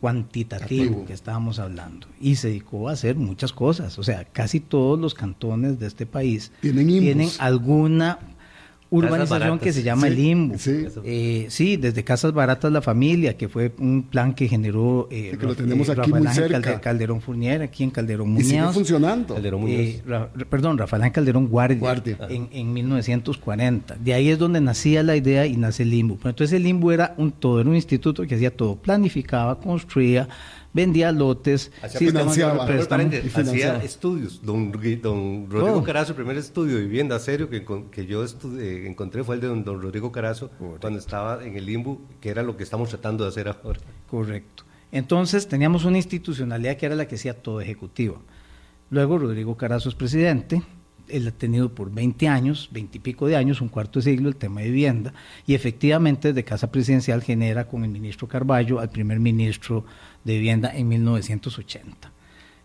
cuantitativo 0.00 1.04
que 1.06 1.12
estábamos 1.12 1.58
hablando. 1.58 2.06
Y 2.20 2.36
se 2.36 2.46
dedicó 2.46 2.88
a 2.88 2.92
hacer 2.92 3.16
muchas 3.16 3.52
cosas. 3.52 3.98
O 3.98 4.04
sea, 4.04 4.26
casi 4.26 4.60
todos 4.60 4.96
los 4.96 5.12
cantones 5.12 5.80
de 5.80 5.88
este 5.88 6.06
país 6.06 6.52
tienen 6.60 7.28
alguna 7.40 8.20
urbanización 8.90 9.58
que 9.58 9.72
se 9.72 9.82
llama 9.82 10.08
el 10.08 10.16
Limbo. 10.16 10.56
Eh, 11.04 11.46
sí. 11.48 11.76
desde 11.76 12.04
Casas 12.04 12.32
Baratas 12.32 12.72
La 12.72 12.82
Familia, 12.82 13.36
que 13.36 13.48
fue 13.48 13.72
un 13.78 14.02
plan 14.02 14.34
que 14.34 14.48
generó 14.48 15.08
eh, 15.10 15.36
que 15.38 15.46
lo 15.46 15.54
tenemos 15.54 15.88
eh, 15.88 15.92
aquí 15.96 16.12
muy 16.12 16.26
cerca. 16.28 16.80
Calderón 16.80 17.20
Fournier, 17.20 17.62
aquí 17.62 17.84
en 17.84 17.90
Calderón 17.90 18.30
Muñoz. 18.30 18.46
Y 18.46 18.50
sigue 18.50 18.72
funcionando. 18.72 19.36
Eh, 19.38 20.02
perdón, 20.48 20.78
Rafael 20.78 21.10
Calderón 21.12 21.48
Guardia, 21.48 22.18
En, 22.28 22.48
en, 22.52 22.72
1940. 22.72 23.96
De 23.96 24.14
ahí 24.14 24.28
es 24.28 24.38
donde 24.38 24.60
nacía 24.60 25.02
la 25.02 25.16
idea 25.16 25.46
y 25.46 25.56
nace 25.56 25.84
el 25.84 25.90
Limbo. 25.90 26.14
entonces 26.24 26.52
el 26.52 26.64
Limbo 26.64 26.92
era 26.92 27.14
un 27.16 27.32
todo, 27.32 27.60
era 27.60 27.68
un 27.68 27.76
instituto 27.76 28.26
que 28.26 28.34
hacía 28.34 28.54
todo, 28.54 28.76
planificaba, 28.76 29.58
construía, 29.60 30.28
vendía 30.72 31.12
lotes, 31.12 31.72
financiaba, 31.96 32.64
hacía 32.64 33.76
estudios. 33.82 34.40
Don, 34.42 34.72
Rodrigo 34.72 35.78
oh. 35.78 35.82
Carazo, 35.82 36.12
el 36.12 36.16
primer 36.16 36.36
estudio 36.36 36.76
de 36.76 36.82
vivienda 36.82 37.18
serio 37.18 37.48
que, 37.48 37.64
que 37.90 38.06
yo 38.06 38.24
encontré 38.54 39.24
fue 39.24 39.36
el 39.36 39.40
de 39.40 39.48
don, 39.48 39.64
Rodrigo 39.64 40.12
Carazo 40.12 40.50
cuando 40.80 40.98
estaba 40.98 41.44
en 41.44 41.56
el 41.56 41.66
limbo, 41.66 42.00
que 42.20 42.30
era 42.30 42.42
lo 42.42 42.56
que 42.56 42.62
estamos 42.62 42.88
tratando 42.88 43.24
de 43.24 43.30
hacer 43.30 43.48
ahora. 43.48 43.80
Correcto. 44.08 44.64
Entonces 44.92 45.46
teníamos 45.48 45.84
una 45.84 45.98
institucionalidad 45.98 46.76
que 46.76 46.86
era 46.86 46.94
la 46.94 47.06
que 47.06 47.14
hacía 47.14 47.34
todo 47.34 47.60
ejecutivo. 47.60 48.22
Luego 48.90 49.18
Rodrigo 49.18 49.56
Carazo 49.56 49.88
es 49.88 49.94
presidente, 49.94 50.62
él 51.12 51.28
ha 51.28 51.30
tenido 51.30 51.74
por 51.74 51.92
20 51.92 52.28
años, 52.28 52.68
20 52.72 52.98
y 52.98 53.00
pico 53.00 53.26
de 53.26 53.36
años, 53.36 53.60
un 53.60 53.68
cuarto 53.68 53.98
de 53.98 54.04
siglo, 54.04 54.28
el 54.28 54.36
tema 54.36 54.60
de 54.60 54.70
vivienda, 54.70 55.12
y 55.46 55.54
efectivamente 55.54 56.28
desde 56.28 56.44
Casa 56.44 56.70
Presidencial 56.70 57.22
genera 57.22 57.66
con 57.66 57.84
el 57.84 57.90
ministro 57.90 58.28
Carballo 58.28 58.80
al 58.80 58.90
primer 58.90 59.20
ministro 59.20 59.84
de 60.24 60.34
vivienda 60.34 60.70
en 60.74 60.88
1980. 60.88 62.12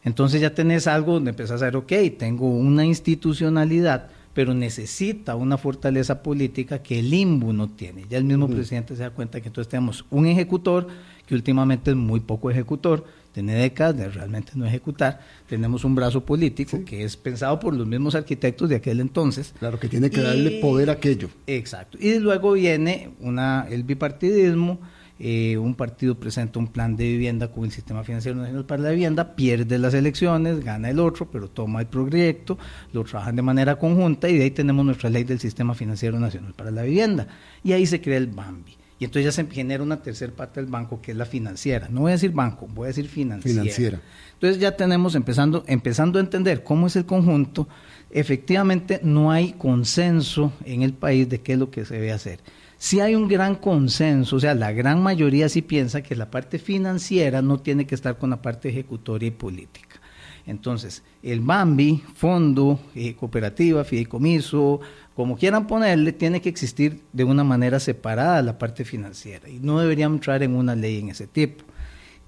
Entonces 0.04 0.40
ya 0.40 0.54
tenés 0.54 0.88
algo 0.88 1.14
donde 1.14 1.32
empezás 1.32 1.62
a 1.62 1.66
ver, 1.66 1.76
ok, 1.78 1.92
tengo 2.18 2.48
una 2.48 2.86
institucionalidad, 2.86 4.10
pero 4.36 4.54
necesita 4.54 5.36
una 5.36 5.58
fortaleza 5.58 6.22
política 6.22 6.84
que 6.84 7.00
el 7.00 7.14
IMBU 7.14 7.54
no 7.54 7.70
tiene. 7.70 8.06
Ya 8.10 8.18
el 8.18 8.26
mismo 8.26 8.48
presidente 8.48 8.96
se 8.96 9.02
da 9.02 9.10
cuenta 9.10 9.42
que 9.42 9.48
entonces 9.48 9.70
tenemos 9.70 10.06
un 10.12 10.28
ejecutor 10.28 10.88
que 11.26 11.34
últimamente 11.34 11.92
es 11.92 11.98
muy 11.98 12.20
poco 12.20 12.52
ejecutor, 12.52 13.06
tiene 13.36 13.54
décadas 13.54 13.98
de 13.98 14.08
realmente 14.08 14.54
no 14.56 14.66
ejecutar. 14.66 15.20
Tenemos 15.46 15.84
un 15.84 15.94
brazo 15.94 16.24
político 16.24 16.86
que 16.86 17.04
es 17.04 17.18
pensado 17.18 17.60
por 17.60 17.76
los 17.76 17.86
mismos 17.86 18.16
arquitectos 18.16 18.70
de 18.70 18.78
aquel 18.78 19.02
entonces. 19.02 19.54
Claro, 19.60 19.78
que 19.78 19.90
tiene 19.90 20.10
que 20.10 20.22
darle 20.22 20.62
poder 20.62 20.90
a 20.90 20.94
aquello. 20.94 21.28
Exacto. 21.46 21.98
Y 22.00 22.18
luego 22.20 22.54
viene 22.54 23.10
una, 23.20 23.68
el 23.70 23.84
bipartidismo. 23.84 24.80
Eh, 25.20 25.58
un 25.58 25.76
partido 25.76 26.16
presenta 26.16 26.60
un 26.60 26.68
plan 26.68 26.96
de 26.96 27.04
vivienda 27.04 27.50
con 27.50 27.66
el 27.66 27.72
Sistema 27.72 28.06
Financiero 28.06 28.38
Nacional 28.38 28.66
para 28.66 28.84
la 28.84 28.92
Vivienda, 28.92 29.36
pierde 29.36 29.80
las 29.80 29.94
elecciones, 29.94 30.62
gana 30.62 30.90
el 30.90 31.00
otro, 31.00 31.30
pero 31.30 31.50
toma 31.50 31.82
el 31.82 31.88
proyecto, 31.88 32.58
lo 32.92 33.04
trabajan 33.04 33.36
de 33.36 33.42
manera 33.42 33.78
conjunta 33.78 34.30
y 34.30 34.38
de 34.38 34.44
ahí 34.46 34.52
tenemos 34.52 34.86
nuestra 34.86 35.10
ley 35.10 35.26
del 35.26 35.40
Sistema 35.40 35.74
Financiero 35.74 36.20
Nacional 36.20 36.54
para 36.54 36.72
la 36.72 36.84
Vivienda. 36.84 37.28
Y 37.66 37.74
ahí 37.74 37.86
se 37.86 38.00
crea 38.00 38.18
el 38.18 38.28
BAMBI. 38.28 38.85
Y 38.98 39.06
entonces 39.06 39.26
ya 39.26 39.32
se 39.44 39.50
genera 39.52 39.84
una 39.84 40.02
tercera 40.02 40.32
parte 40.34 40.62
del 40.62 40.70
banco 40.70 41.02
que 41.02 41.12
es 41.12 41.18
la 41.18 41.26
financiera. 41.26 41.90
No 41.90 42.02
voy 42.02 42.12
a 42.12 42.14
decir 42.14 42.32
banco, 42.32 42.68
voy 42.68 42.86
a 42.86 42.88
decir 42.88 43.08
financiera. 43.08 43.62
financiera. 43.62 44.02
Entonces 44.34 44.60
ya 44.60 44.78
tenemos 44.78 45.16
empezando, 45.16 45.64
empezando 45.68 46.18
a 46.18 46.22
entender 46.22 46.64
cómo 46.64 46.88
es 46.88 46.96
el 46.96 47.06
conjunto. 47.06 47.68
Efectivamente 48.10 49.02
no 49.04 49.32
hay 49.32 49.54
consenso 49.54 50.54
en 50.64 50.82
el 50.82 50.94
país 50.94 51.28
de 51.28 51.42
qué 51.42 51.54
es 51.54 51.60
lo 51.60 51.72
que 51.72 51.84
se 51.84 51.96
debe 51.96 52.14
hacer. 52.14 52.40
Si 52.78 53.00
hay 53.00 53.16
un 53.16 53.28
gran 53.28 53.56
consenso, 53.56 54.36
o 54.36 54.40
sea, 54.40 54.54
la 54.54 54.72
gran 54.72 55.02
mayoría 55.02 55.50
sí 55.50 55.62
piensa 55.62 56.02
que 56.02 56.16
la 56.16 56.30
parte 56.30 56.60
financiera 56.60 57.42
no 57.42 57.60
tiene 57.60 57.88
que 57.88 57.96
estar 57.96 58.18
con 58.18 58.30
la 58.30 58.42
parte 58.42 58.70
ejecutoria 58.70 59.28
y 59.28 59.32
política. 59.32 60.00
Entonces, 60.46 61.02
el 61.24 61.40
BAMBI, 61.42 62.04
fondo, 62.14 62.80
eh, 62.94 63.16
cooperativa, 63.16 63.84
fideicomiso, 63.84 64.80
como 65.16 65.38
quieran 65.38 65.66
ponerle, 65.66 66.12
tiene 66.12 66.42
que 66.42 66.50
existir 66.50 67.02
de 67.14 67.24
una 67.24 67.44
manera 67.44 67.80
separada 67.80 68.42
la 68.42 68.58
parte 68.58 68.84
financiera 68.84 69.50
y 69.50 69.60
no 69.60 69.80
deberíamos 69.80 70.18
entrar 70.18 70.44
en 70.44 70.56
una 70.56 70.76
ley 70.76 71.00
en 71.00 71.10
ese 71.10 71.26
tipo. 71.26 71.64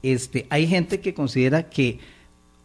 Este, 0.02 0.48
hay 0.50 0.68
gente 0.68 1.02
que 1.02 1.14
considera 1.14 1.70
que 1.70 2.00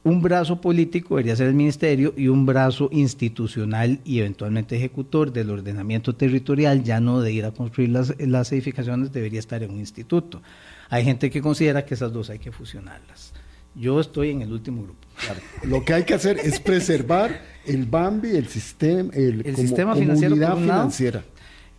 un 0.04 0.22
brazo 0.22 0.60
político 0.60 1.16
debería 1.16 1.36
ser 1.36 1.48
el 1.48 1.54
ministerio 1.54 2.14
y 2.16 2.28
un 2.28 2.46
brazo 2.46 2.88
institucional 2.92 4.00
y 4.04 4.20
eventualmente 4.20 4.76
ejecutor 4.76 5.32
del 5.32 5.50
ordenamiento 5.50 6.14
territorial, 6.14 6.82
ya 6.82 7.00
no 7.00 7.20
de 7.20 7.32
ir 7.32 7.44
a 7.44 7.52
construir 7.52 7.90
las, 7.90 8.14
las 8.20 8.52
edificaciones, 8.52 9.12
debería 9.12 9.40
estar 9.40 9.62
en 9.62 9.70
un 9.70 9.78
instituto. 9.78 10.42
Hay 10.88 11.04
gente 11.04 11.30
que 11.30 11.40
considera 11.40 11.84
que 11.84 11.94
esas 11.94 12.12
dos 12.12 12.30
hay 12.30 12.38
que 12.38 12.52
fusionarlas. 12.52 13.32
Yo 13.74 14.00
estoy 14.00 14.30
en 14.30 14.42
el 14.42 14.52
último 14.52 14.82
grupo. 14.82 15.02
Lo 15.64 15.84
que 15.84 15.94
hay 15.94 16.04
que 16.04 16.14
hacer 16.14 16.38
es 16.38 16.60
preservar 16.60 17.42
el 17.66 17.86
BAMBI, 17.86 18.36
el 18.36 18.48
sistema, 18.48 19.12
el, 19.14 19.56
sistema 19.56 19.94
financiero 19.94 20.36
financiera. 20.36 21.24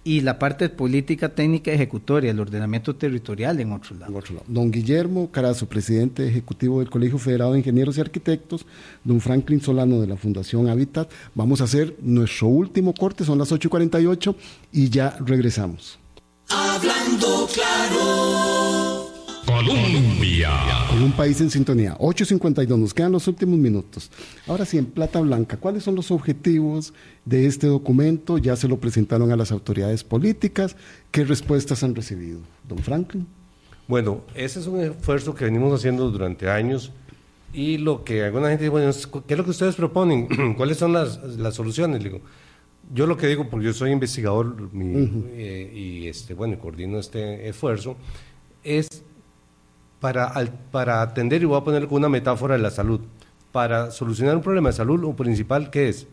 Y 0.05 0.19
la 0.19 0.37
parte 0.37 0.67
política, 0.67 1.29
técnica, 1.29 1.71
ejecutoria, 1.71 2.31
el 2.31 2.39
ordenamiento 2.39 2.93
territorial 2.93 3.61
en 3.61 3.71
otro 3.71 3.95
lado. 3.95 4.21
Don 4.47 4.69
Guillermo 4.69 5.31
Carazo, 5.31 5.65
presidente 5.69 6.27
ejecutivo 6.27 6.79
del 6.79 6.89
Colegio 6.89 7.17
Federado 7.17 7.53
de 7.53 7.59
Ingenieros 7.59 7.97
y 7.97 8.01
Arquitectos, 8.01 8.65
don 9.05 9.21
Franklin 9.21 9.61
Solano 9.61 10.01
de 10.01 10.07
la 10.07 10.17
Fundación 10.17 10.67
Habitat. 10.67 11.09
Vamos 11.35 11.61
a 11.61 11.65
hacer 11.65 11.95
nuestro 12.01 12.47
último 12.47 12.93
corte, 12.93 13.23
son 13.23 13.37
las 13.37 13.53
8.48 13.53 14.35
y 14.73 14.89
ya 14.89 15.15
regresamos. 15.25 15.99
Hablando 16.49 17.47
claro. 17.53 18.62
Colombia. 19.65 20.51
Con 20.89 21.03
un 21.03 21.11
país 21.11 21.39
en 21.41 21.49
sintonía. 21.49 21.97
8.52, 21.97 22.77
nos 22.77 22.93
quedan 22.93 23.11
los 23.11 23.27
últimos 23.27 23.57
minutos. 23.57 24.11
Ahora 24.47 24.65
sí, 24.65 24.77
en 24.77 24.85
Plata 24.85 25.19
Blanca, 25.21 25.57
¿cuáles 25.57 25.83
son 25.83 25.95
los 25.95 26.11
objetivos 26.11 26.93
de 27.25 27.45
este 27.45 27.67
documento? 27.67 28.37
Ya 28.37 28.55
se 28.55 28.67
lo 28.67 28.77
presentaron 28.79 29.31
a 29.31 29.35
las 29.35 29.51
autoridades 29.51 30.03
políticas. 30.03 30.75
¿Qué 31.11 31.23
respuestas 31.23 31.83
han 31.83 31.95
recibido? 31.95 32.39
Don 32.67 32.79
Franklin. 32.79 33.27
Bueno, 33.87 34.21
ese 34.35 34.59
es 34.59 34.67
un 34.67 34.79
esfuerzo 34.79 35.35
que 35.35 35.45
venimos 35.45 35.73
haciendo 35.73 36.09
durante 36.09 36.49
años. 36.49 36.91
Y 37.53 37.77
lo 37.77 38.03
que 38.03 38.23
alguna 38.23 38.49
gente 38.49 38.63
dice, 38.63 38.69
bueno, 38.69 38.91
¿qué 39.27 39.33
es 39.33 39.37
lo 39.37 39.43
que 39.43 39.51
ustedes 39.51 39.75
proponen? 39.75 40.55
¿Cuáles 40.57 40.77
son 40.77 40.93
las, 40.93 41.19
soluciones? 41.51 42.03
Digo, 42.03 42.21
yo 42.93 43.07
lo 43.07 43.15
que 43.15 43.27
digo, 43.27 43.49
porque 43.49 43.67
yo 43.67 43.73
soy 43.73 43.91
investigador 43.91 44.69
eh, 44.73 45.71
y 45.73 46.07
este, 46.07 46.33
bueno, 46.33 46.59
coordino 46.59 46.99
este 46.99 47.47
esfuerzo, 47.47 47.95
es 48.63 49.03
para, 50.03 50.33
para 50.69 51.01
atender, 51.01 51.41
y 51.41 51.45
voy 51.45 51.57
a 51.57 51.63
poner 51.63 51.87
una 51.89 52.09
metáfora 52.09 52.57
de 52.57 52.61
la 52.61 52.71
salud, 52.71 52.99
para 53.53 53.89
solucionar 53.89 54.35
un 54.35 54.41
problema 54.41 54.67
de 54.67 54.73
salud, 54.73 54.99
lo 54.99 55.15
principal, 55.15 55.69
¿qué 55.69 55.87
es? 55.87 56.07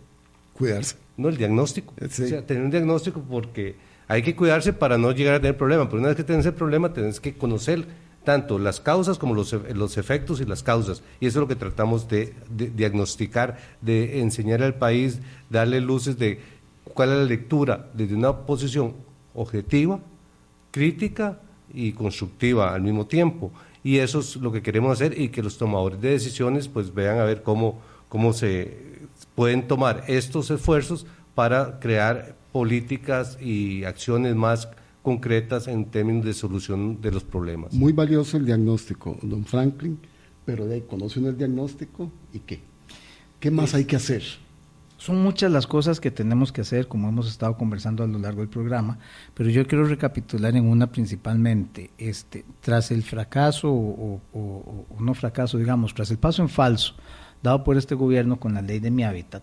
Cuidarse. 0.57 0.95
No, 1.17 1.29
el 1.29 1.37
diagnóstico. 1.37 1.93
O 2.01 2.09
sea, 2.09 2.47
tener 2.47 2.63
un 2.63 2.71
diagnóstico 2.71 3.21
porque 3.29 3.75
hay 4.07 4.23
que 4.23 4.37
cuidarse 4.37 4.73
para 4.73 4.97
no 4.97 5.11
llegar 5.11 5.35
a 5.35 5.41
tener 5.41 5.57
problemas. 5.57 5.89
Pero 5.89 5.99
una 5.99 6.07
vez 6.07 6.17
que 6.17 6.23
tienes 6.23 6.47
el 6.47 6.55
problema, 6.55 6.93
tienes 6.93 7.19
que 7.19 7.35
conocer 7.35 7.85
tanto 8.23 8.61
las 8.61 8.79
causas 8.79 9.19
como 9.19 9.35
los, 9.35 9.53
los 9.75 9.99
efectos 9.99 10.41
y 10.41 10.45
las 10.45 10.63
causas. 10.63 11.03
Y 11.19 11.27
eso 11.27 11.41
es 11.41 11.41
lo 11.41 11.49
que 11.49 11.57
tratamos 11.57 12.09
de, 12.09 12.33
diagnosticar, 12.49 13.59
de 13.81 14.21
enseñar 14.21 14.63
al 14.63 14.75
país, 14.75 15.19
darle 15.49 15.81
luces 15.81 16.17
de 16.17 16.39
cuál 16.95 17.09
es 17.09 17.17
la 17.17 17.25
lectura 17.25 17.91
desde 17.93 18.15
una 18.15 18.37
posición 18.37 18.95
objetiva, 19.35 19.99
crítica 20.71 21.41
y 21.75 21.91
constructiva 21.91 22.73
al 22.73 22.83
mismo 22.83 23.07
tiempo. 23.07 23.51
Y 23.83 23.99
eso 23.99 24.21
es 24.21 24.37
lo 24.37 24.53
que 24.53 24.63
queremos 24.63 24.93
hacer 24.93 25.19
y 25.19 25.29
que 25.29 25.43
los 25.43 25.57
tomadores 25.59 26.01
de 26.01 26.11
decisiones 26.11 26.69
pues 26.69 26.93
vean 26.93 27.19
a 27.19 27.25
ver 27.25 27.43
cómo, 27.43 27.81
cómo 28.09 28.33
se 28.33 28.91
pueden 29.35 29.67
tomar 29.67 30.05
estos 30.07 30.51
esfuerzos 30.51 31.07
para 31.35 31.81
crear 31.81 32.37
políticas 32.53 33.39
y 33.41 33.85
acciones 33.85 34.35
más 34.35 34.69
concretas 35.03 35.67
en 35.69 35.87
términos 35.87 36.25
de 36.25 36.35
solución 36.35 37.01
de 37.01 37.11
los 37.11 37.25
problemas. 37.25 37.73
Muy 37.73 37.93
valioso 37.93 38.37
el 38.37 38.45
diagnóstico, 38.45 39.17
don 39.23 39.45
Franklin, 39.45 39.99
pero 40.45 40.67
de 40.67 40.75
ahí 40.75 40.83
conoce 40.83 41.21
el 41.21 41.39
diagnóstico 41.39 42.11
y 42.33 42.41
qué. 42.41 42.61
¿Qué 43.39 43.51
más 43.51 43.75
hay 43.75 43.87
que 43.87 43.97
hacer? 43.97 44.23
Son 45.01 45.23
muchas 45.23 45.51
las 45.51 45.67
cosas 45.67 45.99
que 45.99 46.11
tenemos 46.11 46.53
que 46.53 46.61
hacer, 46.61 46.87
como 46.87 47.09
hemos 47.09 47.27
estado 47.27 47.57
conversando 47.57 48.05
a 48.05 48.07
lo 48.07 48.19
largo 48.19 48.41
del 48.41 48.51
programa, 48.51 48.99
pero 49.33 49.49
yo 49.49 49.67
quiero 49.67 49.87
recapitular 49.87 50.55
en 50.55 50.69
una 50.69 50.93
principalmente. 50.93 51.91
Este, 51.97 52.45
tras 52.61 52.91
el 52.91 53.03
fracaso, 53.03 53.73
o, 53.73 54.21
no 54.99 55.15
fracaso, 55.15 55.57
digamos, 55.57 55.95
tras 55.95 56.11
el 56.11 56.19
paso 56.19 56.43
en 56.43 56.51
falso 56.51 56.97
dado 57.43 57.65
por 57.65 57.79
este 57.79 57.95
gobierno 57.95 58.39
con 58.39 58.53
la 58.53 58.61
ley 58.61 58.79
de 58.79 58.91
mi 58.91 59.03
hábitat, 59.03 59.43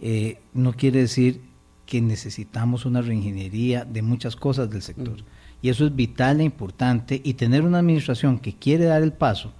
eh, 0.00 0.40
no 0.54 0.72
quiere 0.72 1.00
decir 1.00 1.42
que 1.84 2.00
necesitamos 2.00 2.86
una 2.86 3.02
reingeniería 3.02 3.84
de 3.84 4.00
muchas 4.00 4.36
cosas 4.36 4.70
del 4.70 4.80
sector. 4.80 5.20
Mm. 5.20 5.26
Y 5.60 5.68
eso 5.68 5.84
es 5.84 5.94
vital 5.94 6.40
e 6.40 6.44
importante. 6.44 7.20
Y 7.22 7.34
tener 7.34 7.60
una 7.60 7.80
administración 7.80 8.38
que 8.38 8.56
quiere 8.56 8.86
dar 8.86 9.02
el 9.02 9.12
paso 9.12 9.52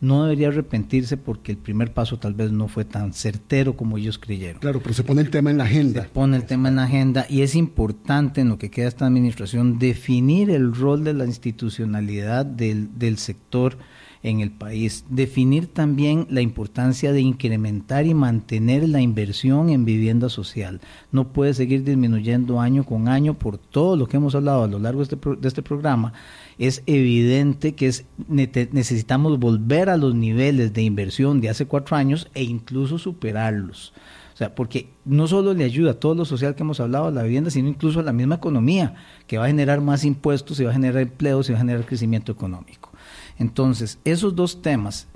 no 0.00 0.24
debería 0.24 0.48
arrepentirse 0.48 1.16
porque 1.16 1.52
el 1.52 1.58
primer 1.58 1.92
paso 1.92 2.18
tal 2.18 2.34
vez 2.34 2.52
no 2.52 2.68
fue 2.68 2.84
tan 2.84 3.12
certero 3.12 3.76
como 3.76 3.96
ellos 3.98 4.18
creyeron. 4.18 4.60
Claro, 4.60 4.80
pero 4.80 4.94
se 4.94 5.02
pone 5.02 5.22
el 5.22 5.30
tema 5.30 5.50
en 5.50 5.58
la 5.58 5.64
agenda. 5.64 6.02
Se 6.02 6.08
pone 6.08 6.36
el 6.36 6.44
tema 6.44 6.68
en 6.68 6.76
la 6.76 6.84
agenda 6.84 7.26
y 7.28 7.42
es 7.42 7.54
importante 7.54 8.42
en 8.42 8.48
lo 8.48 8.58
que 8.58 8.70
queda 8.70 8.88
esta 8.88 9.06
administración 9.06 9.78
definir 9.78 10.50
el 10.50 10.74
rol 10.74 11.04
de 11.04 11.14
la 11.14 11.24
institucionalidad 11.24 12.44
del, 12.44 12.98
del 12.98 13.18
sector 13.18 13.78
en 14.26 14.40
el 14.40 14.50
país. 14.50 15.04
Definir 15.08 15.66
también 15.66 16.26
la 16.30 16.40
importancia 16.40 17.12
de 17.12 17.20
incrementar 17.20 18.06
y 18.06 18.14
mantener 18.14 18.88
la 18.88 19.00
inversión 19.00 19.70
en 19.70 19.84
vivienda 19.84 20.28
social. 20.28 20.80
No 21.12 21.32
puede 21.32 21.54
seguir 21.54 21.84
disminuyendo 21.84 22.60
año 22.60 22.84
con 22.84 23.08
año 23.08 23.34
por 23.34 23.58
todo 23.58 23.96
lo 23.96 24.06
que 24.06 24.16
hemos 24.16 24.34
hablado 24.34 24.64
a 24.64 24.68
lo 24.68 24.78
largo 24.78 25.04
de 25.04 25.14
este, 25.14 25.16
de 25.40 25.48
este 25.48 25.62
programa. 25.62 26.12
Es 26.58 26.82
evidente 26.86 27.74
que 27.74 27.86
es, 27.86 28.04
necesitamos 28.28 29.38
volver 29.38 29.88
a 29.88 29.96
los 29.96 30.14
niveles 30.14 30.72
de 30.72 30.82
inversión 30.82 31.40
de 31.40 31.50
hace 31.50 31.66
cuatro 31.66 31.96
años 31.96 32.28
e 32.34 32.42
incluso 32.42 32.98
superarlos. 32.98 33.92
O 34.36 34.38
sea, 34.38 34.54
porque 34.54 34.90
no 35.06 35.26
solo 35.26 35.54
le 35.54 35.64
ayuda 35.64 35.92
a 35.92 35.94
todo 35.94 36.14
lo 36.14 36.26
social 36.26 36.54
que 36.54 36.62
hemos 36.62 36.78
hablado 36.78 37.06
a 37.06 37.10
la 37.10 37.22
vivienda, 37.22 37.48
sino 37.48 37.68
incluso 37.68 38.00
a 38.00 38.02
la 38.02 38.12
misma 38.12 38.34
economía, 38.34 38.94
que 39.26 39.38
va 39.38 39.44
a 39.44 39.48
generar 39.48 39.80
más 39.80 40.04
impuestos, 40.04 40.60
y 40.60 40.64
va 40.64 40.72
a 40.72 40.74
generar 40.74 41.00
empleos, 41.00 41.48
y 41.48 41.52
va 41.52 41.58
a 41.58 41.62
generar 41.62 41.86
crecimiento 41.86 42.32
económico. 42.32 42.90
Entonces, 43.38 43.98
esos 44.04 44.34
dos 44.34 44.62
temas 44.62 45.08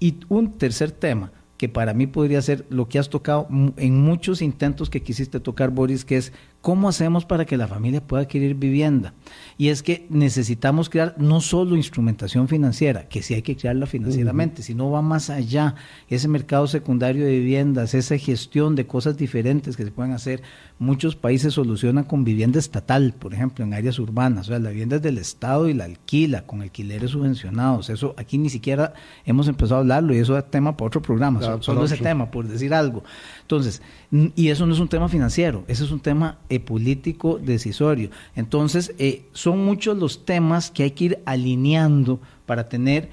y 0.00 0.16
un 0.28 0.58
tercer 0.58 0.90
tema 0.90 1.32
que 1.56 1.68
para 1.68 1.92
mí 1.92 2.06
podría 2.06 2.40
ser 2.40 2.64
lo 2.70 2.88
que 2.88 2.98
has 2.98 3.10
tocado 3.10 3.48
en 3.76 4.00
muchos 4.00 4.42
intentos 4.42 4.90
que 4.90 5.02
quisiste 5.02 5.40
tocar, 5.40 5.70
Boris, 5.70 6.04
que 6.04 6.16
es 6.16 6.32
cómo 6.60 6.88
hacemos 6.88 7.24
para 7.24 7.44
que 7.44 7.56
la 7.56 7.68
familia 7.68 8.00
pueda 8.00 8.24
adquirir 8.24 8.54
vivienda. 8.54 9.14
Y 9.56 9.68
es 9.68 9.82
que 9.82 10.06
necesitamos 10.10 10.88
crear 10.88 11.14
no 11.18 11.40
solo 11.40 11.76
instrumentación 11.76 12.48
financiera, 12.48 13.08
que 13.08 13.22
sí 13.22 13.34
hay 13.34 13.42
que 13.42 13.56
crearla 13.56 13.86
financieramente, 13.86 14.62
sino 14.62 14.90
va 14.90 15.02
más 15.02 15.30
allá, 15.30 15.74
ese 16.08 16.28
mercado 16.28 16.66
secundario 16.66 17.24
de 17.24 17.32
viviendas, 17.32 17.94
esa 17.94 18.18
gestión 18.18 18.76
de 18.76 18.86
cosas 18.86 19.16
diferentes 19.16 19.76
que 19.76 19.84
se 19.84 19.90
pueden 19.90 20.12
hacer. 20.12 20.42
Muchos 20.78 21.16
países 21.16 21.54
solucionan 21.54 22.04
con 22.04 22.22
vivienda 22.22 22.58
estatal, 22.58 23.14
por 23.18 23.34
ejemplo, 23.34 23.64
en 23.64 23.74
áreas 23.74 23.98
urbanas, 23.98 24.46
o 24.46 24.50
sea, 24.50 24.58
la 24.60 24.70
vivienda 24.70 24.96
es 24.96 25.02
del 25.02 25.18
Estado 25.18 25.68
y 25.68 25.74
la 25.74 25.84
alquila 25.84 26.46
con 26.46 26.62
alquileres 26.62 27.10
subvencionados. 27.10 27.90
Eso 27.90 28.14
aquí 28.16 28.38
ni 28.38 28.48
siquiera 28.48 28.94
hemos 29.24 29.48
empezado 29.48 29.76
a 29.76 29.80
hablarlo 29.80 30.14
y 30.14 30.18
eso 30.18 30.38
es 30.38 30.48
tema 30.50 30.76
para 30.76 30.86
otro 30.86 31.02
programa, 31.02 31.40
solo, 31.60 31.84
ese 31.84 31.96
tema, 31.96 32.30
por 32.30 32.46
decir 32.46 32.74
algo. 32.74 33.02
Entonces, 33.42 33.82
y 34.10 34.48
eso 34.48 34.66
no 34.66 34.72
es 34.72 34.80
un 34.80 34.88
tema 34.88 35.08
financiero, 35.08 35.64
ese 35.66 35.84
es 35.84 35.90
un 35.90 36.00
tema 36.00 36.38
político 36.60 37.38
decisorio. 37.38 38.10
Entonces, 38.36 38.94
eh, 38.98 39.24
son 39.32 39.64
muchos 39.64 39.96
los 39.96 40.24
temas 40.24 40.70
que 40.70 40.84
hay 40.84 40.90
que 40.92 41.04
ir 41.04 41.18
alineando 41.24 42.20
para 42.46 42.68
tener 42.68 43.08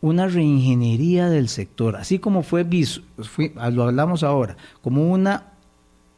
una 0.00 0.26
reingeniería 0.26 1.30
del 1.30 1.48
sector, 1.48 1.96
así 1.96 2.18
como 2.18 2.42
fue, 2.42 2.66
lo 3.72 3.84
hablamos 3.84 4.22
ahora, 4.22 4.58
como 4.82 5.10
una 5.10 5.53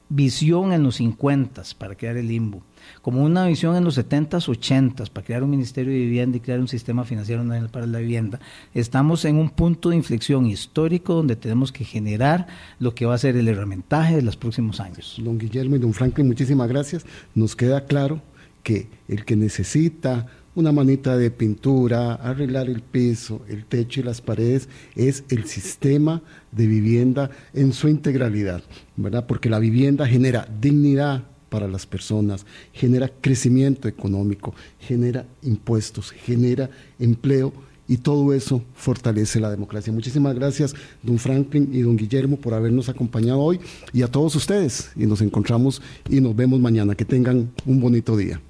visión 0.09 0.72
en 0.72 0.82
los 0.82 0.96
50 0.96 1.62
para 1.78 1.94
crear 1.94 2.16
el 2.16 2.28
limbo, 2.28 2.62
como 3.02 3.22
una 3.22 3.46
visión 3.46 3.76
en 3.76 3.84
los 3.84 3.98
70s, 3.98 4.46
80s 4.46 5.11
para 5.11 5.26
crear 5.26 5.42
un 5.42 5.50
Ministerio 5.50 5.92
de 5.92 5.98
Vivienda 5.98 6.36
y 6.36 6.40
crear 6.40 6.61
un 6.61 6.68
sistema 6.68 7.04
financiero 7.04 7.44
para 7.70 7.86
la 7.86 7.98
vivienda. 7.98 8.40
Estamos 8.74 9.24
en 9.24 9.36
un 9.36 9.50
punto 9.50 9.90
de 9.90 9.96
inflexión 9.96 10.46
histórico 10.46 11.14
donde 11.14 11.36
tenemos 11.36 11.72
que 11.72 11.84
generar 11.84 12.46
lo 12.78 12.94
que 12.94 13.07
va 13.07 13.14
a 13.14 13.18
ser 13.18 13.36
el 13.36 13.48
herramientaje 13.48 14.16
de 14.16 14.22
los 14.22 14.36
próximos 14.36 14.80
años. 14.80 15.20
Don 15.22 15.38
Guillermo 15.38 15.76
y 15.76 15.80
don 15.80 15.92
Franklin, 15.92 16.28
muchísimas 16.28 16.68
gracias. 16.68 17.04
Nos 17.34 17.57
queda 17.57 17.84
claro 17.84 18.20
que 18.62 18.88
el 19.09 19.24
que 19.24 19.36
necesita 19.36 20.26
una 20.57 20.72
manita 20.72 21.16
de 21.18 21.30
pintura, 21.30 22.14
arreglar 22.14 22.68
el 22.68 22.80
piso, 22.80 23.42
el 23.46 23.66
techo 23.66 24.00
y 24.00 24.04
las 24.04 24.22
paredes, 24.22 24.68
es 24.94 25.22
el 25.28 25.44
sistema 25.44 26.22
de 26.50 26.66
vivienda 26.66 27.30
en 27.52 27.74
su 27.74 27.88
integralidad, 27.88 28.62
¿verdad? 28.97 29.26
Porque 29.26 29.51
la 29.51 29.59
vivienda 29.59 30.07
genera 30.07 30.49
dignidad 30.61 31.24
para 31.49 31.68
las 31.68 31.86
personas, 31.86 32.44
genera 32.72 33.11
crecimiento 33.20 33.88
económico, 33.88 34.55
genera 34.80 35.24
impuestos, 35.42 36.11
genera 36.11 36.70
empleo 36.99 37.53
y 37.88 37.99
todo 37.99 38.34
eso 38.34 38.62
fortalece 38.74 39.40
la 39.40 39.51
democracia. 39.51 39.92
Muchísimas 39.92 40.34
gracias, 40.34 40.74
don 41.03 41.18
Franklin 41.18 41.70
y 41.72 41.82
don 41.82 41.97
Guillermo, 41.97 42.36
por 42.36 42.55
habernos 42.55 42.88
acompañado 42.88 43.38
hoy 43.38 43.61
y 43.92 44.03
a 44.03 44.09
todos 44.09 44.34
ustedes. 44.34 44.90
Y 44.97 45.07
nos 45.07 45.20
encontramos 45.20 45.80
y 46.11 46.20
nos 46.20 46.34
vemos 46.34 46.59
mañana. 46.61 46.94
Que 46.94 47.05
tengan 47.05 47.51
un 47.64 47.80
bonito 47.80 48.16
día. 48.16 48.40